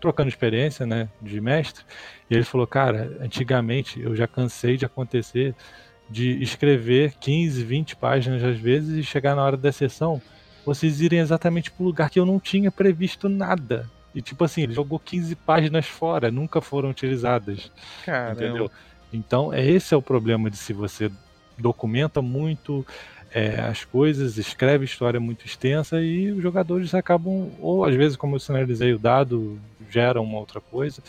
trocando 0.00 0.28
experiência, 0.28 0.84
né, 0.84 1.08
de 1.22 1.40
mestre. 1.40 1.84
E 2.28 2.34
ele 2.34 2.44
falou, 2.44 2.66
cara, 2.66 3.16
antigamente 3.20 4.00
eu 4.00 4.14
já 4.14 4.26
cansei 4.26 4.76
de 4.76 4.84
acontecer 4.84 5.54
de 6.10 6.42
escrever 6.42 7.14
15, 7.18 7.64
20 7.64 7.96
páginas 7.96 8.44
às 8.44 8.58
vezes 8.58 8.98
e 8.98 9.02
chegar 9.02 9.34
na 9.34 9.42
hora 9.42 9.56
da 9.56 9.72
sessão, 9.72 10.20
vocês 10.66 11.00
irem 11.00 11.20
exatamente 11.20 11.70
pro 11.70 11.84
lugar 11.84 12.10
que 12.10 12.18
eu 12.18 12.26
não 12.26 12.38
tinha 12.38 12.70
previsto 12.70 13.28
nada. 13.28 13.88
E 14.14 14.22
tipo 14.22 14.44
assim, 14.44 14.62
ele 14.62 14.74
jogou 14.74 14.98
15 14.98 15.34
páginas 15.36 15.86
fora, 15.86 16.30
nunca 16.30 16.60
foram 16.60 16.90
utilizadas. 16.90 17.70
Caramba. 18.04 18.44
Entendeu? 18.44 18.70
Então, 19.14 19.52
é 19.52 19.64
esse 19.64 19.94
é 19.94 19.96
o 19.96 20.02
problema 20.02 20.50
de 20.50 20.56
se 20.56 20.72
você 20.72 21.10
documenta 21.56 22.20
muito 22.20 22.84
é, 23.32 23.60
as 23.60 23.84
coisas, 23.84 24.38
escreve 24.38 24.84
história 24.84 25.20
muito 25.20 25.46
extensa 25.46 26.00
e 26.00 26.32
os 26.32 26.42
jogadores 26.42 26.92
acabam, 26.94 27.50
ou 27.60 27.84
às 27.84 27.94
vezes, 27.94 28.16
como 28.16 28.34
eu 28.34 28.40
sinalizei, 28.40 28.92
o 28.92 28.98
dado 28.98 29.58
gera 29.88 30.20
uma 30.20 30.38
outra 30.38 30.60
coisa 30.60 31.00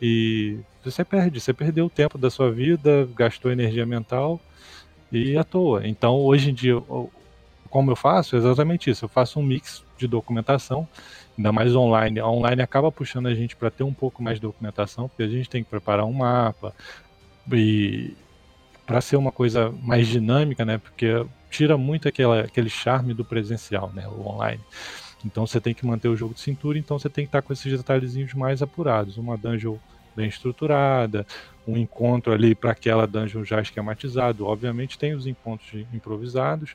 e 0.00 0.58
você 0.84 1.04
perde, 1.04 1.40
você 1.40 1.52
perdeu 1.52 1.86
o 1.86 1.90
tempo 1.90 2.16
da 2.16 2.30
sua 2.30 2.50
vida, 2.50 3.08
gastou 3.16 3.50
energia 3.50 3.84
mental 3.84 4.40
e 5.10 5.36
à 5.36 5.42
toa. 5.42 5.86
Então, 5.86 6.14
hoje 6.16 6.50
em 6.50 6.54
dia, 6.54 6.80
como 7.68 7.90
eu 7.90 7.96
faço? 7.96 8.36
É 8.36 8.38
exatamente 8.38 8.88
isso. 8.88 9.04
Eu 9.04 9.08
faço 9.08 9.40
um 9.40 9.42
mix 9.42 9.84
de 9.98 10.06
documentação, 10.06 10.86
ainda 11.36 11.50
mais 11.50 11.74
online. 11.74 12.20
A 12.20 12.28
online 12.28 12.62
acaba 12.62 12.92
puxando 12.92 13.26
a 13.26 13.34
gente 13.34 13.56
para 13.56 13.70
ter 13.70 13.82
um 13.82 13.92
pouco 13.92 14.22
mais 14.22 14.36
de 14.36 14.42
documentação, 14.42 15.08
porque 15.08 15.24
a 15.24 15.28
gente 15.28 15.50
tem 15.50 15.64
que 15.64 15.70
preparar 15.70 16.04
um 16.04 16.12
mapa 16.12 16.72
e 17.52 18.16
para 18.86 19.00
ser 19.00 19.16
uma 19.16 19.32
coisa 19.32 19.70
mais 19.82 20.08
dinâmica, 20.08 20.64
né? 20.64 20.78
Porque 20.78 21.24
tira 21.50 21.76
muito 21.76 22.08
aquela, 22.08 22.40
aquele 22.40 22.70
charme 22.70 23.12
do 23.14 23.24
presencial, 23.24 23.92
né? 23.94 24.06
O 24.08 24.26
online. 24.26 24.62
Então 25.24 25.46
você 25.46 25.60
tem 25.60 25.74
que 25.74 25.84
manter 25.84 26.08
o 26.08 26.16
jogo 26.16 26.34
de 26.34 26.40
cintura, 26.40 26.78
então 26.78 26.98
você 26.98 27.08
tem 27.08 27.24
que 27.24 27.28
estar 27.28 27.42
com 27.42 27.52
esses 27.52 27.76
detalhezinhos 27.76 28.32
mais 28.34 28.62
apurados. 28.62 29.16
Uma 29.16 29.36
dungeon 29.36 29.76
bem 30.14 30.28
estruturada, 30.28 31.26
um 31.66 31.76
encontro 31.76 32.32
ali 32.32 32.54
para 32.54 32.72
aquela 32.72 33.06
dungeon 33.06 33.44
já 33.44 33.60
esquematizado. 33.60 34.46
Obviamente 34.46 34.98
tem 34.98 35.14
os 35.14 35.26
encontros 35.26 35.86
improvisados. 35.92 36.74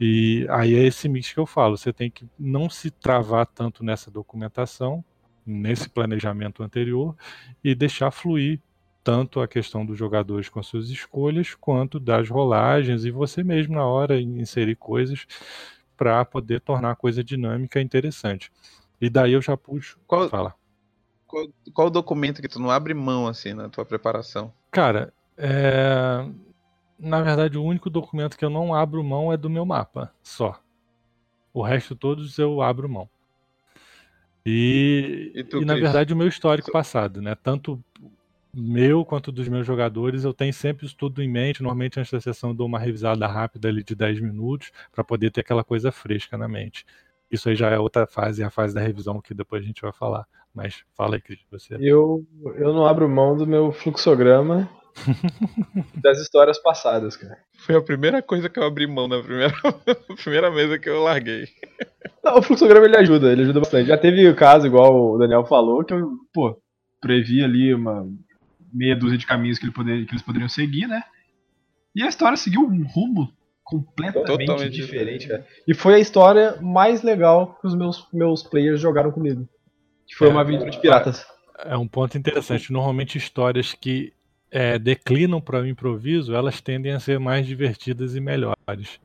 E 0.00 0.46
aí 0.50 0.74
é 0.74 0.86
esse 0.86 1.08
mix 1.08 1.32
que 1.32 1.38
eu 1.38 1.46
falo, 1.46 1.76
você 1.76 1.92
tem 1.92 2.10
que 2.10 2.26
não 2.38 2.70
se 2.70 2.90
travar 2.90 3.44
tanto 3.46 3.84
nessa 3.84 4.10
documentação, 4.10 5.04
nesse 5.44 5.88
planejamento 5.88 6.62
anterior 6.62 7.14
e 7.62 7.74
deixar 7.74 8.10
fluir 8.10 8.60
tanto 9.02 9.40
a 9.40 9.48
questão 9.48 9.84
dos 9.84 9.98
jogadores 9.98 10.48
com 10.48 10.62
suas 10.62 10.88
escolhas, 10.90 11.54
quanto 11.54 11.98
das 12.00 12.28
rolagens 12.28 13.04
e 13.04 13.10
você 13.10 13.42
mesmo 13.42 13.74
na 13.74 13.84
hora 13.86 14.20
inserir 14.20 14.76
coisas 14.76 15.26
para 15.96 16.24
poder 16.24 16.60
tornar 16.60 16.92
a 16.92 16.96
coisa 16.96 17.22
dinâmica 17.24 17.80
e 17.80 17.84
interessante. 17.84 18.50
E 19.00 19.08
daí 19.10 19.32
eu 19.32 19.42
já 19.42 19.56
puxo. 19.56 19.98
Qual, 20.06 20.28
Fala. 20.28 20.54
Qual, 21.26 21.48
qual 21.72 21.90
documento 21.90 22.42
que 22.42 22.48
tu 22.48 22.60
não 22.60 22.70
abre 22.70 22.94
mão 22.94 23.26
assim 23.26 23.54
na 23.54 23.68
tua 23.68 23.84
preparação? 23.84 24.52
Cara, 24.70 25.12
é... 25.36 26.26
na 26.98 27.22
verdade 27.22 27.58
o 27.58 27.64
único 27.64 27.90
documento 27.90 28.36
que 28.36 28.44
eu 28.44 28.50
não 28.50 28.74
abro 28.74 29.02
mão 29.04 29.32
é 29.32 29.36
do 29.36 29.50
meu 29.50 29.64
mapa, 29.64 30.12
só. 30.22 30.60
O 31.52 31.62
resto 31.62 31.96
todos 31.96 32.38
eu 32.38 32.62
abro 32.62 32.88
mão. 32.88 33.08
E, 34.44 35.34
E 35.34 35.44
tu, 35.44 35.62
e 35.62 35.64
na 35.64 35.74
Cris? 35.74 35.82
verdade 35.84 36.12
o 36.12 36.16
meu 36.16 36.26
histórico 36.28 36.70
passado, 36.70 37.20
né? 37.20 37.34
Tanto 37.34 37.82
meu 38.54 39.04
quanto 39.04 39.30
dos 39.30 39.48
meus 39.48 39.66
jogadores, 39.66 40.24
eu 40.24 40.34
tenho 40.34 40.52
sempre 40.52 40.86
isso 40.86 40.96
tudo 40.96 41.22
em 41.22 41.28
mente. 41.28 41.62
Normalmente 41.62 41.98
antes 42.00 42.12
da 42.12 42.20
sessão 42.20 42.50
eu 42.50 42.54
dou 42.54 42.66
uma 42.66 42.78
revisada 42.78 43.26
rápida 43.26 43.68
ali 43.68 43.82
de 43.82 43.94
10 43.94 44.20
minutos 44.20 44.70
para 44.92 45.04
poder 45.04 45.30
ter 45.30 45.40
aquela 45.40 45.64
coisa 45.64 45.92
fresca 45.92 46.36
na 46.36 46.48
mente. 46.48 46.84
Isso 47.30 47.48
aí 47.48 47.54
já 47.54 47.70
é 47.70 47.78
outra 47.78 48.06
fase, 48.06 48.42
é 48.42 48.44
a 48.44 48.50
fase 48.50 48.74
da 48.74 48.80
revisão 48.80 49.20
que 49.20 49.32
depois 49.32 49.62
a 49.62 49.66
gente 49.66 49.82
vai 49.82 49.92
falar. 49.92 50.26
Mas 50.52 50.82
fala 50.96 51.14
aí, 51.14 51.20
Cris, 51.20 51.38
você. 51.50 51.76
Eu, 51.80 52.26
eu 52.56 52.74
não 52.74 52.84
abro 52.84 53.08
mão 53.08 53.36
do 53.36 53.46
meu 53.46 53.70
fluxograma 53.70 54.68
das 56.02 56.18
histórias 56.18 56.58
passadas, 56.58 57.16
cara. 57.16 57.38
Foi 57.58 57.76
a 57.76 57.80
primeira 57.80 58.20
coisa 58.20 58.48
que 58.48 58.58
eu 58.58 58.64
abri 58.64 58.86
mão 58.86 59.06
na 59.06 59.22
primeira, 59.22 59.54
primeira 60.22 60.50
mesa 60.50 60.76
que 60.76 60.88
eu 60.88 61.02
larguei. 61.02 61.46
Não, 62.24 62.38
o 62.38 62.42
fluxograma 62.42 62.86
ele 62.86 62.96
ajuda, 62.96 63.30
ele 63.30 63.42
ajuda 63.42 63.60
bastante. 63.60 63.88
Já 63.88 63.96
teve 63.96 64.28
o 64.28 64.34
caso, 64.34 64.66
igual 64.66 65.12
o 65.12 65.18
Daniel 65.18 65.44
falou, 65.44 65.84
que 65.84 65.94
eu, 65.94 66.10
pô, 66.34 66.60
previ 67.00 67.44
ali 67.44 67.72
uma 67.72 68.04
meia 68.72 68.96
dúzia 68.96 69.18
de 69.18 69.26
caminhos 69.26 69.58
que, 69.58 69.64
ele 69.64 69.72
poder, 69.72 70.04
que 70.06 70.12
eles 70.12 70.22
poderiam 70.22 70.48
seguir, 70.48 70.86
né? 70.86 71.02
E 71.94 72.02
a 72.02 72.08
história 72.08 72.36
seguiu 72.36 72.62
um 72.62 72.86
rumo 72.86 73.32
completamente 73.64 74.26
Totalmente 74.46 74.72
diferente, 74.72 75.28
cara. 75.28 75.46
E 75.66 75.74
foi 75.74 75.94
a 75.94 75.98
história 75.98 76.56
mais 76.60 77.02
legal 77.02 77.56
que 77.60 77.66
os 77.66 77.74
meus, 77.74 78.06
meus 78.12 78.42
players 78.42 78.80
jogaram 78.80 79.10
comigo. 79.12 79.48
Que 80.06 80.14
foi 80.16 80.28
É, 80.28 80.30
uma 80.30 80.40
aventura 80.40 80.70
de 80.70 80.80
piratas. 80.80 81.24
É 81.58 81.76
um 81.76 81.86
ponto 81.86 82.16
interessante. 82.16 82.72
Normalmente 82.72 83.18
histórias 83.18 83.74
que 83.74 84.12
é, 84.50 84.78
declinam 84.78 85.40
para 85.40 85.60
o 85.60 85.66
improviso, 85.66 86.34
elas 86.34 86.60
tendem 86.60 86.92
a 86.92 87.00
ser 87.00 87.20
mais 87.20 87.46
divertidas 87.46 88.16
e 88.16 88.20
melhores. 88.20 89.00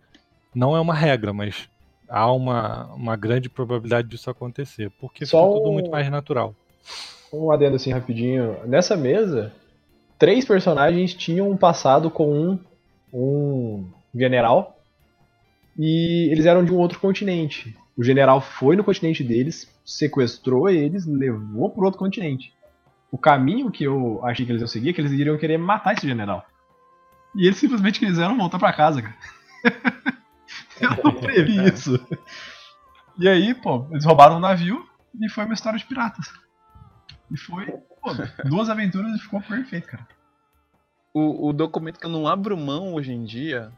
Não 0.53 0.75
é 0.75 0.79
uma 0.79 0.93
regra, 0.95 1.33
mas 1.33 1.69
há 2.09 2.31
uma, 2.31 2.85
uma 2.93 3.15
grande 3.15 3.49
probabilidade 3.49 4.07
disso 4.07 4.29
acontecer, 4.29 4.89
porque 4.99 5.25
Só 5.25 5.41
fica 5.45 5.57
tudo 5.59 5.69
um- 5.69 5.73
muito 5.73 5.91
mais 5.91 6.09
natural. 6.09 6.55
Um 7.35 7.51
adendo 7.51 7.75
assim 7.75 7.91
rapidinho. 7.91 8.57
Nessa 8.65 8.95
mesa, 8.95 9.53
três 10.17 10.45
personagens 10.45 11.13
tinham 11.13 11.49
um 11.49 11.57
passado 11.57 12.09
com 12.09 12.31
um, 12.31 12.59
um 13.13 13.89
general 14.13 14.77
e 15.77 16.29
eles 16.31 16.45
eram 16.45 16.63
de 16.63 16.71
um 16.71 16.77
outro 16.77 16.99
continente. 16.99 17.75
O 17.97 18.03
general 18.03 18.41
foi 18.41 18.75
no 18.75 18.83
continente 18.83 19.23
deles, 19.23 19.69
sequestrou 19.85 20.69
eles, 20.69 21.05
levou 21.05 21.69
pro 21.69 21.85
outro 21.85 21.99
continente. 21.99 22.53
O 23.11 23.17
caminho 23.17 23.71
que 23.71 23.83
eu 23.83 24.23
achei 24.25 24.45
que 24.45 24.51
eles 24.51 24.61
iam 24.61 24.67
seguir 24.67 24.89
é 24.89 24.93
que 24.93 25.01
eles 25.01 25.11
iriam 25.11 25.37
querer 25.37 25.57
matar 25.57 25.93
esse 25.93 26.07
general. 26.07 26.45
E 27.35 27.45
eles 27.45 27.57
simplesmente 27.57 27.99
quiseram 27.99 28.37
voltar 28.37 28.59
pra 28.59 28.73
casa, 28.73 29.01
cara. 29.01 29.15
eu 30.79 30.89
não 31.03 31.13
previ 31.13 31.67
isso. 31.67 31.99
E 33.17 33.27
aí, 33.27 33.53
pô, 33.53 33.85
eles 33.91 34.05
roubaram 34.05 34.37
um 34.37 34.41
navio 34.41 34.85
e 35.21 35.29
foi 35.29 35.45
uma 35.45 35.53
história 35.53 35.79
de 35.79 35.85
piratas. 35.85 36.27
E 37.31 37.37
foi, 37.37 37.65
pô, 38.01 38.11
duas 38.45 38.69
aventuras 38.69 39.15
e 39.15 39.19
ficou 39.19 39.41
perfeito, 39.41 39.87
cara. 39.87 40.07
O, 41.13 41.49
o 41.49 41.53
documento 41.53 41.99
que 41.99 42.05
eu 42.05 42.11
não 42.11 42.27
abro 42.27 42.57
mão 42.57 42.93
hoje 42.93 43.11
em 43.11 43.23
dia, 43.23 43.71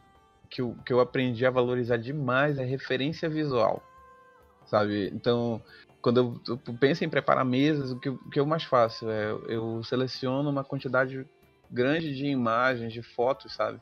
que 0.49 0.61
eu, 0.61 0.75
que 0.85 0.91
eu 0.91 0.99
aprendi 0.99 1.45
a 1.45 1.51
valorizar 1.51 1.97
demais, 1.97 2.57
é 2.57 2.63
referência 2.63 3.29
visual. 3.29 3.81
Sabe? 4.65 5.11
Então, 5.13 5.61
quando 6.01 6.17
eu, 6.17 6.41
eu 6.47 6.73
penso 6.73 7.03
em 7.03 7.09
preparar 7.09 7.45
mesas, 7.45 7.91
o 7.91 7.99
que, 7.99 8.09
o 8.09 8.29
que 8.29 8.39
eu 8.39 8.45
mais 8.45 8.63
faço 8.63 9.09
é 9.09 9.31
eu 9.47 9.83
seleciono 9.83 10.49
uma 10.49 10.63
quantidade 10.63 11.25
grande 11.69 12.15
de 12.15 12.25
imagens, 12.25 12.93
de 12.93 13.01
fotos, 13.01 13.53
sabe? 13.53 13.79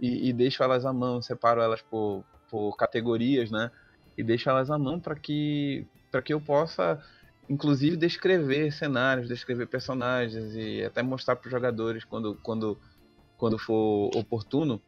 E, 0.00 0.28
e 0.28 0.32
deixo 0.32 0.62
elas 0.62 0.84
à 0.84 0.92
mão, 0.92 1.22
separo 1.22 1.60
elas 1.60 1.82
por, 1.82 2.24
por 2.48 2.76
categorias, 2.76 3.50
né? 3.50 3.70
E 4.16 4.22
deixo 4.22 4.48
elas 4.48 4.70
à 4.70 4.78
mão 4.78 5.00
para 5.00 5.14
que, 5.14 5.86
para 6.10 6.22
que 6.22 6.32
eu 6.32 6.40
possa 6.40 7.02
inclusive 7.48 7.96
descrever 7.96 8.72
cenários, 8.72 9.28
descrever 9.28 9.66
personagens 9.66 10.54
e 10.54 10.84
até 10.84 11.02
mostrar 11.02 11.36
para 11.36 11.46
os 11.46 11.52
jogadores 11.52 12.04
quando, 12.04 12.34
quando, 12.42 12.78
quando 13.36 13.58
for 13.58 14.10
oportuno, 14.14 14.80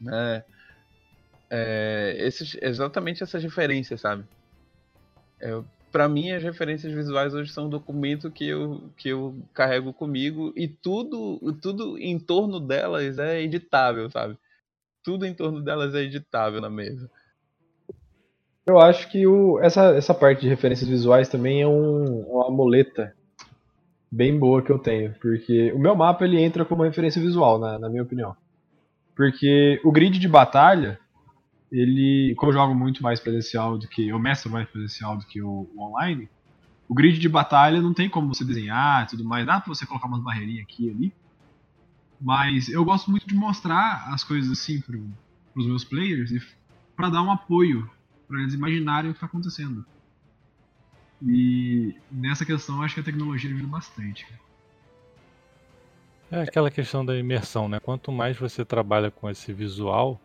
né? 0.00 0.44
É, 1.50 2.14
esses, 2.18 2.56
exatamente 2.60 3.22
essas 3.22 3.42
referências, 3.42 4.00
sabe? 4.00 4.24
É, 5.40 5.62
para 5.90 6.08
mim, 6.08 6.30
as 6.30 6.42
referências 6.42 6.92
visuais 6.92 7.32
hoje 7.32 7.50
são 7.52 7.66
um 7.66 7.70
documento 7.70 8.30
que 8.30 8.46
eu, 8.46 8.90
que 8.96 9.08
eu 9.08 9.34
carrego 9.54 9.92
comigo 9.92 10.52
e 10.54 10.68
tudo, 10.68 11.40
tudo 11.62 11.98
em 11.98 12.18
torno 12.18 12.60
delas 12.60 13.18
é 13.18 13.40
editável, 13.40 14.10
sabe? 14.10 14.36
Tudo 15.02 15.24
em 15.24 15.32
torno 15.32 15.62
delas 15.62 15.94
é 15.94 16.02
editável 16.02 16.60
na 16.60 16.68
mesa. 16.68 17.10
Eu 18.68 18.78
acho 18.78 19.10
que 19.10 19.26
o, 19.26 19.58
essa, 19.60 19.96
essa 19.96 20.12
parte 20.12 20.42
de 20.42 20.48
referências 20.48 20.86
visuais 20.86 21.26
também 21.26 21.62
é 21.62 21.66
um, 21.66 22.20
uma 22.28 22.50
muleta 22.50 23.16
bem 24.12 24.38
boa 24.38 24.60
que 24.60 24.70
eu 24.70 24.78
tenho, 24.78 25.14
porque 25.14 25.72
o 25.72 25.78
meu 25.78 25.96
mapa 25.96 26.26
ele 26.26 26.38
entra 26.38 26.66
como 26.66 26.82
referência 26.82 27.20
visual, 27.20 27.58
na, 27.58 27.78
na 27.78 27.88
minha 27.88 28.02
opinião. 28.02 28.36
Porque 29.16 29.80
o 29.82 29.90
grid 29.90 30.18
de 30.18 30.28
batalha, 30.28 31.00
ele, 31.72 32.34
como 32.36 32.52
eu 32.52 32.56
jogo 32.56 32.74
muito 32.74 33.02
mais 33.02 33.18
presencial 33.18 33.78
do 33.78 33.88
que, 33.88 34.08
eu 34.08 34.18
mestro 34.18 34.50
mais 34.50 34.68
presencial 34.68 35.16
do 35.16 35.24
que 35.24 35.40
o, 35.40 35.66
o 35.74 35.82
online, 35.82 36.28
o 36.86 36.92
grid 36.92 37.18
de 37.18 37.28
batalha 37.28 37.80
não 37.80 37.94
tem 37.94 38.08
como 38.08 38.34
você 38.34 38.44
desenhar 38.44 39.04
e 39.04 39.06
tudo 39.08 39.24
mais, 39.24 39.46
dá 39.46 39.62
pra 39.62 39.74
você 39.74 39.86
colocar 39.86 40.08
umas 40.08 40.22
barreirinhas 40.22 40.64
aqui 40.64 40.88
e 40.88 40.90
ali. 40.90 41.12
Mas 42.20 42.68
eu 42.68 42.84
gosto 42.84 43.10
muito 43.10 43.26
de 43.26 43.34
mostrar 43.34 44.12
as 44.12 44.22
coisas 44.22 44.52
assim 44.52 44.78
pro, 44.78 45.02
pros 45.54 45.66
meus 45.66 45.84
players 45.84 46.30
para 46.94 47.08
dar 47.08 47.22
um 47.22 47.32
apoio 47.32 47.88
para 48.28 48.40
eles 48.40 48.54
imaginarem 48.54 49.10
o 49.10 49.14
que 49.14 49.16
está 49.16 49.26
acontecendo. 49.26 49.84
E 51.26 51.96
nessa 52.12 52.44
questão 52.44 52.82
acho 52.82 52.94
que 52.94 53.00
a 53.00 53.04
tecnologia 53.04 53.50
ajuda 53.50 53.66
bastante. 53.66 54.26
É 56.30 56.42
aquela 56.42 56.70
questão 56.70 57.04
da 57.04 57.16
imersão, 57.16 57.68
né? 57.68 57.80
Quanto 57.80 58.12
mais 58.12 58.36
você 58.36 58.64
trabalha 58.64 59.10
com 59.10 59.30
esse 59.30 59.52
visual, 59.52 60.20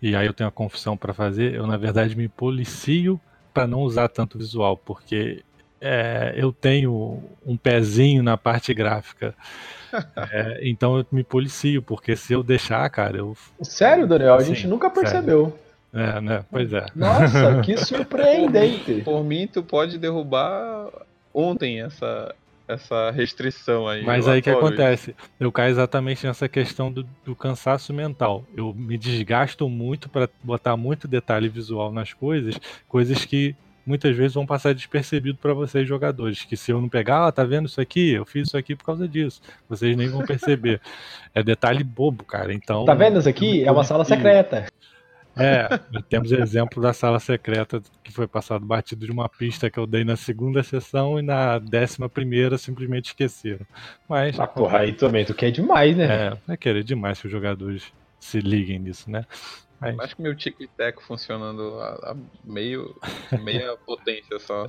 e 0.00 0.16
aí 0.16 0.26
eu 0.26 0.32
tenho 0.32 0.46
uma 0.46 0.52
confissão 0.52 0.96
para 0.96 1.12
fazer, 1.12 1.54
eu 1.54 1.66
na 1.66 1.76
verdade 1.76 2.16
me 2.16 2.26
policio 2.26 3.20
para 3.52 3.66
não 3.66 3.80
usar 3.80 4.08
tanto 4.08 4.38
visual, 4.38 4.78
porque 4.78 5.44
é, 5.78 6.32
eu 6.36 6.52
tenho 6.52 7.22
um 7.44 7.56
pezinho 7.56 8.22
na 8.22 8.36
parte 8.36 8.72
gráfica. 8.72 9.34
É, 10.16 10.60
então 10.62 10.96
eu 10.96 11.06
me 11.12 11.22
policio, 11.22 11.82
porque 11.82 12.16
se 12.16 12.32
eu 12.32 12.42
deixar, 12.42 12.88
cara, 12.88 13.18
eu. 13.18 13.36
Sério, 13.60 14.06
Daniel? 14.06 14.36
A 14.36 14.40
Sim, 14.40 14.54
gente 14.54 14.66
nunca 14.66 14.88
percebeu. 14.88 15.58
É, 15.92 16.20
né? 16.20 16.44
Pois 16.50 16.72
é. 16.72 16.86
Nossa, 16.94 17.60
que 17.64 17.76
surpreendente. 17.76 19.02
Por 19.02 19.22
mim, 19.22 19.46
tu 19.46 19.62
pode 19.62 19.98
derrubar 19.98 20.88
ontem 21.34 21.82
essa, 21.82 22.34
essa 22.66 23.10
restrição 23.10 23.86
aí. 23.86 24.02
Mas 24.04 24.26
aí 24.26 24.40
que 24.40 24.50
acontece? 24.50 25.14
Eu 25.38 25.52
caio 25.52 25.70
exatamente 25.70 26.26
nessa 26.26 26.48
questão 26.48 26.90
do, 26.90 27.06
do 27.24 27.36
cansaço 27.36 27.92
mental. 27.92 28.44
Eu 28.56 28.72
me 28.74 28.96
desgasto 28.96 29.68
muito 29.68 30.08
para 30.08 30.28
botar 30.42 30.76
muito 30.76 31.06
detalhe 31.06 31.48
visual 31.48 31.92
nas 31.92 32.12
coisas, 32.12 32.58
coisas 32.88 33.24
que 33.24 33.54
muitas 33.84 34.16
vezes 34.16 34.34
vão 34.34 34.46
passar 34.46 34.74
despercebido 34.74 35.38
para 35.38 35.52
vocês 35.52 35.86
jogadores. 35.86 36.44
Que 36.44 36.56
se 36.56 36.70
eu 36.70 36.80
não 36.80 36.88
pegar, 36.88 37.26
ah, 37.26 37.32
tá 37.32 37.44
vendo 37.44 37.66
isso 37.66 37.80
aqui? 37.80 38.12
Eu 38.12 38.24
fiz 38.24 38.48
isso 38.48 38.56
aqui 38.56 38.74
por 38.74 38.84
causa 38.84 39.06
disso. 39.06 39.42
Vocês 39.68 39.96
nem 39.96 40.08
vão 40.08 40.24
perceber. 40.24 40.80
é 41.34 41.42
detalhe 41.42 41.84
bobo, 41.84 42.24
cara. 42.24 42.52
Então. 42.54 42.84
Tá 42.84 42.94
vendo 42.94 43.18
isso 43.18 43.28
aqui? 43.28 43.64
É 43.64 43.70
uma 43.70 43.84
sala 43.84 44.04
secreta. 44.04 44.66
É, 45.36 45.78
temos 46.08 46.30
exemplo 46.30 46.82
da 46.82 46.92
sala 46.92 47.18
secreta 47.18 47.80
que 48.02 48.12
foi 48.12 48.26
passado 48.26 48.64
batido 48.64 49.06
de 49.06 49.12
uma 49.12 49.28
pista 49.28 49.70
que 49.70 49.78
eu 49.78 49.86
dei 49.86 50.04
na 50.04 50.16
segunda 50.16 50.62
sessão 50.62 51.18
e 51.18 51.22
na 51.22 51.58
décima 51.58 52.08
primeira 52.08 52.58
simplesmente 52.58 53.06
esqueceram. 53.06 53.66
Mas. 54.08 54.38
Ah, 54.38 54.46
porra, 54.46 54.80
aí 54.80 54.92
também 54.92 55.24
tu 55.24 55.34
quer 55.34 55.50
demais, 55.50 55.96
né? 55.96 56.38
É, 56.48 56.52
é 56.52 56.56
querer 56.56 56.84
demais 56.84 57.20
que 57.20 57.26
os 57.26 57.32
jogadores 57.32 57.92
se 58.20 58.40
liguem 58.40 58.78
nisso, 58.78 59.10
né? 59.10 59.24
Mas... 59.82 59.98
Acho 59.98 60.16
que 60.16 60.22
meu 60.22 60.34
tic 60.36 60.56
teco 60.76 61.02
funcionando 61.02 61.80
a, 61.80 62.12
a, 62.12 62.16
meio, 62.44 62.96
meia 63.42 63.76
potência 63.84 64.38
só 64.38 64.66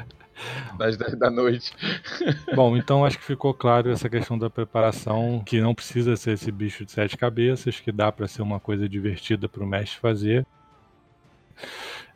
das 0.76 0.97
10 0.97 1.20
da 1.20 1.30
noite. 1.30 1.72
Bom, 2.55 2.76
então 2.76 3.05
acho 3.05 3.20
que 3.20 3.24
ficou 3.24 3.53
claro 3.53 3.91
essa 3.91 4.09
questão 4.09 4.38
da 4.39 4.49
preparação, 4.49 5.43
que 5.45 5.61
não 5.61 5.76
precisa 5.76 6.16
ser 6.16 6.32
esse 6.32 6.51
bicho 6.51 6.84
de 6.84 6.91
sete 6.91 7.16
cabeças, 7.16 7.80
que 7.80 7.91
dá 7.91 8.11
para 8.11 8.28
ser 8.28 8.41
uma 8.41 8.59
coisa 8.59 8.89
divertida 8.89 9.47
para 9.47 9.64
o 9.64 9.68
mestre 9.68 9.99
fazer. 9.99 10.45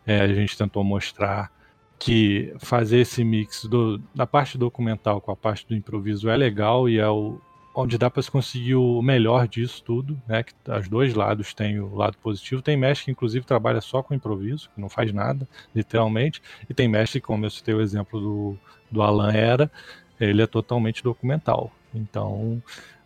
É, 0.05 0.21
a 0.21 0.27
gente 0.27 0.57
tentou 0.57 0.83
mostrar 0.83 1.51
que 1.99 2.53
fazer 2.59 2.99
esse 2.99 3.23
mix 3.23 3.65
do, 3.65 3.99
da 4.13 4.25
parte 4.25 4.57
documental 4.57 5.21
com 5.21 5.31
a 5.31 5.35
parte 5.35 5.67
do 5.67 5.75
improviso 5.75 6.29
é 6.29 6.35
legal 6.35 6.89
e 6.89 6.97
é 6.97 7.07
o, 7.07 7.39
onde 7.77 7.95
dá 7.95 8.09
para 8.09 8.23
se 8.23 8.31
conseguir 8.31 8.73
o 8.73 9.01
melhor 9.03 9.47
disso 9.47 9.83
tudo, 9.83 10.19
né? 10.27 10.41
Que 10.41 10.53
os 10.71 10.89
dois 10.89 11.13
lados 11.13 11.53
têm 11.53 11.79
o 11.79 11.93
lado 11.93 12.17
positivo. 12.17 12.59
Tem 12.59 12.75
mestre 12.75 13.05
que 13.05 13.11
inclusive 13.11 13.45
trabalha 13.45 13.79
só 13.81 14.01
com 14.01 14.15
improviso, 14.15 14.67
que 14.73 14.81
não 14.81 14.89
faz 14.89 15.13
nada, 15.13 15.47
literalmente, 15.75 16.41
e 16.67 16.73
tem 16.73 16.87
mestre, 16.87 17.21
como 17.21 17.45
eu 17.45 17.51
citei 17.51 17.75
o 17.75 17.81
exemplo 17.81 18.19
do, 18.19 18.57
do 18.89 19.01
Alan 19.03 19.31
Era, 19.31 19.71
ele 20.19 20.41
é 20.41 20.47
totalmente 20.47 21.03
documental. 21.03 21.71
Então, 21.93 22.61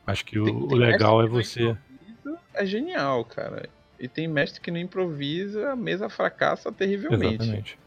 acho 0.08 0.24
que 0.24 0.40
o, 0.40 0.46
tem, 0.46 0.54
tem 0.54 0.64
o 0.64 0.76
legal 0.76 1.22
é 1.22 1.28
você. 1.28 1.76
É 2.54 2.66
genial, 2.66 3.26
cara. 3.26 3.68
E 4.00 4.08
tem 4.08 4.26
mestre 4.26 4.62
que 4.62 4.72
não 4.72 4.80
improvisa, 4.80 5.74
a 5.74 5.76
mesa 5.76 6.08
fracassa 6.08 6.72
terrivelmente. 6.72 7.44
Exatamente. 7.44 7.80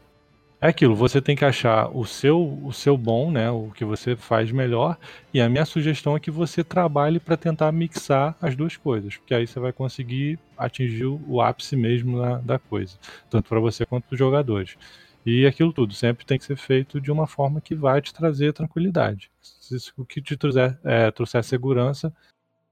É 0.61 0.67
aquilo, 0.69 0.95
você 0.95 1.21
tem 1.21 1.35
que 1.35 1.43
achar 1.43 1.89
o 1.95 2.05
seu, 2.05 2.59
o 2.63 2.71
seu 2.71 2.97
bom, 2.97 3.29
né, 3.29 3.51
o 3.51 3.71
que 3.71 3.83
você 3.83 4.15
faz 4.15 4.51
melhor, 4.51 4.97
e 5.33 5.41
a 5.41 5.49
minha 5.49 5.65
sugestão 5.65 6.15
é 6.15 6.19
que 6.19 6.31
você 6.31 6.63
trabalhe 6.63 7.19
para 7.19 7.35
tentar 7.35 7.71
mixar 7.73 8.35
as 8.41 8.55
duas 8.55 8.77
coisas, 8.77 9.17
porque 9.17 9.33
aí 9.33 9.45
você 9.45 9.59
vai 9.59 9.73
conseguir 9.73 10.39
atingir 10.57 11.05
o 11.05 11.41
ápice 11.41 11.75
mesmo 11.75 12.19
da, 12.19 12.37
da 12.37 12.59
coisa, 12.59 12.97
tanto 13.29 13.49
para 13.49 13.59
você 13.59 13.85
quanto 13.85 14.05
para 14.05 14.13
os 14.13 14.19
jogadores. 14.19 14.77
E 15.25 15.45
aquilo 15.45 15.73
tudo 15.73 15.93
sempre 15.93 16.25
tem 16.25 16.37
que 16.37 16.45
ser 16.45 16.55
feito 16.55 17.01
de 17.01 17.11
uma 17.11 17.27
forma 17.27 17.59
que 17.59 17.75
vai 17.75 18.01
te 18.01 18.13
trazer 18.13 18.53
tranquilidade. 18.53 19.29
Se 19.41 19.91
o 19.97 20.05
que 20.05 20.21
te 20.21 20.37
trouxer, 20.37 20.77
é, 20.83 21.11
trouxer 21.11 21.43
segurança, 21.43 22.13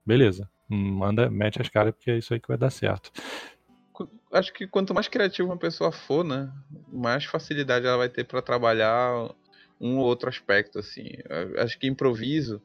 beleza, 0.05 0.49
manda, 0.69 1.29
mete 1.29 1.61
as 1.61 1.67
caras, 1.67 1.93
porque 1.93 2.11
é 2.11 2.17
isso 2.17 2.33
aí 2.33 2.39
que 2.39 2.47
vai 2.47 2.57
dar 2.57 2.69
certo 2.69 3.11
acho 4.33 4.51
que 4.51 4.67
quanto 4.67 4.93
mais 4.93 5.07
criativa 5.07 5.47
uma 5.47 5.57
pessoa 5.57 5.91
for, 5.91 6.23
né, 6.23 6.51
mais 6.91 7.25
facilidade 7.25 7.85
ela 7.85 7.97
vai 7.97 8.09
ter 8.09 8.25
para 8.25 8.41
trabalhar 8.41 9.29
um 9.79 9.97
ou 9.97 10.05
outro 10.05 10.29
aspecto, 10.29 10.79
assim. 10.79 11.09
Acho 11.57 11.77
que 11.77 11.87
improviso 11.87 12.61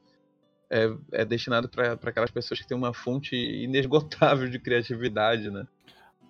é, 0.71 0.91
é 1.13 1.25
destinado 1.25 1.69
para 1.69 1.93
aquelas 1.93 2.31
pessoas 2.31 2.61
que 2.61 2.67
têm 2.67 2.77
uma 2.77 2.93
fonte 2.93 3.35
inesgotável 3.35 4.49
de 4.49 4.59
criatividade, 4.59 5.51
né? 5.51 5.67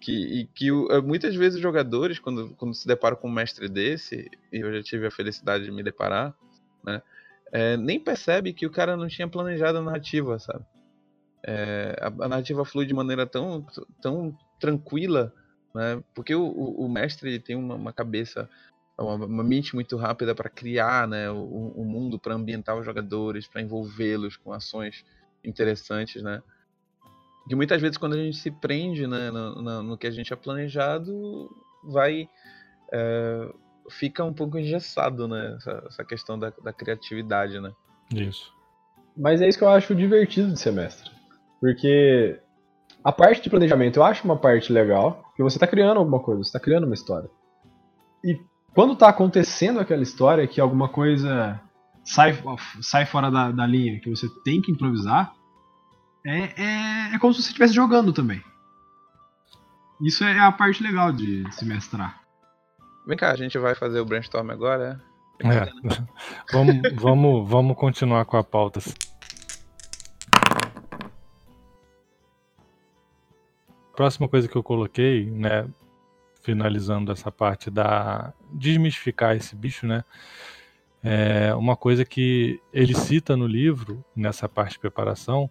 Que, 0.00 0.12
e 0.12 0.46
que 0.46 0.70
muitas 1.04 1.34
vezes 1.34 1.56
os 1.56 1.62
jogadores, 1.62 2.20
quando, 2.20 2.54
quando 2.54 2.72
se 2.72 2.86
deparam 2.86 3.16
com 3.16 3.28
um 3.28 3.32
mestre 3.32 3.68
desse, 3.68 4.30
e 4.52 4.58
eu 4.60 4.72
já 4.72 4.82
tive 4.82 5.06
a 5.06 5.10
felicidade 5.10 5.64
de 5.64 5.72
me 5.72 5.82
deparar, 5.82 6.34
né? 6.84 7.02
É, 7.50 7.76
nem 7.76 7.98
percebe 7.98 8.52
que 8.52 8.66
o 8.66 8.70
cara 8.70 8.96
não 8.96 9.08
tinha 9.08 9.26
planejado 9.26 9.78
a 9.78 9.82
narrativa, 9.82 10.38
sabe? 10.38 10.64
É, 11.42 11.96
a, 12.00 12.06
a, 12.06 12.28
narrativa 12.28 12.64
flui 12.64 12.86
de 12.86 12.94
maneira 12.94 13.26
tão, 13.26 13.66
tão 14.00 14.36
tranquila, 14.58 15.32
né? 15.74 16.02
Porque 16.14 16.34
o, 16.34 16.46
o 16.46 16.88
mestre 16.88 17.38
tem 17.38 17.56
uma, 17.56 17.74
uma 17.74 17.92
cabeça, 17.92 18.48
uma, 18.98 19.14
uma, 19.14 19.44
mente 19.44 19.74
muito 19.74 19.96
rápida 19.96 20.34
para 20.34 20.48
criar, 20.48 21.06
né? 21.06 21.30
O, 21.30 21.72
o 21.76 21.84
mundo, 21.84 22.18
para 22.18 22.34
ambientar 22.34 22.76
os 22.76 22.84
jogadores, 22.84 23.46
para 23.46 23.62
envolvê-los 23.62 24.36
com 24.36 24.52
ações 24.52 25.04
interessantes, 25.44 26.22
né? 26.22 26.42
Que 27.48 27.54
muitas 27.54 27.80
vezes 27.80 27.96
quando 27.96 28.14
a 28.14 28.18
gente 28.18 28.36
se 28.36 28.50
prende 28.50 29.06
né, 29.06 29.30
no, 29.30 29.62
no, 29.62 29.82
no 29.82 29.98
que 29.98 30.06
a 30.06 30.10
gente 30.10 30.32
é 30.32 30.36
planejado, 30.36 31.48
vai 31.82 32.28
é, 32.92 33.52
fica 33.90 34.24
um 34.24 34.34
pouco 34.34 34.58
engessado, 34.58 35.26
né? 35.26 35.54
Essa, 35.56 35.84
essa 35.86 36.04
questão 36.04 36.38
da, 36.38 36.50
da 36.62 36.72
criatividade, 36.72 37.60
né? 37.60 37.72
Isso. 38.14 38.52
Mas 39.16 39.40
é 39.40 39.48
isso 39.48 39.58
que 39.58 39.64
eu 39.64 39.70
acho 39.70 39.94
divertido 39.94 40.52
de 40.52 40.60
semestre. 40.60 41.10
Porque 41.60 42.38
a 43.02 43.12
parte 43.12 43.42
de 43.42 43.50
planejamento 43.50 43.98
eu 43.98 44.04
acho 44.04 44.24
uma 44.24 44.36
parte 44.36 44.72
legal, 44.72 45.22
porque 45.28 45.42
você 45.42 45.56
está 45.56 45.66
criando 45.66 45.98
alguma 45.98 46.20
coisa, 46.20 46.42
você 46.42 46.48
está 46.48 46.60
criando 46.60 46.84
uma 46.84 46.94
história. 46.94 47.30
E 48.24 48.38
quando 48.74 48.92
está 48.92 49.08
acontecendo 49.08 49.80
aquela 49.80 50.02
história, 50.02 50.46
que 50.46 50.60
alguma 50.60 50.88
coisa 50.88 51.60
sai, 52.04 52.38
sai 52.80 53.06
fora 53.06 53.30
da, 53.30 53.50
da 53.50 53.66
linha, 53.66 54.00
que 54.00 54.10
você 54.10 54.28
tem 54.44 54.60
que 54.60 54.72
improvisar, 54.72 55.32
é, 56.26 56.62
é, 56.62 57.14
é 57.14 57.18
como 57.18 57.32
se 57.32 57.42
você 57.42 57.48
estivesse 57.48 57.74
jogando 57.74 58.12
também. 58.12 58.42
Isso 60.00 60.24
é 60.24 60.38
a 60.38 60.52
parte 60.52 60.82
legal 60.82 61.12
de 61.12 61.44
se 61.52 61.64
mestrar. 61.64 62.20
Vem 63.06 63.16
cá, 63.16 63.32
a 63.32 63.36
gente 63.36 63.58
vai 63.58 63.74
fazer 63.74 64.00
o 64.00 64.04
brainstorm 64.04 64.50
agora, 64.50 65.00
é? 65.40 65.48
é. 65.48 65.68
vamos, 66.52 66.76
vamos, 66.94 67.48
vamos 67.48 67.76
continuar 67.76 68.24
com 68.24 68.36
a 68.36 68.44
pauta. 68.44 68.80
Próxima 73.98 74.28
coisa 74.28 74.46
que 74.46 74.54
eu 74.54 74.62
coloquei, 74.62 75.28
né, 75.28 75.68
finalizando 76.40 77.10
essa 77.10 77.32
parte 77.32 77.68
da 77.68 78.32
desmistificar 78.52 79.34
esse 79.34 79.56
bicho, 79.56 79.88
né, 79.88 80.04
é 81.02 81.52
uma 81.52 81.76
coisa 81.76 82.04
que 82.04 82.60
ele 82.72 82.94
cita 82.94 83.36
no 83.36 83.44
livro, 83.44 84.04
nessa 84.14 84.48
parte 84.48 84.74
de 84.74 84.78
preparação, 84.78 85.50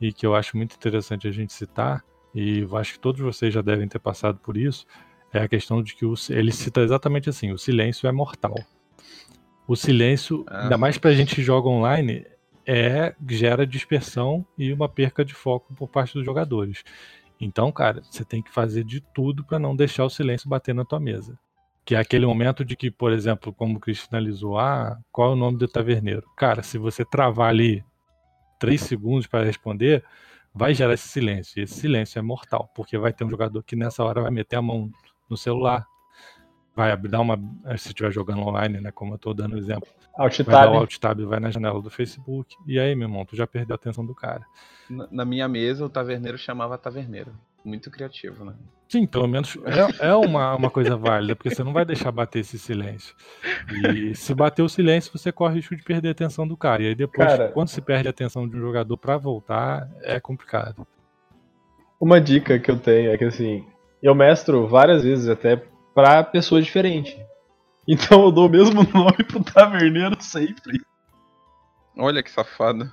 e 0.00 0.10
que 0.10 0.24
eu 0.24 0.34
acho 0.34 0.56
muito 0.56 0.74
interessante 0.74 1.28
a 1.28 1.30
gente 1.30 1.52
citar, 1.52 2.02
e 2.34 2.66
acho 2.76 2.94
que 2.94 2.98
todos 2.98 3.20
vocês 3.20 3.52
já 3.52 3.60
devem 3.60 3.86
ter 3.86 3.98
passado 3.98 4.38
por 4.38 4.56
isso, 4.56 4.86
é 5.30 5.40
a 5.42 5.48
questão 5.48 5.82
de 5.82 5.94
que 5.94 6.06
o, 6.06 6.14
ele 6.30 6.50
cita 6.50 6.80
exatamente 6.80 7.28
assim: 7.28 7.52
o 7.52 7.58
silêncio 7.58 8.08
é 8.08 8.12
mortal. 8.12 8.54
O 9.68 9.76
silêncio, 9.76 10.46
ah. 10.48 10.62
ainda 10.62 10.78
mais 10.78 10.96
para 10.96 11.10
a 11.10 11.14
gente 11.14 11.34
que 11.34 11.42
joga 11.42 11.68
online, 11.68 12.24
é 12.66 13.14
gera 13.28 13.66
dispersão 13.66 14.46
e 14.56 14.72
uma 14.72 14.88
perca 14.88 15.22
de 15.22 15.34
foco 15.34 15.74
por 15.74 15.88
parte 15.88 16.14
dos 16.14 16.24
jogadores. 16.24 16.82
Então, 17.44 17.72
cara, 17.72 18.00
você 18.08 18.24
tem 18.24 18.40
que 18.40 18.52
fazer 18.52 18.84
de 18.84 19.00
tudo 19.00 19.44
para 19.44 19.58
não 19.58 19.74
deixar 19.74 20.04
o 20.04 20.08
silêncio 20.08 20.48
bater 20.48 20.72
na 20.72 20.84
tua 20.84 21.00
mesa. 21.00 21.36
Que 21.84 21.96
é 21.96 21.98
aquele 21.98 22.24
momento 22.24 22.64
de 22.64 22.76
que, 22.76 22.88
por 22.88 23.12
exemplo, 23.12 23.52
como 23.52 23.78
o 23.78 23.80
Cris 23.80 23.98
finalizou, 23.98 24.56
ah, 24.56 24.96
qual 25.10 25.30
é 25.30 25.32
o 25.32 25.36
nome 25.36 25.58
do 25.58 25.66
taverneiro? 25.66 26.22
Cara, 26.36 26.62
se 26.62 26.78
você 26.78 27.04
travar 27.04 27.48
ali 27.48 27.84
três 28.60 28.82
segundos 28.82 29.26
para 29.26 29.44
responder, 29.44 30.04
vai 30.54 30.72
gerar 30.72 30.94
esse 30.94 31.08
silêncio. 31.08 31.58
E 31.58 31.64
esse 31.64 31.74
silêncio 31.74 32.16
é 32.16 32.22
mortal, 32.22 32.70
porque 32.76 32.96
vai 32.96 33.12
ter 33.12 33.24
um 33.24 33.30
jogador 33.30 33.60
que 33.64 33.74
nessa 33.74 34.04
hora 34.04 34.22
vai 34.22 34.30
meter 34.30 34.54
a 34.54 34.62
mão 34.62 34.88
no 35.28 35.36
celular, 35.36 35.84
vai 36.76 36.96
dar 36.96 37.20
uma. 37.20 37.36
Se 37.76 37.88
estiver 37.88 38.12
jogando 38.12 38.42
online, 38.42 38.80
né? 38.80 38.92
Como 38.92 39.14
eu 39.14 39.16
estou 39.16 39.34
dando 39.34 39.58
exemplo. 39.58 39.88
Alt 40.16 40.42
vai 40.42 40.54
dar 40.54 40.70
o 40.70 40.76
alt 40.76 40.98
tab, 40.98 41.20
vai 41.20 41.40
na 41.40 41.50
janela 41.50 41.80
do 41.80 41.90
Facebook. 41.90 42.54
E 42.66 42.78
aí, 42.78 42.94
meu 42.94 43.08
irmão, 43.08 43.24
tu 43.24 43.34
já 43.34 43.46
perdeu 43.46 43.74
a 43.74 43.76
atenção 43.76 44.04
do 44.04 44.14
cara. 44.14 44.44
Na, 44.88 45.08
na 45.10 45.24
minha 45.24 45.48
mesa, 45.48 45.84
o 45.84 45.88
taverneiro 45.88 46.36
chamava 46.36 46.76
taverneiro. 46.76 47.32
Muito 47.64 47.90
criativo, 47.90 48.44
né? 48.44 48.54
Sim, 48.88 49.06
pelo 49.06 49.26
menos 49.26 49.56
é, 50.00 50.08
é 50.08 50.14
uma, 50.14 50.56
uma 50.56 50.68
coisa 50.68 50.96
válida, 50.96 51.36
porque 51.36 51.54
você 51.54 51.62
não 51.62 51.72
vai 51.72 51.84
deixar 51.84 52.10
bater 52.10 52.40
esse 52.40 52.58
silêncio. 52.58 53.14
E 53.86 54.14
se 54.14 54.34
bater 54.34 54.62
o 54.62 54.68
silêncio, 54.68 55.16
você 55.16 55.30
corre 55.30 55.54
o 55.54 55.56
risco 55.56 55.76
de 55.76 55.82
perder 55.82 56.08
a 56.08 56.12
atenção 56.12 56.46
do 56.46 56.56
cara. 56.56 56.82
E 56.82 56.88
aí 56.88 56.94
depois, 56.94 57.26
cara, 57.26 57.48
quando 57.48 57.68
se 57.68 57.80
perde 57.80 58.08
a 58.08 58.10
atenção 58.10 58.48
de 58.48 58.56
um 58.56 58.60
jogador 58.60 58.96
para 58.96 59.16
voltar, 59.16 59.88
é 60.02 60.18
complicado. 60.18 60.86
Uma 62.00 62.20
dica 62.20 62.58
que 62.58 62.70
eu 62.70 62.78
tenho 62.78 63.12
é 63.12 63.16
que 63.16 63.24
assim, 63.24 63.64
eu 64.02 64.14
mestro 64.14 64.66
várias 64.66 65.04
vezes 65.04 65.28
até 65.28 65.62
para 65.94 66.24
pessoas 66.24 66.64
diferentes. 66.64 67.16
Então 67.86 68.24
eu 68.24 68.32
dou 68.32 68.46
o 68.46 68.50
mesmo 68.50 68.82
nome 68.92 69.24
pro 69.24 69.42
taverneiro 69.42 70.16
sempre. 70.20 70.80
Olha 71.96 72.22
que 72.22 72.30
safado. 72.30 72.90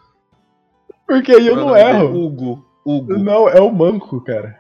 Porque 1.08 1.32
aí 1.32 1.48
eu 1.48 1.56
não 1.56 1.76
erro. 1.76 2.26
Hugo. 2.26 2.66
Hugo. 2.86 3.18
Não, 3.18 3.48
é 3.48 3.60
o 3.60 3.72
Manco, 3.72 4.22
cara. 4.22 4.60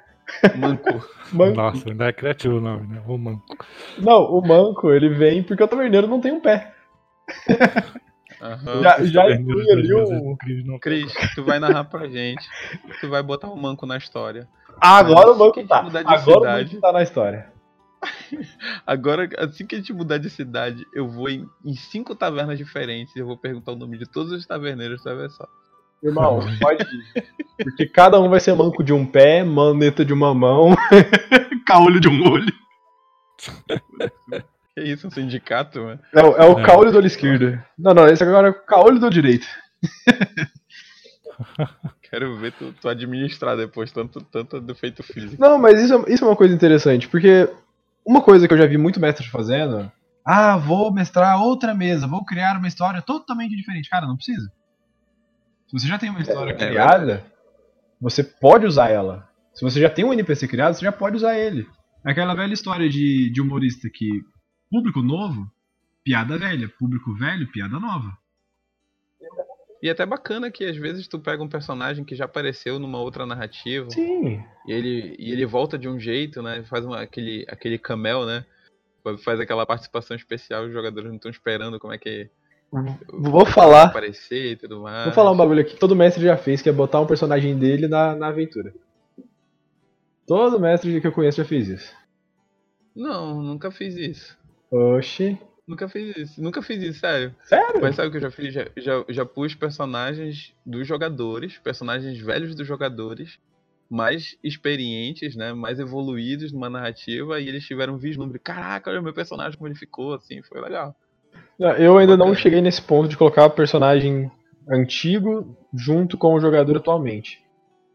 Manco. 0.57 1.07
Manco. 1.34 1.55
Nossa, 1.55 1.89
ainda 1.89 2.07
é 2.07 2.13
criativo 2.13 2.57
o 2.57 2.61
nome, 2.61 2.88
né? 2.88 3.01
O 3.07 3.17
Manco. 3.17 3.65
Não, 3.97 4.23
o 4.23 4.41
Manco, 4.45 4.91
ele 4.91 5.09
vem 5.09 5.43
porque 5.43 5.63
o 5.63 5.67
taverneiro 5.67 6.07
não 6.07 6.21
tem 6.21 6.32
um 6.32 6.39
pé. 6.39 6.73
Uhum. 8.41 8.82
Já, 8.82 9.03
já 9.03 9.32
inclui 9.32 9.71
ali 9.71 9.93
o. 9.93 10.80
Cris, 10.80 11.11
tu 11.36 11.43
vai 11.43 11.59
narrar 11.59 11.84
pra 11.84 12.07
gente. 12.07 12.47
Tu 13.01 13.09
vai 13.09 13.21
botar 13.21 13.49
o 13.49 13.57
Manco 13.57 13.86
na 13.86 13.97
história. 13.97 14.47
agora 14.80 15.32
o 15.32 15.38
Manco 15.38 15.67
tá. 15.67 15.86
Agora 16.05 16.39
o 16.39 16.45
Manco 16.45 16.80
tá 16.80 16.91
na 16.91 17.03
história. 17.03 17.59
Agora, 18.85 19.27
assim 19.37 19.65
que 19.65 19.75
a 19.75 19.77
gente 19.77 19.91
mudar 19.93 20.17
de 20.17 20.29
cidade, 20.29 20.85
eu 20.93 21.07
vou 21.09 21.29
em, 21.29 21.47
em 21.65 21.73
cinco 21.75 22.15
tavernas 22.15 22.57
diferentes. 22.57 23.15
Eu 23.15 23.25
vou 23.25 23.37
perguntar 23.37 23.71
o 23.73 23.75
nome 23.75 23.97
de 23.97 24.05
todos 24.05 24.31
os 24.31 24.45
taverneiros, 24.45 25.01
você 25.01 25.09
vai 25.13 25.23
ver 25.27 25.31
só. 25.31 25.47
Irmão, 26.01 26.39
pode 26.61 26.83
ir. 26.83 27.25
Porque 27.61 27.85
cada 27.85 28.19
um 28.19 28.29
vai 28.29 28.39
ser 28.39 28.55
manco 28.55 28.81
de 28.83 28.93
um 28.93 29.05
pé, 29.05 29.43
maneta 29.43 30.05
de 30.05 30.13
uma 30.13 30.33
mão, 30.33 30.69
caolho 31.67 31.99
de 31.99 32.07
um 32.07 32.31
olho. 32.31 32.53
Que 34.73 34.81
isso, 34.83 35.07
um 35.07 35.11
sindicato, 35.11 35.79
mano? 35.81 35.99
É, 36.13 36.21
o- 36.23 36.35
é 36.37 36.45
o 36.45 36.59
É. 36.59 36.63
caolho 36.63 36.91
do 36.91 36.97
olho 36.99 37.07
esquerdo. 37.07 37.61
Não, 37.77 37.93
não, 37.93 38.07
esse 38.07 38.23
agora 38.23 38.47
é 38.47 38.51
o 38.51 38.65
caolho 38.65 38.99
do 38.99 39.09
direito. 39.09 39.45
Quero 42.09 42.37
ver 42.37 42.51
tu, 42.53 42.73
tu 42.81 42.89
administrar 42.89 43.55
depois 43.55 43.91
tanto, 43.91 44.21
tanto 44.21 44.59
defeito 44.59 45.03
físico. 45.03 45.35
Não, 45.41 45.57
mas 45.57 45.79
isso, 45.81 45.93
é- 45.93 46.13
isso 46.13 46.23
é 46.23 46.27
uma 46.27 46.35
coisa 46.35 46.53
interessante, 46.53 47.07
porque 47.07 47.49
uma 48.05 48.21
coisa 48.21 48.47
que 48.47 48.53
eu 48.53 48.57
já 48.57 48.65
vi 48.65 48.77
muito 48.77 48.99
mestre 48.99 49.27
fazendo. 49.27 49.91
Ah, 50.25 50.57
vou 50.57 50.93
mestrar 50.93 51.41
outra 51.41 51.73
mesa, 51.73 52.07
vou 52.07 52.23
criar 52.23 52.57
uma 52.57 52.67
história 52.67 53.01
totalmente 53.01 53.55
diferente. 53.55 53.89
Cara, 53.89 54.05
não 54.05 54.15
precisa. 54.15 54.51
Se 55.67 55.79
você 55.79 55.87
já 55.87 55.97
tem 55.97 56.09
uma 56.09 56.21
história 56.21 56.51
É, 56.51 56.55
criada, 56.55 57.25
você 58.01 58.23
pode 58.23 58.65
usar 58.65 58.89
ela. 58.89 59.29
Se 59.53 59.63
você 59.63 59.79
já 59.79 59.89
tem 59.89 60.05
um 60.05 60.13
NPC 60.13 60.47
criado, 60.47 60.73
você 60.73 60.85
já 60.85 60.91
pode 60.91 61.15
usar 61.15 61.37
ele. 61.37 61.67
É 62.05 62.11
Aquela 62.11 62.33
velha 62.33 62.53
história 62.53 62.89
de, 62.89 63.29
de 63.29 63.41
humorista 63.41 63.89
que 63.93 64.21
público 64.69 65.01
novo, 65.01 65.51
piada 66.03 66.37
velha, 66.37 66.69
público 66.79 67.13
velho, 67.13 67.51
piada 67.51 67.79
nova. 67.79 68.17
E 69.82 69.88
é 69.88 69.91
até 69.91 70.05
bacana 70.05 70.51
que 70.51 70.65
às 70.65 70.75
vezes 70.75 71.07
tu 71.07 71.19
pega 71.19 71.41
um 71.41 71.47
personagem 71.47 72.03
que 72.03 72.15
já 72.15 72.25
apareceu 72.25 72.77
numa 72.80 72.99
outra 72.99 73.25
narrativa 73.25 73.89
Sim. 73.89 74.43
e 74.67 74.71
ele, 74.73 75.15
e 75.17 75.32
ele 75.32 75.45
volta 75.45 75.77
de 75.77 75.88
um 75.88 75.97
jeito, 75.97 76.41
né? 76.41 76.63
Faz 76.63 76.86
uma, 76.86 77.01
aquele, 77.01 77.45
aquele 77.47 77.77
camel, 77.77 78.25
né? 78.25 78.45
Faz 79.23 79.39
aquela 79.39 79.65
participação 79.65 80.17
especial, 80.17 80.65
os 80.65 80.73
jogadores 80.73 81.09
não 81.09 81.15
estão 81.15 81.32
esperando 81.32 81.80
como 81.80 81.93
é 81.93 81.97
que 81.97 82.30
Vou 83.11 83.45
falar. 83.45 83.86
aparecer 83.86 84.51
e 84.51 84.55
tudo 84.55 84.82
mais. 84.82 85.05
Vou 85.05 85.13
falar 85.13 85.32
um 85.32 85.38
bagulho 85.38 85.61
aqui 85.61 85.73
que 85.73 85.80
todo 85.80 85.95
mestre 85.95 86.23
já 86.23 86.38
fez, 86.38 86.61
que 86.61 86.69
é 86.69 86.71
botar 86.71 86.99
um 86.99 87.07
personagem 87.07 87.57
dele 87.57 87.88
na, 87.88 88.15
na 88.15 88.27
aventura. 88.27 88.73
Todo 90.27 90.59
mestre 90.59 91.01
que 91.01 91.07
eu 91.07 91.11
conheço 91.11 91.38
já 91.38 91.45
fez 91.45 91.67
isso. 91.67 91.95
Não, 92.95 93.41
nunca 93.41 93.71
fiz 93.71 93.95
isso. 93.95 94.38
Oxi. 94.69 95.39
Nunca 95.70 95.88
fiz 95.88 96.17
isso. 96.17 96.41
Nunca 96.41 96.63
fiz 96.63 96.82
isso, 96.82 96.99
sério. 96.99 97.36
Sério? 97.43 97.80
Mas 97.80 97.95
sabe 97.95 98.07
o 98.07 98.11
que 98.11 98.17
eu 98.17 98.22
já 98.22 98.32
fiz? 98.32 98.51
Já, 98.51 98.65
já, 98.76 99.05
já 99.07 99.24
pus 99.24 99.53
personagens 99.53 100.51
dos 100.65 100.88
jogadores, 100.88 101.59
personagens 101.59 102.20
velhos 102.20 102.55
dos 102.55 102.65
jogadores, 102.65 103.38
mais 103.88 104.36
experientes, 104.43 105.36
né? 105.36 105.53
Mais 105.53 105.80
evoluídos 105.80 106.51
numa 106.51 106.72
narrativa, 106.72 107.39
e 107.39 107.47
eles 107.47 107.67
tiveram 107.67 107.93
um 107.93 107.97
vislumbre. 107.99 108.39
Caraca, 108.39 108.89
olha 108.89 108.99
o 108.99 109.03
meu 109.03 109.13
personagem 109.13 109.59
como 109.59 109.67
ele 109.67 109.78
ficou, 109.78 110.15
assim, 110.15 110.41
foi 110.41 110.59
legal. 110.59 110.95
Eu 111.78 111.99
ainda 111.99 112.17
não 112.17 112.34
cheguei 112.34 112.61
nesse 112.61 112.82
ponto 112.82 113.07
de 113.07 113.15
colocar 113.15 113.45
o 113.45 113.51
personagem 113.51 114.32
antigo 114.67 115.55
junto 115.72 116.17
com 116.17 116.34
o 116.34 116.39
jogador 116.39 116.78
atualmente. 116.78 117.43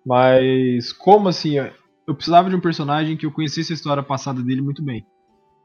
Mas 0.06 0.92
como 0.92 1.28
assim? 1.28 1.56
Eu 2.06 2.14
precisava 2.14 2.48
de 2.48 2.54
um 2.54 2.60
personagem 2.60 3.16
que 3.16 3.26
eu 3.26 3.32
conhecesse 3.32 3.72
a 3.72 3.74
história 3.74 4.02
passada 4.02 4.40
dele 4.42 4.62
muito 4.62 4.80
bem. 4.80 5.04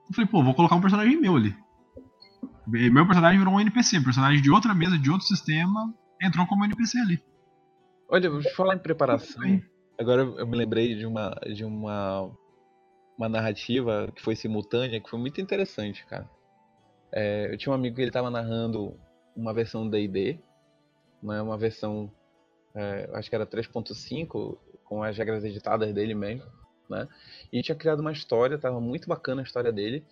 Eu 0.10 0.16
falei, 0.16 0.28
pô, 0.28 0.43
vou 0.43 0.55
colocar 0.55 0.76
um 0.76 0.82
personagem 0.82 1.22
meu 1.22 1.36
ali. 1.36 1.55
Meu 2.70 3.05
personagem 3.05 3.39
virou 3.39 3.53
um 3.53 3.59
NPC, 3.59 3.97
um 3.97 4.03
personagem 4.03 4.41
de 4.41 4.51
outra 4.51 4.76
mesa, 4.76 4.97
de 4.97 5.09
outro 5.09 5.26
sistema, 5.26 5.93
entrou 6.22 6.45
como 6.45 6.65
NPC 6.65 6.99
ali. 6.99 7.24
Olha, 8.07 8.30
vou 8.30 8.41
te 8.41 8.53
falar 8.53 8.76
em 8.76 8.80
preparação. 8.80 9.61
Agora 9.97 10.22
eu 10.22 10.47
me 10.47 10.57
lembrei 10.57 10.95
de 10.95 11.05
uma 11.05 11.32
de 11.53 11.65
uma 11.65 12.32
uma 13.17 13.28
narrativa 13.28 14.09
que 14.15 14.22
foi 14.22 14.36
simultânea, 14.36 15.01
que 15.01 15.09
foi 15.09 15.20
muito 15.20 15.41
interessante, 15.41 16.05
cara. 16.05 16.30
É, 17.11 17.51
eu 17.51 17.57
tinha 17.57 17.72
um 17.72 17.76
amigo 17.76 17.97
que 17.97 18.01
ele 18.01 18.11
tava 18.11 18.30
narrando 18.30 18.97
uma 19.36 19.53
versão 19.53 19.84
do 19.84 19.91
D&D, 19.91 20.39
né, 21.22 21.41
uma 21.41 21.57
versão, 21.57 22.09
é, 22.74 23.09
acho 23.13 23.30
que 23.30 23.36
era 23.36 23.45
3.5, 23.45 24.57
com 24.86 25.03
as 25.03 25.17
regras 25.17 25.43
editadas 25.43 25.93
dele 25.93 26.15
mesmo, 26.15 26.45
né? 26.89 27.07
E 27.51 27.61
tinha 27.61 27.76
criado 27.76 27.99
uma 27.99 28.11
história, 28.11 28.57
tava 28.57 28.80
muito 28.80 29.07
bacana 29.07 29.41
a 29.41 29.43
história 29.43 29.72
dele. 29.72 30.05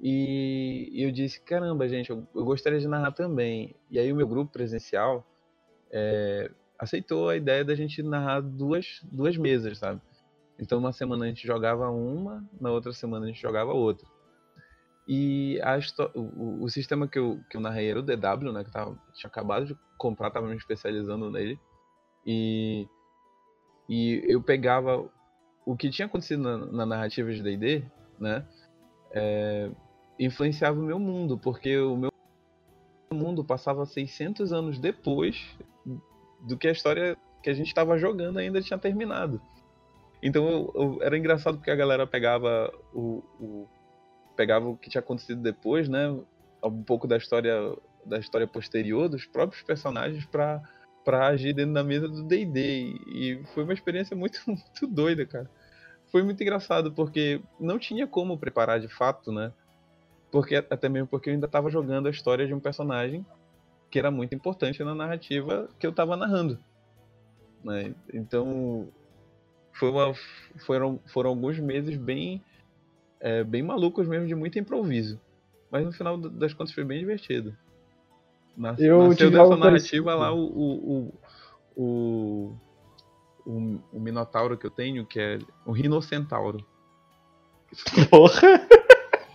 E, 0.00 0.90
eu 0.94 1.10
disse, 1.10 1.40
caramba, 1.40 1.88
gente, 1.88 2.10
eu, 2.10 2.26
gostaria 2.34 2.78
de 2.78 2.86
narrar 2.88 3.12
também. 3.12 3.74
E 3.90 3.98
aí 3.98 4.12
o 4.12 4.16
meu 4.16 4.28
grupo 4.28 4.52
presencial 4.52 5.26
é, 5.90 6.50
aceitou 6.78 7.28
a 7.28 7.36
ideia 7.36 7.64
da 7.64 7.74
gente 7.74 8.02
narrar 8.02 8.40
duas, 8.40 9.00
duas 9.02 9.36
mesas, 9.36 9.78
sabe? 9.78 10.00
Então 10.58 10.78
uma 10.78 10.92
semana 10.92 11.24
a 11.24 11.28
gente 11.28 11.46
jogava 11.46 11.90
uma, 11.90 12.44
na 12.60 12.70
outra 12.70 12.92
semana 12.92 13.26
a 13.26 13.28
gente 13.28 13.40
jogava 13.40 13.72
outra. 13.72 14.06
E 15.06 15.60
a 15.62 15.78
o- 16.14 16.64
o 16.64 16.68
sistema 16.68 17.08
que 17.08 17.18
eu, 17.18 17.40
que 17.50 17.56
eu 17.56 17.60
narrei 17.60 17.90
era 17.90 18.00
o 18.00 18.02
DW, 18.02 18.52
né? 18.52 18.62
Que 18.64 18.70
tava, 18.70 18.96
tinha 19.14 19.28
acabado 19.28 19.66
de 19.66 19.76
comprar, 19.96 20.30
tava 20.30 20.46
me 20.48 20.56
especializando 20.56 21.30
nele. 21.30 21.58
E, 22.26 22.86
e 23.88 24.22
eu 24.28 24.42
pegava 24.42 25.08
o 25.64 25.76
que 25.76 25.90
tinha 25.90 26.06
acontecido 26.06 26.42
na, 26.42 26.58
na 26.58 26.86
narrativa 26.86 27.32
de 27.32 27.42
D&D, 27.42 27.84
né? 28.18 28.46
é, 29.12 29.70
influenciava 30.18 30.78
o 30.78 30.82
meu 30.82 30.98
mundo, 30.98 31.38
porque 31.38 31.76
o 31.78 31.96
meu 31.96 32.10
mundo 33.12 33.44
passava 33.44 33.86
600 33.86 34.52
anos 34.52 34.78
depois 34.78 35.56
do 36.40 36.56
que 36.56 36.68
a 36.68 36.72
história 36.72 37.16
que 37.42 37.50
a 37.50 37.54
gente 37.54 37.68
estava 37.68 37.98
jogando 37.98 38.38
ainda 38.38 38.60
tinha 38.60 38.78
terminado. 38.78 39.40
Então 40.22 40.48
eu- 40.48 40.72
eu- 40.74 40.98
era 41.02 41.16
engraçado 41.16 41.56
porque 41.58 41.70
a 41.70 41.76
galera 41.76 42.06
pegava 42.06 42.72
o, 42.92 43.22
o- 43.40 43.68
pegava 44.36 44.68
o 44.68 44.76
que 44.76 44.90
tinha 44.90 45.00
acontecido 45.00 45.40
depois, 45.42 45.88
né? 45.88 46.08
Um 46.64 46.82
pouco 46.82 47.06
da 47.06 47.16
história 47.16 47.54
da 48.04 48.18
história 48.18 48.46
posterior 48.46 49.08
dos 49.08 49.26
próprios 49.26 49.62
personagens 49.62 50.24
para 50.26 50.62
para 51.04 51.28
agir 51.28 51.54
dentro 51.54 51.72
da 51.72 51.82
mesa 51.82 52.06
do 52.06 52.22
D&D 52.22 52.60
e 53.06 53.42
foi 53.54 53.64
uma 53.64 53.72
experiência 53.72 54.14
muito 54.16 54.40
muito 54.46 54.86
doida, 54.86 55.24
cara. 55.26 55.50
Foi 56.10 56.22
muito 56.22 56.42
engraçado 56.42 56.92
porque 56.92 57.40
não 57.58 57.78
tinha 57.78 58.06
como 58.06 58.38
preparar 58.38 58.80
de 58.80 58.88
fato, 58.88 59.32
né? 59.32 59.52
Porque 60.30 60.56
até 60.56 60.88
mesmo 60.88 61.08
porque 61.08 61.30
eu 61.30 61.34
ainda 61.34 61.46
estava 61.46 61.70
jogando 61.70 62.06
a 62.06 62.10
história 62.10 62.46
de 62.46 62.54
um 62.54 62.60
personagem 62.60 63.24
que 63.90 63.98
era 63.98 64.10
muito 64.10 64.34
importante 64.34 64.84
na 64.84 64.94
narrativa 64.94 65.68
que 65.78 65.86
eu 65.86 65.90
estava 65.90 66.16
narrando. 66.16 66.58
né? 67.64 67.94
Então 68.12 68.88
foi 69.72 69.90
uma, 69.90 70.12
foram, 70.66 71.00
foram 71.06 71.30
alguns 71.30 71.58
meses 71.58 71.96
bem, 71.96 72.42
é, 73.20 73.44
bem 73.44 73.62
malucos 73.62 74.06
mesmo, 74.06 74.26
de 74.26 74.34
muito 74.34 74.58
improviso. 74.58 75.20
Mas 75.70 75.84
no 75.84 75.92
final 75.92 76.18
das 76.18 76.52
contas 76.52 76.74
foi 76.74 76.84
bem 76.84 76.98
divertido. 76.98 77.56
Nas, 78.56 78.80
Eu 78.80 79.08
nasceu 79.08 79.30
dessa 79.30 79.56
narrativa 79.56 79.60
parecido. 79.60 80.04
lá 80.04 80.32
o, 80.32 80.44
o, 80.44 81.12
o, 81.76 81.82
o, 81.82 82.56
o, 83.46 83.80
o 83.92 84.00
Minotauro 84.00 84.58
que 84.58 84.66
eu 84.66 84.70
tenho, 84.70 85.06
que 85.06 85.20
é 85.20 85.38
o 85.64 85.72
Rinocentauro. 85.72 86.66
Porra. 88.10 88.68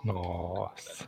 Nossa. 0.04 1.08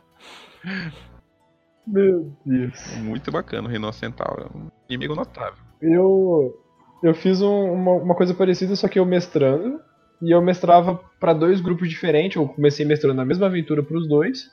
Meu 1.86 2.32
Deus. 2.44 2.96
Muito 2.98 3.30
bacana 3.30 3.68
o 3.68 3.70
Rinocentauro. 3.70 4.50
É 4.52 4.56
um 4.56 4.70
inimigo 4.88 5.14
notável. 5.14 5.62
Eu, 5.80 6.58
eu 7.02 7.14
fiz 7.14 7.40
um- 7.40 7.72
uma, 7.72 7.92
uma 7.92 8.14
coisa 8.14 8.34
parecida, 8.34 8.74
só 8.74 8.88
que 8.88 8.98
eu 8.98 9.06
mestrando. 9.06 9.80
E 10.22 10.30
eu 10.30 10.40
mestrava 10.40 10.96
pra 11.20 11.32
dois 11.34 11.60
grupos 11.60 11.88
diferentes. 11.88 12.36
Eu 12.36 12.48
comecei 12.48 12.84
mestrando 12.86 13.20
a 13.20 13.24
mesma 13.24 13.46
aventura 13.46 13.82
pros 13.82 14.08
dois. 14.08 14.50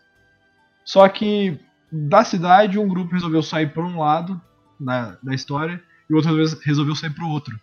Só 0.84 1.08
que 1.08 1.58
da 1.92 2.24
cidade, 2.24 2.78
um 2.78 2.88
grupo 2.88 3.14
resolveu 3.14 3.42
sair 3.42 3.72
pra 3.72 3.84
um 3.84 4.00
lado 4.00 4.40
da, 4.80 5.18
da 5.24 5.34
história 5.34 5.82
e 6.10 6.14
o 6.14 6.18
outro 6.18 6.36
resolveu- 6.66 6.96
sair 6.96 7.12
pro 7.12 7.28
outro. 7.30 7.58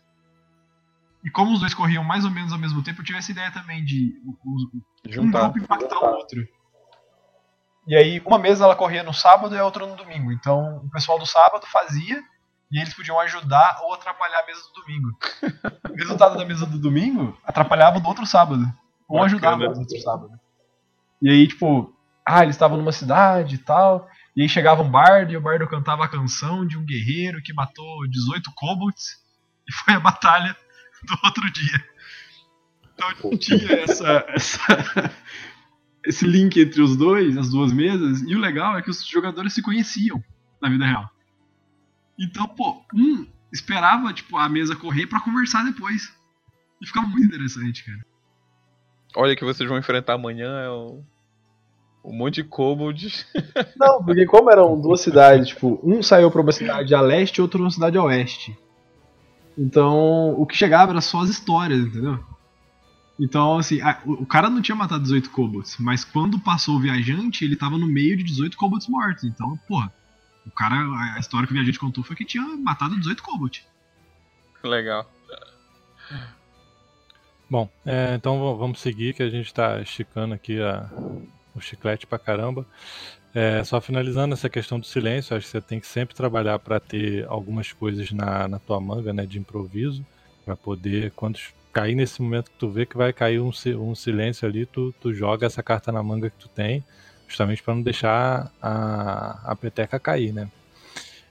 E 1.22 1.30
como 1.30 1.52
os 1.52 1.60
dois 1.60 1.74
corriam 1.74 2.02
mais 2.02 2.24
ou 2.24 2.30
menos 2.30 2.50
ao 2.52 2.58
mesmo 2.58 2.82
tempo, 2.82 3.00
eu 3.00 3.04
tive 3.04 3.18
essa 3.18 3.30
ideia 3.30 3.50
também 3.52 3.84
de 3.84 4.14
o- 4.24 4.30
o- 4.30 4.70
um 4.76 5.12
Juntar. 5.12 5.50
grupo 5.50 5.58
impactar 5.58 5.98
o 6.02 6.16
outro. 6.16 6.48
E 7.90 7.96
aí, 7.96 8.22
uma 8.24 8.38
mesa 8.38 8.62
ela 8.62 8.76
corria 8.76 9.02
no 9.02 9.12
sábado 9.12 9.52
e 9.52 9.58
a 9.58 9.64
outra 9.64 9.84
no 9.84 9.96
domingo. 9.96 10.30
Então, 10.30 10.76
o 10.76 10.90
pessoal 10.90 11.18
do 11.18 11.26
sábado 11.26 11.66
fazia 11.66 12.22
e 12.70 12.78
eles 12.78 12.94
podiam 12.94 13.18
ajudar 13.18 13.80
ou 13.82 13.92
atrapalhar 13.92 14.38
a 14.38 14.46
mesa 14.46 14.60
do 14.60 14.80
domingo. 14.80 15.08
o 15.90 15.96
resultado 15.96 16.38
da 16.38 16.44
mesa 16.44 16.64
do 16.66 16.78
domingo 16.78 17.36
atrapalhava 17.44 17.98
do 17.98 18.06
outro 18.06 18.24
sábado. 18.24 18.62
Ou 19.08 19.18
Bacana. 19.18 19.26
ajudava 19.26 19.64
o 19.64 19.78
outro 19.80 19.98
sábado. 19.98 20.30
E 21.20 21.28
aí, 21.28 21.48
tipo, 21.48 21.92
ah, 22.24 22.44
eles 22.44 22.54
estavam 22.54 22.78
numa 22.78 22.92
cidade 22.92 23.56
e 23.56 23.58
tal. 23.58 24.08
E 24.36 24.42
aí 24.42 24.48
chegava 24.48 24.82
um 24.82 24.88
bardo 24.88 25.32
e 25.32 25.36
o 25.36 25.40
bardo 25.40 25.66
cantava 25.66 26.04
a 26.04 26.08
canção 26.08 26.64
de 26.64 26.78
um 26.78 26.84
guerreiro 26.86 27.42
que 27.42 27.52
matou 27.52 28.08
18 28.08 28.52
kobolds. 28.54 29.18
E 29.68 29.72
foi 29.72 29.94
a 29.94 30.00
batalha 30.00 30.56
do 31.02 31.18
outro 31.24 31.52
dia. 31.52 31.84
Então 32.94 33.36
tinha 33.36 33.80
essa, 33.82 34.24
essa- 34.28 35.12
esse 36.04 36.26
link 36.26 36.58
entre 36.58 36.80
os 36.80 36.96
dois, 36.96 37.36
as 37.36 37.50
duas 37.50 37.72
mesas, 37.72 38.22
e 38.22 38.34
o 38.34 38.38
legal 38.38 38.76
é 38.78 38.82
que 38.82 38.90
os 38.90 39.04
jogadores 39.06 39.52
se 39.52 39.62
conheciam 39.62 40.22
na 40.60 40.68
vida 40.68 40.84
real. 40.84 41.10
Então, 42.18 42.46
pô, 42.48 42.82
um 42.94 43.26
esperava 43.52 44.12
tipo, 44.12 44.36
a 44.36 44.48
mesa 44.48 44.76
correr 44.76 45.06
pra 45.06 45.20
conversar 45.20 45.64
depois. 45.64 46.12
E 46.80 46.86
ficava 46.86 47.06
muito 47.06 47.26
interessante, 47.26 47.84
cara. 47.84 48.04
Olha 49.16 49.34
que 49.34 49.44
vocês 49.44 49.68
vão 49.68 49.78
enfrentar 49.78 50.14
amanhã 50.14 50.60
é 50.60 50.70
um, 50.70 51.04
um 52.04 52.12
monte 52.12 52.36
de 52.36 52.44
kobolds. 52.44 53.26
Não, 53.76 54.02
porque 54.04 54.24
como 54.24 54.50
eram 54.50 54.80
duas 54.80 55.00
cidades, 55.00 55.48
tipo, 55.48 55.80
um 55.82 56.02
saiu 56.02 56.30
pra 56.30 56.40
uma 56.40 56.52
cidade 56.52 56.94
a 56.94 57.00
leste 57.00 57.38
e 57.38 57.42
outro 57.42 57.60
uma 57.60 57.70
cidade 57.70 57.98
a 57.98 58.02
oeste. 58.02 58.56
Então, 59.58 60.30
o 60.40 60.46
que 60.46 60.56
chegava 60.56 60.92
era 60.92 61.00
só 61.00 61.20
as 61.20 61.28
histórias, 61.28 61.80
entendeu? 61.80 62.18
Então, 63.20 63.58
assim, 63.58 63.82
a, 63.82 64.00
o, 64.06 64.22
o, 64.22 64.26
cara 64.26 64.48
não 64.48 64.62
tinha 64.62 64.74
matado 64.74 65.02
18 65.02 65.28
kobolds, 65.30 65.76
mas 65.78 66.04
quando 66.04 66.40
passou 66.40 66.76
o 66.76 66.80
viajante, 66.80 67.44
ele 67.44 67.54
tava 67.54 67.76
no 67.76 67.86
meio 67.86 68.16
de 68.16 68.24
18 68.24 68.56
kobolds 68.56 68.88
mortos. 68.88 69.24
Então, 69.24 69.58
porra, 69.68 69.92
o 70.46 70.50
cara, 70.50 70.76
a 71.14 71.18
história 71.18 71.46
que 71.46 71.52
o 71.52 71.54
viajante 71.54 71.78
contou 71.78 72.02
foi 72.02 72.16
que 72.16 72.24
tinha 72.24 72.42
matado 72.56 72.98
18 72.98 73.22
kobolds. 73.22 73.62
Legal. 74.64 75.06
Bom, 77.48 77.68
é, 77.84 78.14
então 78.14 78.56
vamos 78.56 78.80
seguir, 78.80 79.12
que 79.12 79.22
a 79.22 79.28
gente 79.28 79.46
está 79.46 79.82
esticando 79.82 80.32
aqui 80.32 80.58
a, 80.62 80.88
o 81.54 81.60
chiclete 81.60 82.06
pra 82.06 82.18
caramba. 82.18 82.66
É, 83.34 83.62
só 83.64 83.82
finalizando 83.82 84.32
essa 84.32 84.48
questão 84.48 84.80
do 84.80 84.86
silêncio, 84.86 85.36
acho 85.36 85.44
que 85.44 85.52
você 85.52 85.60
tem 85.60 85.78
que 85.78 85.86
sempre 85.86 86.14
trabalhar 86.14 86.58
para 86.58 86.80
ter 86.80 87.26
algumas 87.28 87.70
coisas 87.70 88.10
na, 88.12 88.48
na 88.48 88.58
tua 88.58 88.80
manga, 88.80 89.12
né, 89.12 89.26
de 89.26 89.38
improviso, 89.38 90.04
para 90.44 90.56
poder, 90.56 91.12
quando 91.12 91.38
cair 91.72 91.94
nesse 91.94 92.20
momento 92.20 92.50
que 92.50 92.58
tu 92.58 92.68
vê 92.68 92.84
que 92.84 92.96
vai 92.96 93.12
cair 93.12 93.40
um, 93.40 93.50
um 93.78 93.94
silêncio 93.94 94.46
ali, 94.48 94.66
tu, 94.66 94.94
tu 95.00 95.12
joga 95.12 95.46
essa 95.46 95.62
carta 95.62 95.92
na 95.92 96.02
manga 96.02 96.30
que 96.30 96.36
tu 96.36 96.48
tem, 96.48 96.84
justamente 97.28 97.62
para 97.62 97.74
não 97.74 97.82
deixar 97.82 98.50
a, 98.60 99.52
a 99.52 99.56
peteca 99.56 99.98
cair, 99.98 100.32
né. 100.32 100.48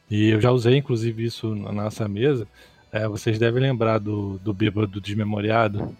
E 0.10 0.30
eu 0.30 0.42
já 0.42 0.52
usei, 0.52 0.78
inclusive, 0.78 1.24
isso 1.24 1.54
na 1.54 1.72
nossa 1.72 2.08
mesa. 2.08 2.48
É, 2.92 3.08
vocês 3.08 3.38
devem 3.38 3.62
lembrar 3.62 4.00
do, 4.00 4.40
do 4.40 4.54
bêbado 4.54 5.00
desmemoriado. 5.00 5.96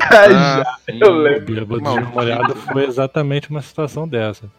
Ah, 0.00 0.78
já, 0.88 0.94
eu 0.94 1.12
lembro. 1.12 1.52
O 1.52 1.54
bêbado 1.54 1.82
desmemoriado 1.82 2.56
foi 2.56 2.84
exatamente 2.84 3.50
uma 3.50 3.62
situação 3.62 4.08
dessa. 4.08 4.50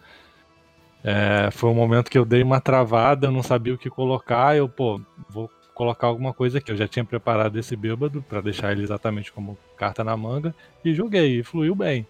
É, 1.04 1.50
foi 1.52 1.70
um 1.70 1.74
momento 1.74 2.10
que 2.10 2.18
eu 2.18 2.26
dei 2.26 2.42
uma 2.44 2.62
travada, 2.62 3.28
eu 3.28 3.32
não 3.32 3.44
sabia 3.44 3.74
o 3.74 3.78
que 3.78 3.90
colocar, 3.90 4.56
eu, 4.56 4.68
pô, 4.68 5.02
vou 5.30 5.50
colocar 5.80 6.08
alguma 6.08 6.34
coisa 6.34 6.58
aqui. 6.58 6.74
Eu 6.74 6.76
já 6.76 6.90
tinha 6.90 7.06
preparado 7.06 7.58
esse 7.58 7.74
bêbado 7.74 8.22
para 8.28 8.42
deixar 8.42 8.74
ele 8.74 8.84
exatamente 8.84 9.32
como 9.32 9.58
carta 9.78 10.04
na 10.04 10.18
manga 10.18 10.54
e 10.84 10.94
joguei, 10.94 11.40
e 11.40 11.44
fluiu 11.44 11.74
bem. 11.74 12.06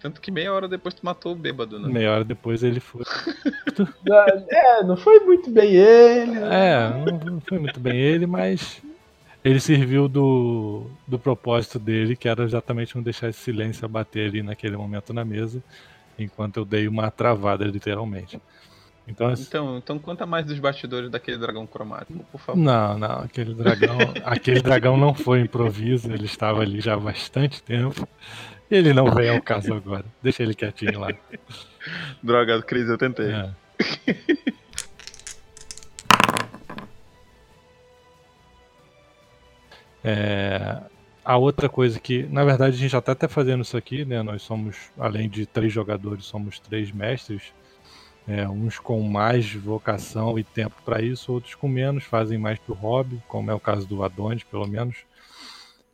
Tanto 0.00 0.18
que 0.18 0.30
meia 0.30 0.50
hora 0.50 0.66
depois 0.66 0.94
tu 0.94 1.04
matou 1.04 1.32
o 1.32 1.36
bêbado, 1.36 1.78
né? 1.78 1.92
Meia 1.92 2.10
hora 2.10 2.24
depois 2.24 2.62
ele 2.62 2.80
foi. 2.80 3.02
é, 4.48 4.82
não 4.82 4.96
foi 4.96 5.20
muito 5.20 5.50
bem 5.50 5.74
ele. 5.74 6.30
Né? 6.30 6.48
É, 6.50 7.12
não 7.30 7.40
foi 7.42 7.58
muito 7.58 7.78
bem 7.78 7.98
ele, 7.98 8.24
mas 8.24 8.80
ele 9.44 9.60
serviu 9.60 10.08
do, 10.08 10.86
do 11.06 11.18
propósito 11.18 11.78
dele, 11.78 12.16
que 12.16 12.30
era 12.30 12.44
exatamente 12.44 12.96
não 12.96 13.02
deixar 13.02 13.28
esse 13.28 13.40
silêncio 13.40 13.84
abater 13.84 14.30
ali 14.30 14.42
naquele 14.42 14.78
momento 14.78 15.12
na 15.12 15.22
mesa, 15.22 15.62
enquanto 16.18 16.56
eu 16.56 16.64
dei 16.64 16.88
uma 16.88 17.10
travada, 17.10 17.66
literalmente. 17.66 18.40
Então, 19.10 19.32
então, 19.32 19.78
então 19.78 19.98
conta 19.98 20.24
mais 20.24 20.46
dos 20.46 20.58
bastidores 20.58 21.10
daquele 21.10 21.36
dragão 21.36 21.66
cromático, 21.66 22.24
por 22.30 22.40
favor. 22.40 22.60
Não, 22.60 22.96
não, 22.96 23.18
aquele 23.20 23.54
dragão, 23.54 23.98
aquele 24.24 24.62
dragão 24.62 24.96
não 24.96 25.12
foi 25.12 25.40
improviso, 25.40 26.12
ele 26.12 26.26
estava 26.26 26.60
ali 26.62 26.80
já 26.80 26.94
há 26.94 26.98
bastante 26.98 27.62
tempo. 27.62 28.08
Ele 28.70 28.92
não 28.92 29.10
vem 29.12 29.28
ao 29.28 29.42
caso 29.42 29.74
agora. 29.74 30.04
Deixa 30.22 30.44
ele 30.44 30.54
quietinho 30.54 31.00
lá. 31.00 31.08
Droga, 32.22 32.62
Cris, 32.62 32.88
eu 32.88 32.96
tentei. 32.96 33.32
É. 33.32 33.50
É, 40.02 40.80
a 41.24 41.36
outra 41.36 41.68
coisa 41.68 41.98
que, 42.00 42.22
na 42.30 42.44
verdade, 42.44 42.76
a 42.76 42.78
gente 42.78 42.90
já 42.90 42.98
está 42.98 43.12
até 43.12 43.28
fazendo 43.28 43.62
isso 43.62 43.76
aqui, 43.76 44.04
né? 44.04 44.22
Nós 44.22 44.42
somos, 44.42 44.90
além 44.98 45.28
de 45.28 45.46
três 45.46 45.72
jogadores, 45.72 46.24
somos 46.24 46.58
três 46.60 46.90
mestres. 46.90 47.52
É, 48.28 48.48
uns 48.48 48.78
com 48.78 49.00
mais 49.02 49.52
vocação 49.54 50.38
e 50.38 50.44
tempo 50.44 50.76
para 50.84 51.02
isso, 51.02 51.32
outros 51.32 51.54
com 51.54 51.66
menos, 51.66 52.04
fazem 52.04 52.38
mais 52.38 52.58
pro 52.58 52.74
hobby, 52.74 53.20
como 53.26 53.50
é 53.50 53.54
o 53.54 53.60
caso 53.60 53.86
do 53.86 54.04
Adonis, 54.04 54.44
pelo 54.44 54.66
menos. 54.68 54.98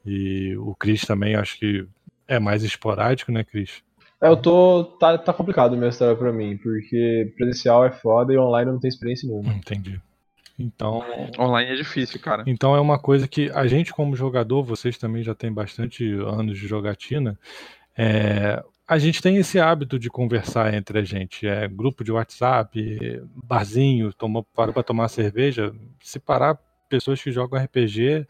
E 0.05 0.57
o 0.59 0.75
Chris 0.75 1.03
também, 1.03 1.35
acho 1.35 1.59
que 1.59 1.87
é 2.29 2.39
mais 2.39 2.63
esporádico, 2.63 3.33
né, 3.33 3.43
Cris? 3.43 3.83
É, 4.21 4.29
eu 4.29 4.37
tô. 4.37 4.85
Tá, 4.99 5.19
tá 5.19 5.33
complicado 5.33 5.77
minha 5.77 5.89
história 5.89 6.17
pra 6.17 6.33
mim, 6.33 6.57
porque 6.57 7.33
presencial 7.37 7.85
é 7.85 7.91
foda 7.91 8.33
e 8.33 8.39
online 8.39 8.71
não 8.71 8.79
tem 8.79 8.89
experiência 8.89 9.29
nenhuma. 9.29 9.53
Entendi. 9.53 10.01
Então. 10.59 11.03
Online 11.39 11.73
é 11.73 11.77
difícil, 11.77 12.19
cara. 12.21 12.43
Então 12.47 12.75
é 12.75 12.81
uma 12.81 12.99
coisa 12.99 13.29
que 13.29 13.51
a 13.51 13.67
gente, 13.67 13.93
como 13.93 14.17
jogador, 14.17 14.63
vocês 14.63 14.97
também 14.97 15.23
já 15.23 15.35
têm 15.35 15.53
bastante 15.53 16.11
anos 16.13 16.59
de 16.59 16.67
jogatina. 16.67 17.39
É, 17.97 18.63
a 18.87 18.99
gente 18.99 19.21
tem 19.21 19.37
esse 19.37 19.59
hábito 19.59 19.99
de 19.99 20.09
conversar 20.09 20.73
entre 20.73 21.01
a 21.01 21.05
gente. 21.05 21.47
É 21.47 21.67
grupo 21.67 22.05
de 22.05 22.13
WhatsApp, 22.13 23.21
barzinho, 23.35 24.13
tomou, 24.13 24.45
parou 24.45 24.73
pra 24.73 24.83
tomar 24.83 25.09
cerveja. 25.09 25.75
Se 26.01 26.21
parar 26.21 26.57
pessoas 26.89 27.21
que 27.21 27.33
jogam 27.33 27.61
RPG 27.61 28.27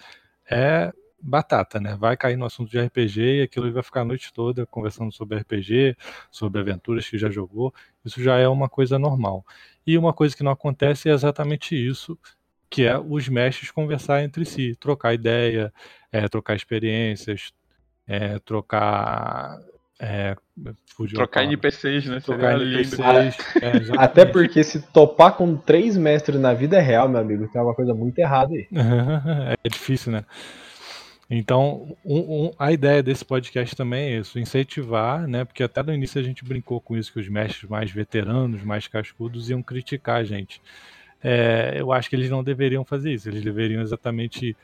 é 0.50 0.92
batata, 1.20 1.78
né? 1.78 1.96
Vai 1.96 2.16
cair 2.16 2.36
no 2.36 2.46
assunto 2.46 2.70
de 2.70 2.80
RPG 2.80 3.20
e 3.20 3.42
aquilo 3.42 3.70
vai 3.70 3.82
ficar 3.82 4.02
a 4.02 4.04
noite 4.04 4.32
toda 4.32 4.64
conversando 4.66 5.12
sobre 5.12 5.38
RPG, 5.38 5.96
sobre 6.30 6.60
aventuras 6.60 7.08
que 7.08 7.18
já 7.18 7.30
jogou. 7.30 7.74
Isso 8.04 8.22
já 8.22 8.38
é 8.38 8.48
uma 8.48 8.68
coisa 8.68 8.98
normal. 8.98 9.44
E 9.86 9.98
uma 9.98 10.12
coisa 10.12 10.34
que 10.34 10.42
não 10.42 10.52
acontece 10.52 11.08
é 11.10 11.12
exatamente 11.12 11.74
isso, 11.74 12.18
que 12.70 12.84
é 12.84 12.98
os 12.98 13.28
mestres 13.28 13.70
conversar 13.70 14.22
entre 14.22 14.44
si, 14.46 14.74
trocar 14.76 15.14
ideia, 15.14 15.72
é, 16.10 16.28
trocar 16.28 16.56
experiências, 16.56 17.52
é, 18.06 18.38
trocar 18.38 19.58
é, 19.98 20.36
trocar 21.14 21.44
NPCs, 21.44 22.06
né? 22.06 22.20
Trocar 22.20 22.60
NPCs. 22.60 23.36
É, 23.62 23.96
Até 23.96 24.26
porque 24.26 24.62
se 24.62 24.82
topar 24.92 25.32
com 25.34 25.56
três 25.56 25.96
mestres 25.96 26.38
na 26.38 26.52
vida 26.52 26.80
real, 26.80 27.08
meu 27.08 27.20
amigo, 27.20 27.48
tem 27.48 27.58
alguma 27.58 27.74
coisa 27.74 27.94
muito 27.94 28.18
errada 28.18 28.52
aí. 28.52 28.66
é 29.64 29.68
difícil, 29.68 30.12
né? 30.12 30.24
Então, 31.28 31.96
um, 32.04 32.18
um, 32.18 32.52
a 32.58 32.70
ideia 32.72 33.02
desse 33.02 33.24
podcast 33.24 33.74
também 33.74 34.12
é 34.12 34.18
isso, 34.18 34.38
incentivar, 34.38 35.26
né? 35.26 35.44
Porque 35.44 35.62
até 35.62 35.82
no 35.82 35.92
início 35.92 36.20
a 36.20 36.24
gente 36.24 36.44
brincou 36.44 36.80
com 36.80 36.96
isso, 36.96 37.12
que 37.12 37.18
os 37.18 37.28
mestres 37.28 37.68
mais 37.68 37.90
veteranos, 37.90 38.62
mais 38.62 38.86
cascudos, 38.86 39.50
iam 39.50 39.62
criticar 39.62 40.20
a 40.20 40.24
gente. 40.24 40.60
É, 41.22 41.74
eu 41.78 41.90
acho 41.90 42.08
que 42.08 42.14
eles 42.14 42.30
não 42.30 42.44
deveriam 42.44 42.84
fazer 42.84 43.12
isso, 43.12 43.28
eles 43.28 43.42
deveriam 43.42 43.82
exatamente 43.82 44.56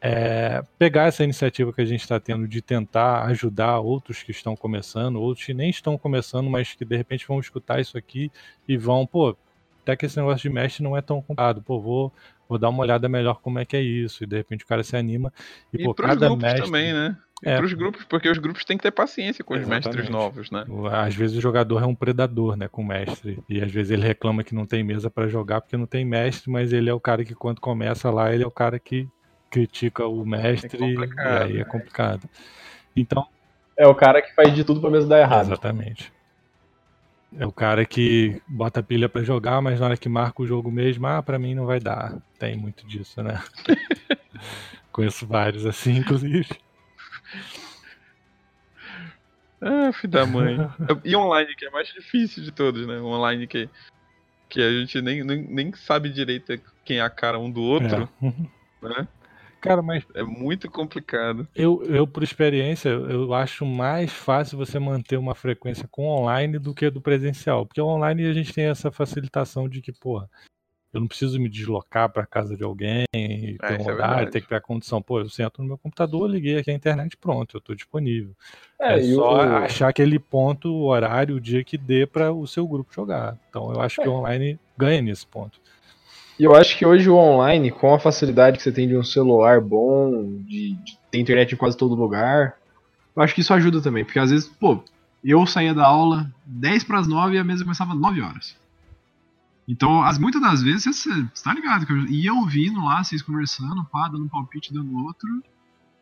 é, 0.00 0.62
pegar 0.78 1.04
essa 1.04 1.22
iniciativa 1.22 1.72
que 1.72 1.80
a 1.80 1.84
gente 1.84 2.00
está 2.00 2.18
tendo 2.18 2.48
de 2.48 2.62
tentar 2.62 3.24
ajudar 3.26 3.80
outros 3.80 4.22
que 4.22 4.30
estão 4.30 4.56
começando, 4.56 5.20
outros 5.20 5.44
que 5.44 5.54
nem 5.54 5.68
estão 5.68 5.98
começando, 5.98 6.48
mas 6.48 6.72
que 6.72 6.84
de 6.84 6.96
repente 6.96 7.26
vão 7.26 7.38
escutar 7.38 7.80
isso 7.80 7.98
aqui 7.98 8.30
e 8.66 8.76
vão, 8.76 9.06
pô, 9.06 9.36
até 9.82 9.96
que 9.96 10.06
esse 10.06 10.16
negócio 10.16 10.48
de 10.48 10.54
mestre 10.54 10.82
não 10.82 10.96
é 10.96 11.02
tão 11.02 11.20
complicado, 11.20 11.62
pô, 11.62 11.80
vou 11.80 12.12
vou 12.48 12.58
dar 12.58 12.68
uma 12.68 12.82
olhada 12.82 13.08
melhor 13.08 13.40
como 13.40 13.60
é 13.60 13.64
que 13.64 13.76
é 13.76 13.80
isso. 13.80 14.24
E 14.24 14.26
de 14.26 14.36
repente 14.36 14.64
o 14.64 14.66
cara 14.66 14.82
se 14.82 14.96
anima. 14.96 15.32
E, 15.72 15.82
e 15.82 15.84
pô, 15.84 15.94
cada 15.94 16.26
grupos 16.26 16.42
mestre... 16.42 16.64
também, 16.64 16.92
né? 16.92 17.16
É. 17.42 17.56
Para 17.56 17.64
os 17.64 17.72
grupos, 17.72 18.04
porque 18.04 18.28
os 18.28 18.38
grupos 18.38 18.64
têm 18.64 18.76
que 18.76 18.82
ter 18.82 18.90
paciência 18.90 19.42
com 19.42 19.54
Exatamente. 19.54 19.88
os 19.88 19.94
mestres 19.94 20.10
novos, 20.10 20.50
né? 20.50 20.66
Às 20.92 21.14
vezes 21.14 21.38
o 21.38 21.40
jogador 21.40 21.82
é 21.82 21.86
um 21.86 21.94
predador, 21.94 22.54
né, 22.54 22.68
com 22.68 22.82
o 22.82 22.86
mestre. 22.86 23.42
E 23.48 23.62
às 23.62 23.70
vezes 23.72 23.92
ele 23.92 24.06
reclama 24.06 24.44
que 24.44 24.54
não 24.54 24.66
tem 24.66 24.82
mesa 24.82 25.08
para 25.08 25.26
jogar 25.26 25.62
porque 25.62 25.76
não 25.76 25.86
tem 25.86 26.04
mestre, 26.04 26.50
mas 26.50 26.72
ele 26.72 26.90
é 26.90 26.92
o 26.92 27.00
cara 27.00 27.24
que 27.24 27.34
quando 27.34 27.60
começa 27.60 28.10
lá, 28.10 28.34
ele 28.34 28.42
é 28.42 28.46
o 28.46 28.50
cara 28.50 28.78
que 28.78 29.08
critica 29.50 30.06
o 30.06 30.24
mestre 30.24 30.82
é 30.82 30.88
e 30.88 31.20
aí 31.20 31.60
é 31.60 31.64
complicado. 31.64 32.28
Então, 32.96 33.26
é 33.76 33.86
o 33.86 33.94
cara 33.94 34.22
que 34.22 34.34
faz 34.34 34.54
de 34.54 34.62
tudo 34.62 34.80
para 34.80 34.90
mesa 34.90 35.08
dar 35.08 35.20
errado. 35.20 35.46
Exatamente. 35.46 36.12
É 37.38 37.46
o 37.46 37.52
cara 37.52 37.84
que 37.84 38.42
bota 38.46 38.80
a 38.80 38.82
pilha 38.82 39.08
para 39.08 39.22
jogar, 39.22 39.62
mas 39.62 39.80
na 39.80 39.86
hora 39.86 39.96
que 39.96 40.08
marca 40.08 40.42
o 40.42 40.46
jogo 40.46 40.70
mesmo, 40.70 41.06
ah, 41.06 41.22
pra 41.22 41.38
mim 41.38 41.54
não 41.54 41.64
vai 41.64 41.80
dar. 41.80 42.18
Tem 42.38 42.56
muito 42.56 42.86
disso, 42.86 43.22
né? 43.22 43.42
Conheço 44.92 45.26
vários 45.26 45.64
assim, 45.64 45.96
inclusive. 45.96 46.48
Ah, 49.62 49.92
filho 49.92 50.12
da 50.12 50.26
mãe. 50.26 50.56
E 51.04 51.14
online, 51.14 51.54
que 51.54 51.66
é 51.66 51.70
mais 51.70 51.88
difícil 51.88 52.42
de 52.42 52.50
todos, 52.50 52.86
né? 52.86 53.00
Online 53.00 53.46
que, 53.46 53.68
que 54.48 54.60
a 54.60 54.70
gente 54.72 55.00
nem, 55.00 55.22
nem, 55.22 55.42
nem 55.42 55.72
sabe 55.72 56.10
direito 56.10 56.60
quem 56.84 56.98
é 56.98 57.02
a 57.02 57.10
cara 57.10 57.38
um 57.38 57.50
do 57.50 57.62
outro. 57.62 58.08
É. 58.20 58.88
Né? 58.88 59.08
Cara, 59.60 59.82
mas. 59.82 60.04
É 60.14 60.22
muito 60.22 60.70
complicado. 60.70 61.46
Eu, 61.54 61.82
eu, 61.84 62.06
por 62.06 62.22
experiência, 62.22 62.88
eu 62.88 63.32
acho 63.34 63.66
mais 63.66 64.12
fácil 64.12 64.56
você 64.56 64.78
manter 64.78 65.18
uma 65.18 65.34
frequência 65.34 65.86
com 65.90 66.06
online 66.06 66.58
do 66.58 66.74
que 66.74 66.88
do 66.90 67.00
presencial. 67.00 67.66
Porque 67.66 67.80
online 67.80 68.26
a 68.26 68.32
gente 68.32 68.52
tem 68.52 68.64
essa 68.64 68.90
facilitação 68.90 69.68
de 69.68 69.82
que, 69.82 69.92
porra, 69.92 70.28
eu 70.92 71.00
não 71.00 71.06
preciso 71.06 71.38
me 71.38 71.48
deslocar 71.48 72.10
para 72.10 72.26
casa 72.26 72.56
de 72.56 72.64
alguém, 72.64 73.04
ter 73.12 73.58
ah, 73.60 73.78
um 73.80 73.90
é 73.90 73.92
horário, 73.92 74.28
é 74.28 74.30
ter 74.30 74.40
que 74.40 74.48
ter 74.48 74.56
a 74.56 74.60
condição. 74.60 75.00
Pô, 75.00 75.20
eu 75.20 75.28
sento 75.28 75.62
no 75.62 75.68
meu 75.68 75.78
computador, 75.78 76.28
liguei 76.28 76.58
aqui 76.58 76.70
a 76.70 76.74
internet, 76.74 77.16
pronto, 77.16 77.56
eu 77.56 77.58
estou 77.58 77.76
disponível. 77.76 78.34
É, 78.80 78.98
é 78.98 79.02
só 79.02 79.42
eu... 79.42 79.56
achar 79.58 79.88
aquele 79.88 80.18
ponto, 80.18 80.68
o 80.68 80.86
horário, 80.86 81.36
o 81.36 81.40
dia 81.40 81.62
que 81.62 81.78
dê 81.78 82.06
para 82.06 82.32
o 82.32 82.44
seu 82.46 82.66
grupo 82.66 82.92
jogar. 82.92 83.38
Então 83.48 83.72
eu 83.72 83.80
acho 83.80 84.00
é. 84.00 84.04
que 84.04 84.10
o 84.10 84.14
online 84.14 84.58
ganha 84.76 85.00
nesse 85.00 85.26
ponto. 85.26 85.60
E 86.40 86.44
eu 86.44 86.56
acho 86.56 86.78
que 86.78 86.86
hoje 86.86 87.06
o 87.06 87.16
online, 87.16 87.70
com 87.70 87.94
a 87.94 87.98
facilidade 87.98 88.56
que 88.56 88.62
você 88.62 88.72
tem 88.72 88.88
de 88.88 88.96
um 88.96 89.04
celular 89.04 89.60
bom, 89.60 90.40
de, 90.46 90.72
de 90.72 90.98
ter 91.10 91.18
internet 91.18 91.52
em 91.52 91.58
quase 91.58 91.76
todo 91.76 91.94
lugar, 91.94 92.54
eu 93.14 93.22
acho 93.22 93.34
que 93.34 93.42
isso 93.42 93.52
ajuda 93.52 93.82
também. 93.82 94.06
Porque 94.06 94.18
às 94.18 94.30
vezes, 94.30 94.48
pô, 94.48 94.82
eu 95.22 95.44
saía 95.44 95.74
da 95.74 95.84
aula 95.84 96.32
10 96.46 96.84
para 96.84 96.98
as 96.98 97.06
9 97.06 97.36
e 97.36 97.38
a 97.38 97.44
mesa 97.44 97.62
começava 97.62 97.94
9 97.94 98.22
horas. 98.22 98.56
Então, 99.68 100.02
as, 100.02 100.16
muitas 100.18 100.40
das 100.40 100.62
vezes, 100.62 100.84
você, 100.84 101.10
você 101.10 101.44
tá 101.44 101.52
ligado, 101.52 101.84
que 101.84 101.92
eu 101.92 102.06
ia 102.06 102.32
ouvindo 102.32 102.82
lá, 102.82 103.04
vocês 103.04 103.20
conversando, 103.20 103.84
pá, 103.84 104.08
dando 104.08 104.24
um 104.24 104.28
palpite, 104.28 104.72
dando 104.72 104.96
outro, 105.04 105.28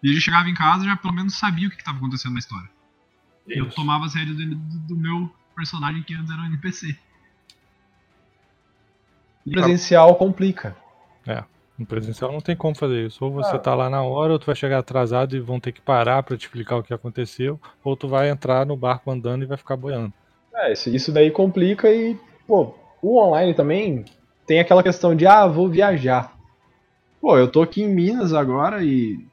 e 0.00 0.08
a 0.08 0.12
gente 0.12 0.22
chegava 0.22 0.48
em 0.48 0.54
casa 0.54 0.84
já 0.84 0.96
pelo 0.96 1.14
menos 1.14 1.34
sabia 1.34 1.66
o 1.66 1.70
que 1.72 1.78
estava 1.78 1.98
acontecendo 1.98 2.34
na 2.34 2.38
história. 2.38 2.70
Isso. 3.44 3.58
Eu 3.58 3.70
tomava 3.70 4.06
a 4.06 4.08
sério 4.08 4.36
do, 4.36 4.54
do, 4.54 4.96
meu 4.96 5.34
personagem 5.56 6.00
que 6.04 6.14
antes 6.14 6.30
era 6.30 6.42
um 6.42 6.46
NPC. 6.46 6.96
Presencial 9.50 10.14
complica. 10.16 10.76
É. 11.26 11.42
No 11.78 11.86
presencial 11.86 12.32
não 12.32 12.40
tem 12.40 12.56
como 12.56 12.74
fazer 12.74 13.06
isso. 13.06 13.24
Ou 13.24 13.30
você 13.30 13.54
ah. 13.54 13.58
tá 13.58 13.74
lá 13.74 13.88
na 13.88 14.02
hora, 14.02 14.32
ou 14.32 14.38
tu 14.38 14.46
vai 14.46 14.56
chegar 14.56 14.78
atrasado 14.78 15.36
e 15.36 15.40
vão 15.40 15.60
ter 15.60 15.70
que 15.70 15.80
parar 15.80 16.22
para 16.22 16.36
te 16.36 16.46
explicar 16.46 16.76
o 16.76 16.82
que 16.82 16.92
aconteceu, 16.92 17.60
ou 17.84 17.96
tu 17.96 18.08
vai 18.08 18.28
entrar 18.28 18.66
no 18.66 18.76
barco 18.76 19.10
andando 19.10 19.44
e 19.44 19.46
vai 19.46 19.56
ficar 19.56 19.76
boiando. 19.76 20.12
É, 20.54 20.72
isso 20.72 21.12
daí 21.12 21.30
complica 21.30 21.88
e, 21.88 22.18
pô, 22.46 22.74
o 23.00 23.20
online 23.20 23.54
também 23.54 24.04
tem 24.44 24.58
aquela 24.58 24.82
questão 24.82 25.14
de, 25.14 25.24
ah, 25.24 25.46
vou 25.46 25.68
viajar. 25.68 26.36
Pô, 27.20 27.38
eu 27.38 27.48
tô 27.48 27.62
aqui 27.62 27.82
em 27.82 27.94
Minas 27.94 28.32
agora 28.32 28.82
e 28.82 29.24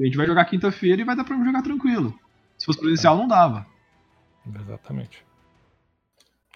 a 0.00 0.04
gente 0.04 0.16
vai 0.16 0.26
jogar 0.26 0.46
quinta-feira 0.46 1.02
e 1.02 1.04
vai 1.04 1.14
dar 1.14 1.24
pra 1.24 1.36
jogar 1.36 1.62
tranquilo. 1.62 2.14
Se 2.56 2.64
fosse 2.64 2.78
presencial, 2.78 3.16
não 3.16 3.28
dava. 3.28 3.66
Exatamente. 4.46 5.24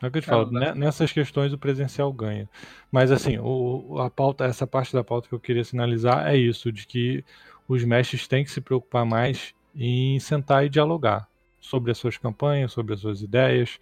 É 0.02 0.06
o 0.06 0.10
que 0.10 0.18
eu 0.18 0.22
te 0.22 0.28
falo, 0.28 0.50
né? 0.50 0.74
nessas 0.74 1.10
questões 1.10 1.52
o 1.52 1.58
presencial 1.58 2.12
ganha. 2.12 2.48
Mas 2.92 3.10
assim, 3.10 3.38
o, 3.38 3.98
a 3.98 4.10
pauta, 4.10 4.44
essa 4.44 4.66
parte 4.66 4.92
da 4.92 5.02
pauta 5.02 5.28
que 5.28 5.34
eu 5.34 5.40
queria 5.40 5.64
sinalizar 5.64 6.26
é 6.26 6.36
isso, 6.36 6.70
de 6.70 6.86
que 6.86 7.24
os 7.66 7.82
mestres 7.82 8.28
têm 8.28 8.44
que 8.44 8.50
se 8.50 8.60
preocupar 8.60 9.06
mais 9.06 9.54
em 9.74 10.18
sentar 10.20 10.64
e 10.66 10.68
dialogar 10.68 11.26
sobre 11.60 11.90
as 11.90 11.98
suas 11.98 12.16
campanhas, 12.16 12.72
sobre 12.72 12.94
as 12.94 13.00
suas 13.00 13.22
ideias, 13.22 13.78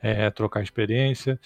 é, 0.00 0.30
trocar 0.30 0.62
experiência. 0.62 1.38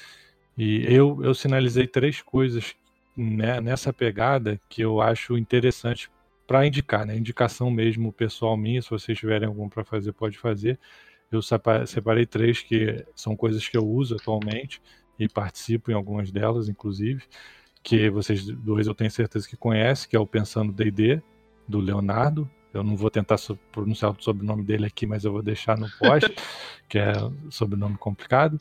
E 0.56 0.84
eu, 0.86 1.20
eu 1.22 1.34
sinalizei 1.34 1.86
três 1.86 2.22
coisas 2.22 2.76
né, 3.16 3.60
nessa 3.60 3.92
pegada 3.92 4.60
que 4.68 4.82
eu 4.82 5.00
acho 5.00 5.36
interessante 5.36 6.10
para 6.46 6.66
indicar, 6.66 7.06
né? 7.06 7.16
Indicação 7.16 7.70
mesmo 7.70 8.12
pessoal 8.12 8.56
minha, 8.56 8.80
se 8.82 8.90
vocês 8.90 9.18
tiverem 9.18 9.48
algum 9.48 9.68
para 9.68 9.84
fazer, 9.84 10.12
pode 10.12 10.38
fazer. 10.38 10.78
Eu 11.37 11.43
separei 11.87 12.26
três 12.26 12.61
que 12.61 13.05
são 13.14 13.37
coisas 13.37 13.68
que 13.68 13.76
eu 13.76 13.87
uso 13.87 14.16
atualmente 14.16 14.80
e 15.18 15.28
participo 15.28 15.91
em 15.91 15.95
algumas 15.95 16.30
delas, 16.30 16.68
inclusive, 16.68 17.22
que 17.82 18.09
vocês 18.11 18.45
dois 18.47 18.87
eu 18.87 18.95
tenho 18.95 19.11
certeza 19.11 19.49
que 19.49 19.57
conhecem, 19.57 20.09
que 20.09 20.16
é 20.16 20.18
o 20.18 20.26
Pensando 20.26 20.72
D&D, 20.72 21.22
do 21.68 21.80
Leonardo. 21.80 22.49
Eu 22.72 22.82
não 22.82 22.97
vou 22.97 23.11
tentar 23.11 23.37
pronunciar 23.70 24.11
o 24.11 24.22
sobrenome 24.22 24.64
dele 24.64 24.87
aqui, 24.87 25.07
mas 25.07 25.24
eu 25.24 25.32
vou 25.32 25.43
deixar 25.43 25.78
no 25.78 25.89
post, 25.99 26.35
que 26.89 26.99
é 26.99 27.12
sobrenome 27.51 27.97
complicado. 27.97 28.59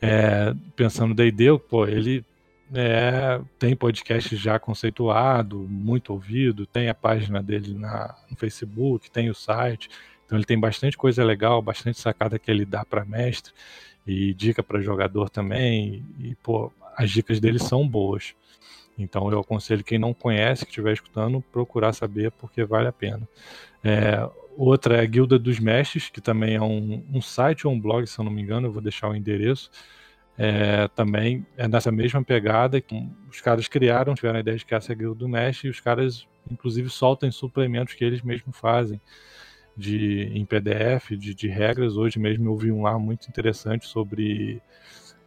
É, 0.00 0.54
pensando 0.76 1.14
D&D, 1.14 1.58
pô, 1.58 1.86
ele 1.86 2.24
é, 2.72 3.40
tem 3.58 3.74
podcast 3.74 4.36
já 4.36 4.58
conceituado, 4.58 5.66
muito 5.68 6.12
ouvido, 6.12 6.66
tem 6.66 6.88
a 6.88 6.94
página 6.94 7.42
dele 7.42 7.74
na, 7.74 8.14
no 8.30 8.36
Facebook, 8.36 9.10
tem 9.10 9.28
o 9.28 9.34
site, 9.34 9.88
então 10.30 10.38
ele 10.38 10.44
tem 10.44 10.56
bastante 10.56 10.96
coisa 10.96 11.24
legal, 11.24 11.60
bastante 11.60 11.98
sacada 11.98 12.38
que 12.38 12.48
ele 12.48 12.64
dá 12.64 12.84
para 12.84 13.04
mestre 13.04 13.52
e 14.06 14.32
dica 14.32 14.62
para 14.62 14.80
jogador 14.80 15.28
também, 15.28 16.04
e 16.20 16.36
pô, 16.36 16.72
as 16.96 17.10
dicas 17.10 17.40
dele 17.40 17.58
são 17.58 17.86
boas. 17.86 18.36
Então 18.96 19.28
eu 19.32 19.40
aconselho 19.40 19.82
quem 19.82 19.98
não 19.98 20.14
conhece, 20.14 20.64
que 20.64 20.70
estiver 20.70 20.92
escutando, 20.92 21.42
procurar 21.50 21.92
saber 21.92 22.30
porque 22.30 22.62
vale 22.62 22.86
a 22.86 22.92
pena. 22.92 23.28
É, 23.82 24.24
outra 24.56 24.98
é 24.98 25.00
a 25.00 25.04
Guilda 25.04 25.36
dos 25.36 25.58
Mestres, 25.58 26.08
que 26.08 26.20
também 26.20 26.54
é 26.54 26.62
um, 26.62 27.04
um 27.12 27.20
site 27.20 27.66
ou 27.66 27.72
um 27.72 27.80
blog, 27.80 28.06
se 28.06 28.16
eu 28.16 28.24
não 28.24 28.30
me 28.30 28.40
engano, 28.40 28.68
eu 28.68 28.72
vou 28.72 28.80
deixar 28.80 29.08
o 29.08 29.16
endereço 29.16 29.68
é, 30.42 30.88
também 30.88 31.44
é 31.56 31.68
nessa 31.68 31.92
mesma 31.92 32.24
pegada 32.24 32.80
que 32.80 33.06
os 33.30 33.42
caras 33.42 33.68
criaram, 33.68 34.14
tiveram 34.14 34.38
a 34.38 34.40
ideia 34.40 34.56
de 34.56 34.64
que 34.64 34.74
essa 34.74 34.90
a 34.92 34.94
guilda 34.94 35.18
do 35.18 35.28
Mesh, 35.28 35.64
e 35.64 35.68
os 35.68 35.80
caras, 35.80 36.26
inclusive, 36.50 36.88
soltam 36.88 37.30
suplementos 37.30 37.92
que 37.92 38.02
eles 38.02 38.22
mesmos 38.22 38.56
fazem 38.56 38.98
de, 39.80 40.30
em 40.34 40.44
PDF, 40.44 41.16
de, 41.16 41.34
de 41.34 41.48
regras. 41.48 41.96
Hoje 41.96 42.18
mesmo 42.18 42.48
eu 42.50 42.56
vi 42.56 42.70
um 42.70 42.82
lá 42.82 42.98
muito 42.98 43.28
interessante 43.28 43.86
sobre 43.86 44.62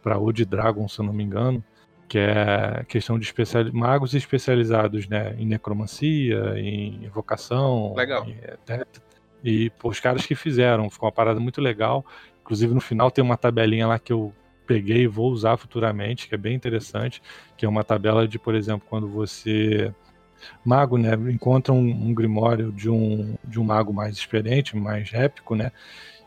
para 0.02 0.18
Old 0.18 0.44
Dragon, 0.44 0.86
se 0.86 1.00
eu 1.00 1.04
não 1.04 1.12
me 1.12 1.24
engano, 1.24 1.64
que 2.06 2.18
é 2.18 2.84
questão 2.86 3.18
de 3.18 3.24
especial, 3.24 3.64
magos 3.72 4.14
especializados 4.14 5.08
né, 5.08 5.34
em 5.38 5.46
necromancia, 5.46 6.54
em 6.56 7.04
evocação. 7.04 7.94
Legal. 7.94 8.26
E, 9.42 9.66
e 9.66 9.70
pô, 9.70 9.88
os 9.88 10.00
caras 10.00 10.24
que 10.24 10.34
fizeram, 10.34 10.88
ficou 10.88 11.06
uma 11.06 11.12
parada 11.12 11.40
muito 11.40 11.60
legal. 11.60 12.04
Inclusive 12.42 12.72
no 12.74 12.80
final 12.80 13.10
tem 13.10 13.24
uma 13.24 13.36
tabelinha 13.36 13.86
lá 13.86 13.98
que 13.98 14.12
eu 14.12 14.32
peguei 14.66 15.02
e 15.02 15.06
vou 15.06 15.30
usar 15.30 15.56
futuramente, 15.56 16.28
que 16.28 16.34
é 16.34 16.38
bem 16.38 16.54
interessante, 16.54 17.22
que 17.56 17.66
é 17.66 17.68
uma 17.68 17.82
tabela 17.82 18.28
de, 18.28 18.38
por 18.38 18.54
exemplo, 18.54 18.86
quando 18.88 19.08
você 19.08 19.92
mago, 20.64 20.98
né, 20.98 21.14
encontra 21.30 21.72
um, 21.72 22.08
um 22.08 22.14
grimório 22.14 22.72
de 22.72 22.88
um 22.88 23.36
de 23.44 23.60
um 23.60 23.64
mago 23.64 23.92
mais 23.92 24.16
experiente, 24.16 24.76
mais 24.76 25.12
épico, 25.12 25.54
né? 25.54 25.70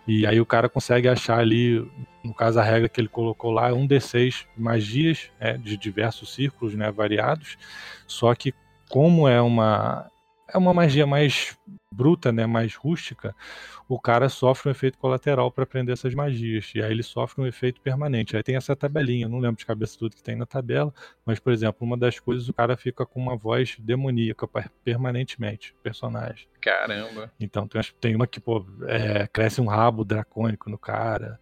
E 0.08 0.26
aí 0.26 0.40
o 0.40 0.46
cara 0.46 0.70
consegue 0.70 1.10
achar 1.10 1.40
ali, 1.40 1.86
no 2.24 2.34
caso 2.34 2.58
a 2.60 2.64
regra 2.64 2.88
que 2.88 3.02
ele 3.02 3.10
colocou 3.10 3.52
lá, 3.52 3.74
um 3.74 3.86
D6 3.86 4.46
magias 4.56 5.30
né, 5.38 5.58
de 5.58 5.76
diversos 5.76 6.34
círculos, 6.34 6.74
né, 6.76 6.90
variados. 6.90 7.58
Só 8.08 8.34
que 8.34 8.54
como 8.90 9.28
é 9.28 9.42
uma 9.42 10.10
é 10.48 10.58
uma 10.58 10.74
magia 10.74 11.06
mais 11.06 11.58
bruta, 11.92 12.32
né, 12.32 12.46
mais 12.46 12.76
rústica, 12.76 13.36
o 13.88 14.00
cara 14.00 14.30
sofre 14.30 14.70
um 14.70 14.72
efeito 14.72 14.98
colateral 14.98 15.52
para 15.52 15.64
aprender 15.64 15.94
essas 15.94 16.14
magias. 16.14 16.72
E 16.76 16.82
aí 16.82 16.92
ele 16.92 17.02
sofre 17.02 17.42
um 17.42 17.48
efeito 17.48 17.82
permanente. 17.82 18.36
Aí 18.36 18.44
tem 18.44 18.56
essa 18.56 18.76
tabelinha, 18.76 19.26
eu 19.26 19.30
não 19.30 19.40
lembro 19.40 19.58
de 19.58 19.66
cabeça 19.66 19.98
tudo 19.98 20.16
que 20.16 20.22
tem 20.22 20.36
na 20.36 20.46
tabela, 20.46 20.94
mas, 21.26 21.40
por 21.40 21.52
exemplo, 21.52 21.86
uma 21.86 21.98
das 21.98 22.20
coisas, 22.20 22.48
o 22.48 22.54
cara 22.54 22.78
fica 22.78 23.06
com 23.06 23.20
uma 23.20 23.36
voz 23.36 23.78
demoníaca 23.80 24.48
permanentemente, 24.84 25.74
personagem. 25.82 26.48
Caramba. 26.62 27.32
Então 27.40 27.68
tem, 27.68 27.82
tem 28.00 28.16
uma 28.16 28.28
que, 28.28 28.40
pô, 28.40 28.66
é, 28.86 29.28
cresce 29.28 29.62
um 29.62 29.68
rabo 29.68 30.04
dracônico 30.04 30.70
no 30.70 30.78
cara 30.78 31.40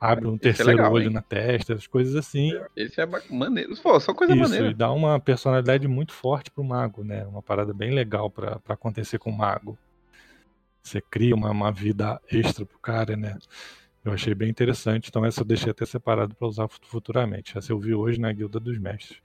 abre 0.00 0.26
um 0.26 0.34
Esse 0.36 0.48
é 0.48 0.52
terceiro 0.52 0.70
é 0.70 0.74
legal, 0.74 0.92
olho 0.92 1.06
hein? 1.06 1.12
na 1.12 1.22
testa, 1.22 1.74
as 1.74 1.86
coisas 1.86 2.14
assim. 2.14 2.52
Esse 2.76 3.00
é 3.00 3.06
maneiro. 3.30 3.74
Pô, 3.82 3.98
só 3.98 4.12
coisa 4.14 4.34
Isso, 4.34 4.42
maneira. 4.42 4.70
E 4.70 4.74
dá 4.74 4.92
uma 4.92 5.18
personalidade 5.18 5.88
muito 5.88 6.12
forte 6.12 6.50
pro 6.50 6.64
mago, 6.64 7.02
né? 7.02 7.24
Uma 7.26 7.42
parada 7.42 7.72
bem 7.72 7.92
legal 7.92 8.30
para 8.30 8.60
acontecer 8.68 9.18
com 9.18 9.30
o 9.30 9.36
mago. 9.36 9.78
Você 10.82 11.00
cria 11.00 11.34
uma, 11.34 11.50
uma 11.50 11.72
vida 11.72 12.20
extra 12.30 12.64
pro 12.64 12.78
cara, 12.78 13.16
né? 13.16 13.36
Eu 14.04 14.12
achei 14.12 14.34
bem 14.34 14.48
interessante, 14.48 15.08
então 15.08 15.24
essa 15.24 15.40
eu 15.40 15.44
deixei 15.44 15.70
até 15.70 15.84
separado 15.84 16.34
para 16.36 16.46
usar 16.46 16.68
futuramente. 16.68 17.58
Essa 17.58 17.72
eu 17.72 17.80
vi 17.80 17.92
hoje 17.92 18.20
na 18.20 18.32
Guilda 18.32 18.60
dos 18.60 18.78
Mestres. 18.78 19.20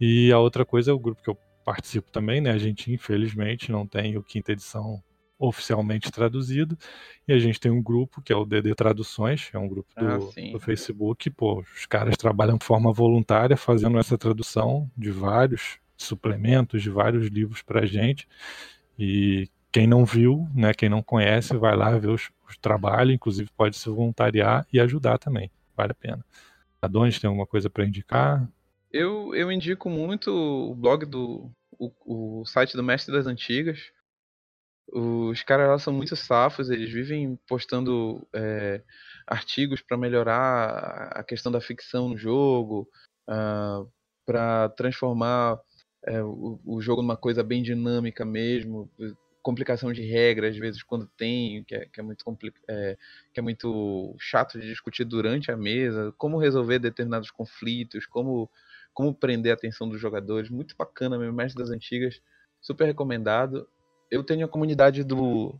E 0.00 0.32
a 0.32 0.38
outra 0.40 0.64
coisa 0.64 0.90
é 0.90 0.94
o 0.94 0.98
grupo 0.98 1.22
que 1.22 1.30
eu 1.30 1.38
participo 1.64 2.10
também, 2.10 2.40
né? 2.40 2.50
A 2.50 2.58
gente 2.58 2.92
infelizmente 2.92 3.70
não 3.70 3.86
tem 3.86 4.16
o 4.16 4.22
quinta 4.22 4.50
edição 4.50 5.00
oficialmente 5.48 6.10
traduzido. 6.10 6.76
E 7.26 7.32
a 7.32 7.38
gente 7.38 7.60
tem 7.60 7.70
um 7.70 7.82
grupo 7.82 8.20
que 8.22 8.32
é 8.32 8.36
o 8.36 8.44
DD 8.44 8.74
Traduções, 8.74 9.50
é 9.52 9.58
um 9.58 9.68
grupo 9.68 9.88
do, 9.96 10.06
ah, 10.06 10.18
do, 10.52 10.60
Facebook. 10.60 11.30
Pô, 11.30 11.60
os 11.60 11.86
caras 11.86 12.16
trabalham 12.16 12.58
de 12.58 12.64
forma 12.64 12.92
voluntária 12.92 13.56
fazendo 13.56 13.98
essa 13.98 14.18
tradução 14.18 14.90
de 14.96 15.10
vários 15.10 15.78
suplementos, 15.96 16.82
de 16.82 16.90
vários 16.90 17.28
livros 17.28 17.62
para 17.62 17.86
gente. 17.86 18.28
E 18.98 19.48
quem 19.72 19.86
não 19.86 20.04
viu, 20.04 20.48
né, 20.54 20.72
quem 20.72 20.88
não 20.88 21.02
conhece, 21.02 21.56
vai 21.56 21.76
lá 21.76 21.96
ver 21.98 22.10
os, 22.10 22.30
os 22.48 22.56
trabalhos, 22.56 23.14
inclusive 23.14 23.50
pode 23.56 23.76
se 23.76 23.88
voluntariar 23.88 24.66
e 24.72 24.78
ajudar 24.78 25.18
também. 25.18 25.50
Vale 25.76 25.92
a 25.92 25.94
pena. 25.94 26.24
Adonis, 26.80 27.18
tem 27.18 27.28
alguma 27.28 27.46
coisa 27.46 27.70
para 27.70 27.84
indicar? 27.84 28.46
Eu, 28.92 29.34
eu 29.34 29.50
indico 29.50 29.88
muito 29.90 30.30
o 30.30 30.74
blog 30.74 31.04
do 31.04 31.50
o, 31.78 32.40
o 32.40 32.44
site 32.44 32.76
do 32.76 32.82
Mestre 32.82 33.12
das 33.12 33.26
Antigas, 33.26 33.90
os 34.94 35.42
caras 35.42 35.68
lá 35.68 35.78
são 35.78 35.92
muito 35.92 36.14
safos, 36.14 36.70
eles 36.70 36.92
vivem 36.92 37.36
postando 37.48 38.24
é, 38.32 38.80
artigos 39.26 39.82
para 39.82 39.98
melhorar 39.98 41.08
a 41.12 41.24
questão 41.24 41.50
da 41.50 41.60
ficção 41.60 42.08
no 42.08 42.16
jogo, 42.16 42.88
uh, 43.28 43.32
ah, 43.32 43.86
para 44.24 44.68
transformar 44.70 45.58
é, 46.04 46.22
o, 46.22 46.60
o, 46.64 46.80
jogo 46.80 47.02
numa 47.02 47.16
coisa 47.16 47.42
bem 47.42 47.60
dinâmica 47.60 48.24
mesmo, 48.24 48.88
complicação 49.42 49.92
de 49.92 50.02
regras 50.02 50.54
às 50.54 50.60
vezes 50.60 50.82
quando 50.84 51.08
tem, 51.16 51.64
que 51.64 51.74
é, 51.74 51.86
que 51.86 51.98
é 51.98 52.02
muito 52.02 52.24
é, 52.68 52.96
que 53.32 53.40
é 53.40 53.42
muito 53.42 54.14
chato 54.20 54.60
de 54.60 54.68
discutir 54.68 55.04
durante 55.04 55.50
a 55.50 55.56
mesa, 55.56 56.14
como 56.16 56.38
resolver 56.38 56.78
determinados 56.78 57.32
conflitos, 57.32 58.06
como 58.06 58.48
como 58.92 59.12
prender 59.12 59.50
a 59.50 59.54
atenção 59.56 59.88
dos 59.88 60.00
jogadores, 60.00 60.48
muito 60.48 60.76
bacana 60.76 61.18
mesmo, 61.18 61.34
mestre 61.34 61.60
das 61.60 61.72
antigas, 61.72 62.22
super 62.60 62.84
recomendado 62.84 63.68
eu 64.10 64.22
tenho 64.22 64.44
a 64.44 64.48
comunidade 64.48 65.02
do, 65.04 65.54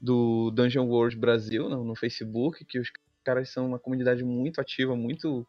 do 0.00 0.50
Dungeon 0.50 0.86
World 0.86 1.16
Brasil 1.16 1.68
no, 1.68 1.84
no, 1.84 1.96
Facebook, 1.96 2.64
que 2.64 2.78
os 2.78 2.90
caras 3.24 3.48
são 3.50 3.66
uma 3.66 3.78
comunidade 3.78 4.22
muito 4.22 4.60
ativa, 4.60 4.94
muito, 4.94 5.46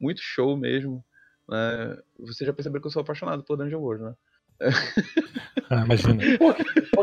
muito 0.00 0.20
show 0.20 0.56
mesmo. 0.56 1.04
Né? 1.48 1.98
Você 2.20 2.44
já 2.44 2.52
percebeu 2.52 2.80
que 2.80 2.86
eu 2.86 2.90
sou 2.90 3.02
apaixonado 3.02 3.42
por 3.44 3.56
Dungeon 3.56 3.80
World, 3.80 4.04
né? 4.04 4.14
Ah, 5.70 5.84
imagina. 5.84 6.22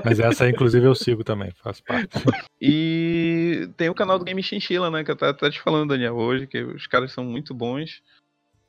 Mas 0.04 0.20
essa, 0.20 0.50
inclusive, 0.50 0.88
eu 0.88 0.96
sigo 0.96 1.24
também, 1.24 1.52
faz 1.52 1.80
parte. 1.80 2.18
E 2.60 3.70
tem 3.78 3.90
o 3.90 3.94
canal 3.94 4.18
do 4.18 4.26
Game 4.26 4.42
Chinchilla, 4.42 4.90
né? 4.90 5.04
Que 5.04 5.12
eu 5.12 5.16
tava 5.16 5.52
te 5.52 5.62
falando, 5.62 5.90
Daniel, 5.90 6.16
hoje, 6.16 6.48
que 6.48 6.64
os 6.64 6.88
caras 6.88 7.12
são 7.12 7.24
muito 7.24 7.54
bons. 7.54 8.02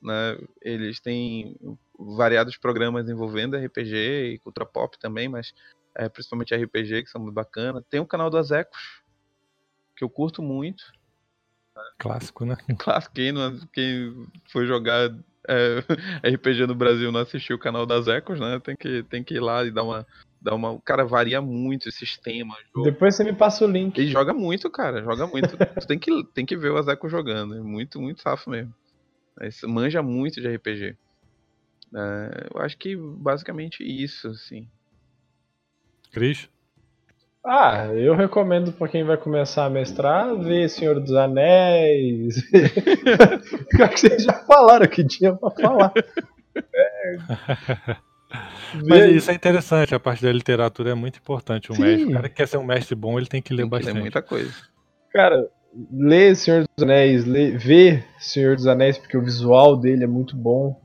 né? 0.03 0.39
Eles 0.61 1.01
têm 1.01 1.57
variados 1.99 2.59
programas 2.59 3.09
envolvendo 3.09 3.57
RPG 3.57 4.35
e 4.35 4.39
cultura 4.39 4.66
pop 4.66 4.99
também, 4.99 5.31
mas 5.31 5.55
é, 5.97 6.09
principalmente 6.09 6.55
RPG, 6.55 7.05
que 7.05 7.11
são 7.11 7.20
muito 7.20 7.34
bacanas. 7.34 7.82
Tem 7.88 8.01
o 8.01 8.07
canal 8.07 8.30
das 8.30 8.51
Ecos, 8.51 9.03
que 9.97 10.05
eu 10.05 10.11
curto 10.11 10.42
muito. 10.42 10.84
Clássico, 11.99 12.44
né? 12.44 12.57
Clássico, 12.78 13.14
quem, 13.14 13.32
não, 13.32 13.59
quem 13.72 14.28
foi 14.51 14.66
jogar 14.66 15.11
é, 15.49 15.78
RPG 16.34 16.66
no 16.66 16.74
Brasil 16.74 17.11
não 17.11 17.20
assistiu 17.20 17.57
o 17.57 17.59
canal 17.61 17.86
das 17.86 18.09
Ecos, 18.09 18.38
né? 18.38 18.61
Tem 18.61 18.76
que, 18.76 19.03
tem 19.05 19.24
que 19.24 19.34
ir 19.34 19.40
lá 19.40 19.64
e 19.64 19.70
dar 19.70 19.84
uma, 19.84 20.07
dar 20.40 20.55
uma. 20.55 20.70
O 20.70 20.80
cara 20.80 21.05
varia 21.05 21.40
muito 21.40 21.88
esses 21.88 22.16
temas. 22.18 22.59
Jogo. 22.74 22.84
Depois 22.84 23.14
você 23.14 23.24
me 23.24 23.32
passa 23.32 23.64
o 23.64 23.68
link. 23.70 23.97
Ele 23.99 24.11
joga 24.11 24.34
muito, 24.34 24.70
cara. 24.70 25.03
Joga 25.03 25.26
muito. 25.26 25.49
tu 25.80 25.86
tem 25.86 25.99
que, 25.99 26.24
tem 26.34 26.44
que 26.44 26.57
ver 26.57 26.72
o 26.72 26.76
Azeco 26.76 27.09
jogando. 27.09 27.55
É 27.55 27.61
muito, 27.61 28.01
muito 28.01 28.20
safo 28.20 28.51
mesmo. 28.51 28.74
Esse, 29.40 29.66
manja 29.66 30.03
muito 30.03 30.40
de 30.40 30.49
RPG. 30.49 30.97
É, 31.94 32.49
eu 32.55 32.61
acho 32.61 32.76
que 32.76 32.97
basicamente 32.97 33.82
isso, 33.82 34.28
assim. 34.28 34.68
Cris? 36.17 36.49
Ah, 37.45 37.89
eu 37.95 38.14
recomendo 38.14 38.73
para 38.73 38.89
quem 38.89 39.05
vai 39.05 39.19
começar 39.19 39.67
a 39.67 39.71
mestrar 39.71 40.35
ver 40.35 40.67
Senhor 40.71 40.99
dos 40.99 41.12
Anéis. 41.12 42.43
Pior 43.69 43.89
que 43.91 44.01
vocês 44.01 44.25
já 44.25 44.33
falaram 44.33 44.87
que 44.89 45.07
tinha 45.07 45.35
pra 45.35 45.51
falar. 45.51 45.93
É. 46.75 47.97
Mas 48.89 49.14
isso 49.14 49.31
é 49.31 49.35
interessante, 49.35 49.95
a 49.95 50.01
parte 50.01 50.23
da 50.23 50.33
literatura 50.33 50.93
é 50.93 50.95
muito 50.95 51.19
importante. 51.19 51.71
O, 51.71 51.79
mestre, 51.79 52.07
o 52.07 52.12
cara 52.12 52.29
que 52.31 52.35
quer 52.35 52.49
ser 52.49 52.57
um 52.57 52.64
mestre 52.64 52.95
bom, 52.95 53.19
ele 53.19 53.27
tem 53.27 53.43
que 53.43 53.53
ler 53.53 53.64
tem 53.64 53.69
bastante. 53.69 53.93
Que 53.93 53.95
ler 53.95 54.01
muita 54.01 54.23
coisa. 54.23 54.51
Cara, 55.12 55.47
lê 55.93 56.35
Senhor 56.35 56.62
dos 56.62 56.83
Anéis, 56.83 57.27
lê, 57.27 57.51
vê 57.51 58.03
Senhor 58.19 58.57
dos 58.57 58.67
Anéis, 58.67 58.97
porque 58.97 59.19
o 59.19 59.23
visual 59.23 59.77
dele 59.77 60.05
é 60.05 60.07
muito 60.07 60.35
bom 60.35 60.81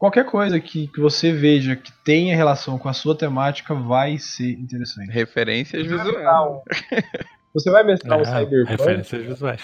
qualquer 0.00 0.24
coisa 0.24 0.58
que, 0.58 0.88
que 0.88 0.98
você 0.98 1.30
veja 1.30 1.76
que 1.76 1.92
tenha 2.02 2.34
relação 2.34 2.78
com 2.78 2.88
a 2.88 2.92
sua 2.94 3.14
temática 3.14 3.74
vai 3.74 4.16
ser 4.18 4.52
interessante. 4.52 5.10
Referências 5.10 5.86
visuais. 5.86 6.62
Você 7.52 7.68
vai 7.68 7.82
mestrar 7.82 8.16
um 8.16 8.22
ah, 8.22 8.24
cyberpunk. 8.26 8.70
Referências 8.70 9.26
visuais. 9.26 9.60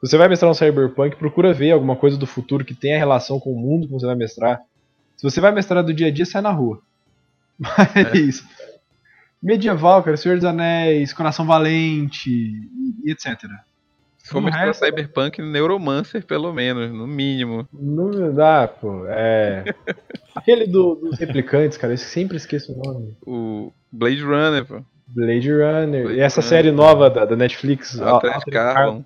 Você 0.00 0.16
vai 0.16 0.28
mestrar 0.28 0.48
um 0.48 0.54
cyberpunk, 0.54 1.16
procura 1.16 1.52
ver 1.52 1.72
alguma 1.72 1.96
coisa 1.96 2.16
do 2.16 2.24
futuro 2.24 2.64
que 2.64 2.72
tenha 2.72 2.96
relação 2.96 3.40
com 3.40 3.52
o 3.52 3.58
mundo 3.58 3.88
que 3.88 3.92
você 3.92 4.06
vai 4.06 4.14
mestrar. 4.14 4.60
Se 5.16 5.24
você 5.24 5.40
vai 5.40 5.50
mestrar 5.50 5.82
do 5.82 5.92
dia 5.92 6.06
a 6.06 6.10
dia, 6.12 6.24
sai 6.24 6.40
na 6.40 6.52
rua. 6.52 6.80
Mas 7.58 7.96
é. 7.96 8.16
isso. 8.16 8.48
Medieval, 9.42 10.04
cara, 10.04 10.16
Senhor 10.16 10.36
dos 10.36 10.44
Anéis, 10.44 11.12
Coração 11.12 11.44
Valente 11.44 12.30
e 12.30 13.10
etc. 13.10 13.42
Se 14.30 14.34
for 14.34 14.40
mestrar 14.40 14.72
Cyberpunk, 14.72 15.42
Neuromancer, 15.42 16.24
pelo 16.24 16.52
menos, 16.52 16.92
no 16.92 17.04
mínimo. 17.04 17.68
Não 17.72 18.32
dá, 18.32 18.68
pô. 18.68 19.04
É. 19.08 19.64
Aquele 20.36 20.68
do, 20.68 20.94
dos 20.94 21.18
replicantes, 21.18 21.76
cara, 21.76 21.94
eu 21.94 21.98
sempre 21.98 22.36
esqueço 22.36 22.72
o 22.72 22.76
nome. 22.76 23.16
O 23.26 23.72
Blade 23.90 24.22
Runner, 24.22 24.64
pô. 24.64 24.84
Blade 25.08 25.50
Runner. 25.50 26.04
Blade 26.04 26.16
e 26.16 26.20
essa 26.20 26.40
Runner. 26.40 26.48
série 26.48 26.70
nova 26.70 27.10
da, 27.10 27.24
da 27.24 27.34
Netflix, 27.34 28.00
Altered 28.00 28.44
Carbon. 28.52 29.04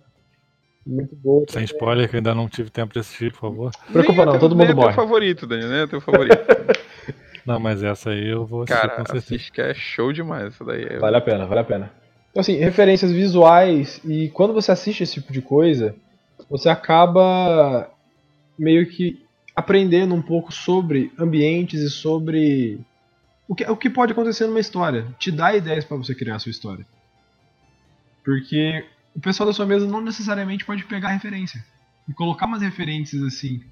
Muito 0.87 1.17
boa. 1.17 1.47
Sem 1.49 1.65
spoiler, 1.65 2.07
que 2.07 2.17
eu 2.17 2.19
ainda 2.19 2.35
não 2.35 2.47
tive 2.47 2.69
tempo 2.69 2.93
de 2.93 2.99
assistir, 2.99 3.33
por 3.33 3.41
favor. 3.41 3.71
Preocupa 3.91 4.27
não, 4.27 4.39
todo 4.39 4.55
mundo 4.55 4.73
é 4.73 4.75
morre. 4.75 4.89
É 4.91 4.95
teu 4.95 5.03
favorito, 5.03 5.47
Daniel, 5.47 5.69
né? 5.71 5.83
É 5.85 5.87
teu 5.87 6.03
favorito. 6.03 6.37
não, 7.47 7.59
mas 7.59 7.83
essa 7.83 8.11
aí 8.11 8.29
eu 8.29 8.45
vou 8.45 8.65
assistir 8.65 8.79
Cara, 8.79 8.91
com 8.97 9.07
certeza. 9.07 9.25
assiste 9.25 9.51
que 9.51 9.63
é 9.63 9.73
show 9.73 10.13
demais 10.13 10.49
essa 10.49 10.63
daí. 10.67 10.85
É 10.85 10.99
vale 10.99 11.17
a 11.17 11.23
pena, 11.23 11.47
vale 11.47 11.61
a 11.63 11.65
pena. 11.65 12.04
Então, 12.35 12.41
assim, 12.41 12.57
referências 12.57 13.13
visuais, 13.13 14.01
e 14.05 14.29
quando 14.31 14.53
você 14.53 14.73
assiste 14.73 15.05
esse 15.05 15.15
tipo 15.15 15.33
de 15.33 15.41
coisa, 15.41 15.95
você 16.51 16.69
acaba 16.69 17.89
meio 18.59 18.91
que 18.91 19.25
aprendendo 19.55 20.17
um 20.17 20.21
pouco 20.21 20.53
sobre 20.53 21.13
ambientes 21.17 21.81
e 21.81 21.89
sobre 21.89 22.81
o 23.47 23.55
que, 23.55 23.65
o 23.71 23.77
que 23.77 23.89
pode 23.89 24.11
acontecer 24.11 24.49
numa 24.49 24.59
história. 24.59 25.15
Te 25.17 25.31
dá 25.31 25.55
ideias 25.55 25.85
para 25.85 25.97
você 25.97 26.13
criar 26.13 26.35
a 26.35 26.39
sua 26.41 26.51
história. 26.51 26.85
Porque 28.25 28.85
o 29.15 29.21
pessoal 29.21 29.47
da 29.47 29.53
sua 29.53 29.65
mesa 29.65 29.87
não 29.87 30.01
necessariamente 30.01 30.65
pode 30.65 30.85
pegar 30.87 31.11
referência. 31.11 31.65
E 32.09 32.13
colocar 32.13 32.47
umas 32.47 32.63
referências 32.63 33.23
assim, 33.23 33.63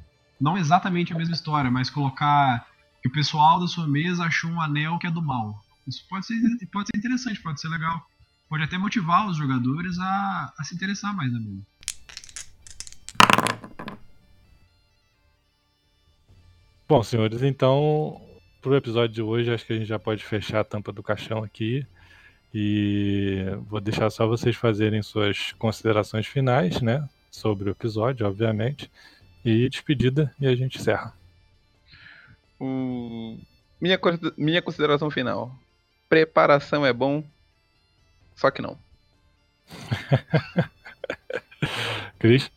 não 0.40 0.56
exatamente 0.56 1.12
a 1.12 1.18
mesma 1.18 1.34
história, 1.34 1.68
mas 1.68 1.90
colocar 1.90 2.64
que 3.02 3.08
o 3.08 3.12
pessoal 3.12 3.58
da 3.58 3.66
sua 3.66 3.88
mesa 3.88 4.22
achou 4.22 4.52
um 4.52 4.60
anel 4.60 5.00
que 5.00 5.08
é 5.08 5.10
do 5.10 5.20
mal. 5.20 5.60
Isso 5.84 6.06
pode 6.08 6.26
ser, 6.26 6.36
pode 6.72 6.86
ser 6.86 6.96
interessante, 6.96 7.42
pode 7.42 7.60
ser 7.60 7.66
legal 7.66 8.06
pode 8.53 8.64
até 8.64 8.76
motivar 8.76 9.26
os 9.30 9.38
jogadores 9.38 9.98
a, 9.98 10.53
a 10.59 10.62
se 10.62 10.74
interessar 10.74 11.16
mais 11.16 11.32
na 11.32 11.40
mesa. 11.40 11.62
Bom, 16.86 17.03
senhores, 17.03 17.42
então, 17.42 18.20
para 18.61 18.72
o 18.72 18.76
episódio 18.76 19.14
de 19.14 19.22
hoje, 19.22 19.50
acho 19.50 19.64
que 19.64 19.72
a 19.72 19.76
gente 19.76 19.88
já 19.88 19.98
pode 19.98 20.22
fechar 20.22 20.61
a 20.61 20.64
tampa 20.64 20.92
do 20.92 21.03
caixão 21.03 21.42
aqui. 21.42 21.86
E 22.53 23.42
vou 23.70 23.80
deixar 23.80 24.11
só 24.11 24.26
vocês 24.26 24.55
fazerem 24.55 25.00
suas 25.03 25.53
considerações 25.53 26.26
finais, 26.26 26.82
né? 26.82 27.09
Sobre 27.30 27.70
o 27.70 27.72
episódio, 27.72 28.26
obviamente. 28.26 28.90
E 29.42 29.66
despedida, 29.66 30.30
e 30.38 30.46
a 30.46 30.55
gente 30.55 30.76
encerra. 30.76 31.14
O... 32.61 33.38
Minha, 33.80 33.98
minha 34.36 34.61
consideração 34.61 35.11
final. 35.11 35.59
Preparação 36.07 36.84
é 36.84 36.92
bom, 36.92 37.24
só 38.35 38.51
que 38.51 38.62
não. 38.62 38.78
Cris? 42.18 42.51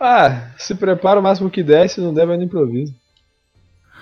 Ah, 0.00 0.52
se 0.56 0.74
prepara 0.74 1.20
o 1.20 1.22
máximo 1.22 1.50
que 1.50 1.62
der, 1.62 1.88
se 1.88 2.00
não 2.00 2.12
der, 2.12 2.26
vai 2.26 2.36
no 2.36 2.44
improviso. 2.44 2.94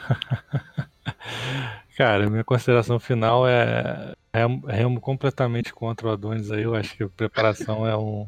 Cara, 1.96 2.30
minha 2.30 2.44
consideração 2.44 3.00
final 3.00 3.48
é 3.48 4.14
remo 4.32 5.00
completamente 5.00 5.72
contra 5.72 6.06
o 6.06 6.10
Adonis 6.10 6.52
aí. 6.52 6.62
Eu 6.62 6.74
acho 6.74 6.96
que 6.96 7.02
a 7.02 7.08
preparação 7.08 7.86
é 7.86 7.96
um 7.96 8.26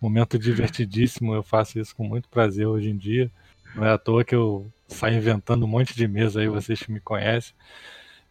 momento 0.00 0.38
divertidíssimo. 0.38 1.34
Eu 1.34 1.42
faço 1.42 1.78
isso 1.78 1.94
com 1.94 2.04
muito 2.04 2.28
prazer 2.28 2.66
hoje 2.66 2.88
em 2.88 2.96
dia. 2.96 3.30
Não 3.74 3.84
é 3.84 3.92
à 3.92 3.98
toa 3.98 4.24
que 4.24 4.34
eu 4.34 4.70
saio 4.88 5.16
inventando 5.16 5.64
um 5.64 5.68
monte 5.68 5.94
de 5.94 6.06
mesa 6.06 6.40
aí, 6.40 6.48
vocês 6.48 6.80
que 6.80 6.92
me 6.92 7.00
conhecem. 7.00 7.54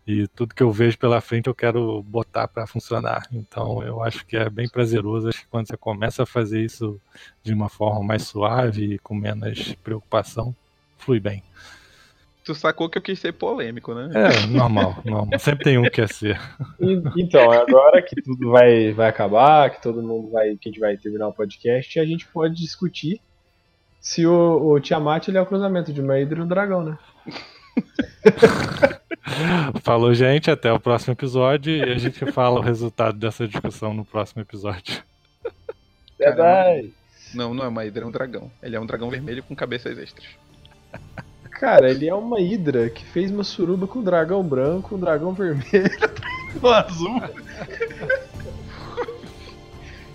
E 0.06 0.28
tudo 0.28 0.54
que 0.54 0.62
eu 0.62 0.72
vejo 0.72 0.98
pela 0.98 1.22
frente 1.22 1.48
eu 1.48 1.56
quero 1.56 2.04
botar 2.04 2.48
para 2.48 2.68
funcionar. 2.68 3.26
Então 3.32 3.82
eu 3.84 4.04
acho 4.04 4.26
que 4.26 4.36
é 4.36 4.50
bem 4.50 4.68
prazeroso. 4.68 5.30
Acho 5.30 5.42
que 5.42 5.48
quando 5.48 5.68
você 5.68 5.78
começa 5.78 6.24
a 6.24 6.26
fazer 6.26 6.62
isso 6.62 7.00
de 7.42 7.54
uma 7.54 7.70
forma 7.70 8.04
mais 8.04 8.24
suave 8.24 8.96
e 8.96 9.00
com 9.00 9.16
menos 9.16 9.74
preocupação, 9.76 10.54
flui 10.98 11.20
bem. 11.20 11.42
Tu 12.44 12.54
sacou 12.54 12.90
que 12.90 12.98
eu 12.98 13.02
quis 13.02 13.18
ser 13.20 13.32
polêmico, 13.32 13.94
né? 13.94 14.10
É, 14.14 14.48
normal, 14.48 14.98
normal. 15.06 15.40
Sempre 15.40 15.64
tem 15.64 15.78
um 15.78 15.84
que 15.84 15.92
quer 15.92 16.10
ser. 16.10 16.38
Então, 17.16 17.50
agora 17.50 18.02
que 18.02 18.22
tudo 18.22 18.52
vai, 18.52 18.92
vai 18.92 19.08
acabar, 19.08 19.70
que 19.70 19.82
todo 19.82 20.04
mundo 20.04 20.30
vai. 20.30 20.58
que 20.58 20.68
a 20.68 20.72
gente 20.72 20.80
vai 20.80 20.98
terminar 20.98 21.30
o 21.30 21.34
podcast, 21.34 21.98
a 22.02 22.06
gente 22.06 22.28
pode 22.28 22.56
discutir 22.56 23.22
se 24.02 24.26
o, 24.26 24.74
o 24.74 24.80
Tiamat 24.82 25.30
ele 25.30 25.38
é 25.38 25.42
o 25.42 25.46
cruzamento 25.46 25.94
de 25.94 26.02
uma 26.02 26.20
Hidra 26.20 26.40
e 26.40 26.42
um 26.42 26.48
dragão, 26.48 26.84
né? 26.84 26.98
Falou, 29.82 30.14
gente. 30.14 30.52
Até 30.52 30.72
o 30.72 30.80
próximo 30.80 31.14
episódio 31.14 31.76
e 31.76 31.84
a 31.84 31.98
gente 31.98 32.26
fala 32.32 32.60
o 32.60 32.64
resultado 32.64 33.18
dessa 33.18 33.48
discussão 33.48 33.94
no 33.94 34.06
próximo 34.06 34.42
episódio. 34.42 35.04
Verdade. 36.18 36.94
Não, 37.34 37.54
não 37.54 37.66
é 37.66 37.68
uma 37.68 37.86
hidra, 37.86 38.04
é 38.04 38.08
um 38.08 38.12
dragão. 38.12 38.52
Ele 38.62 38.76
é 38.76 38.80
um 38.80 38.86
dragão 38.86 39.10
vermelho 39.10 39.44
com 39.44 39.56
cabeças 39.56 39.98
extras. 39.98 40.28
Cara, 41.52 41.90
ele 41.90 42.08
é 42.08 42.14
uma 42.14 42.40
hidra 42.40 42.90
que 42.90 43.06
fez 43.06 43.32
uma 43.32 43.44
suruba 43.44 43.88
com 43.88 44.00
um 44.00 44.04
dragão 44.04 44.44
branco, 44.44 44.96
um 44.96 45.00
dragão 45.00 45.34
vermelho, 45.34 45.90
um 46.62 46.68
azul. 46.68 47.22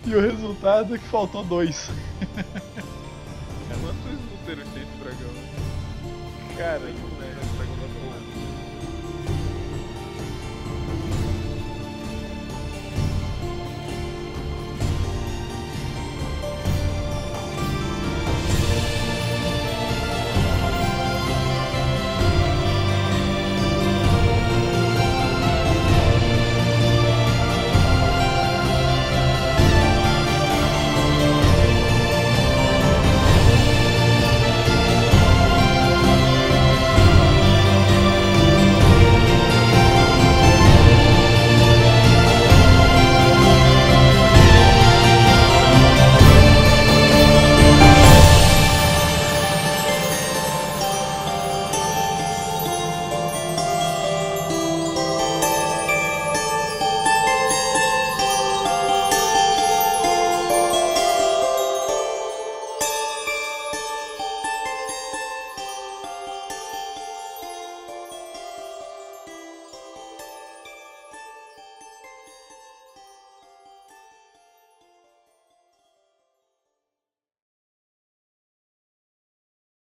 e 0.05 0.15
o 0.15 0.21
resultado 0.21 0.95
é 0.95 0.99
que 0.99 1.05
faltou 1.05 1.43
dois. 1.45 1.91
Quantos 3.69 4.21
úteros 4.43 4.69
tem 4.75 4.83
esse 4.83 4.97
dragão? 5.03 5.31
Cara, 6.57 6.83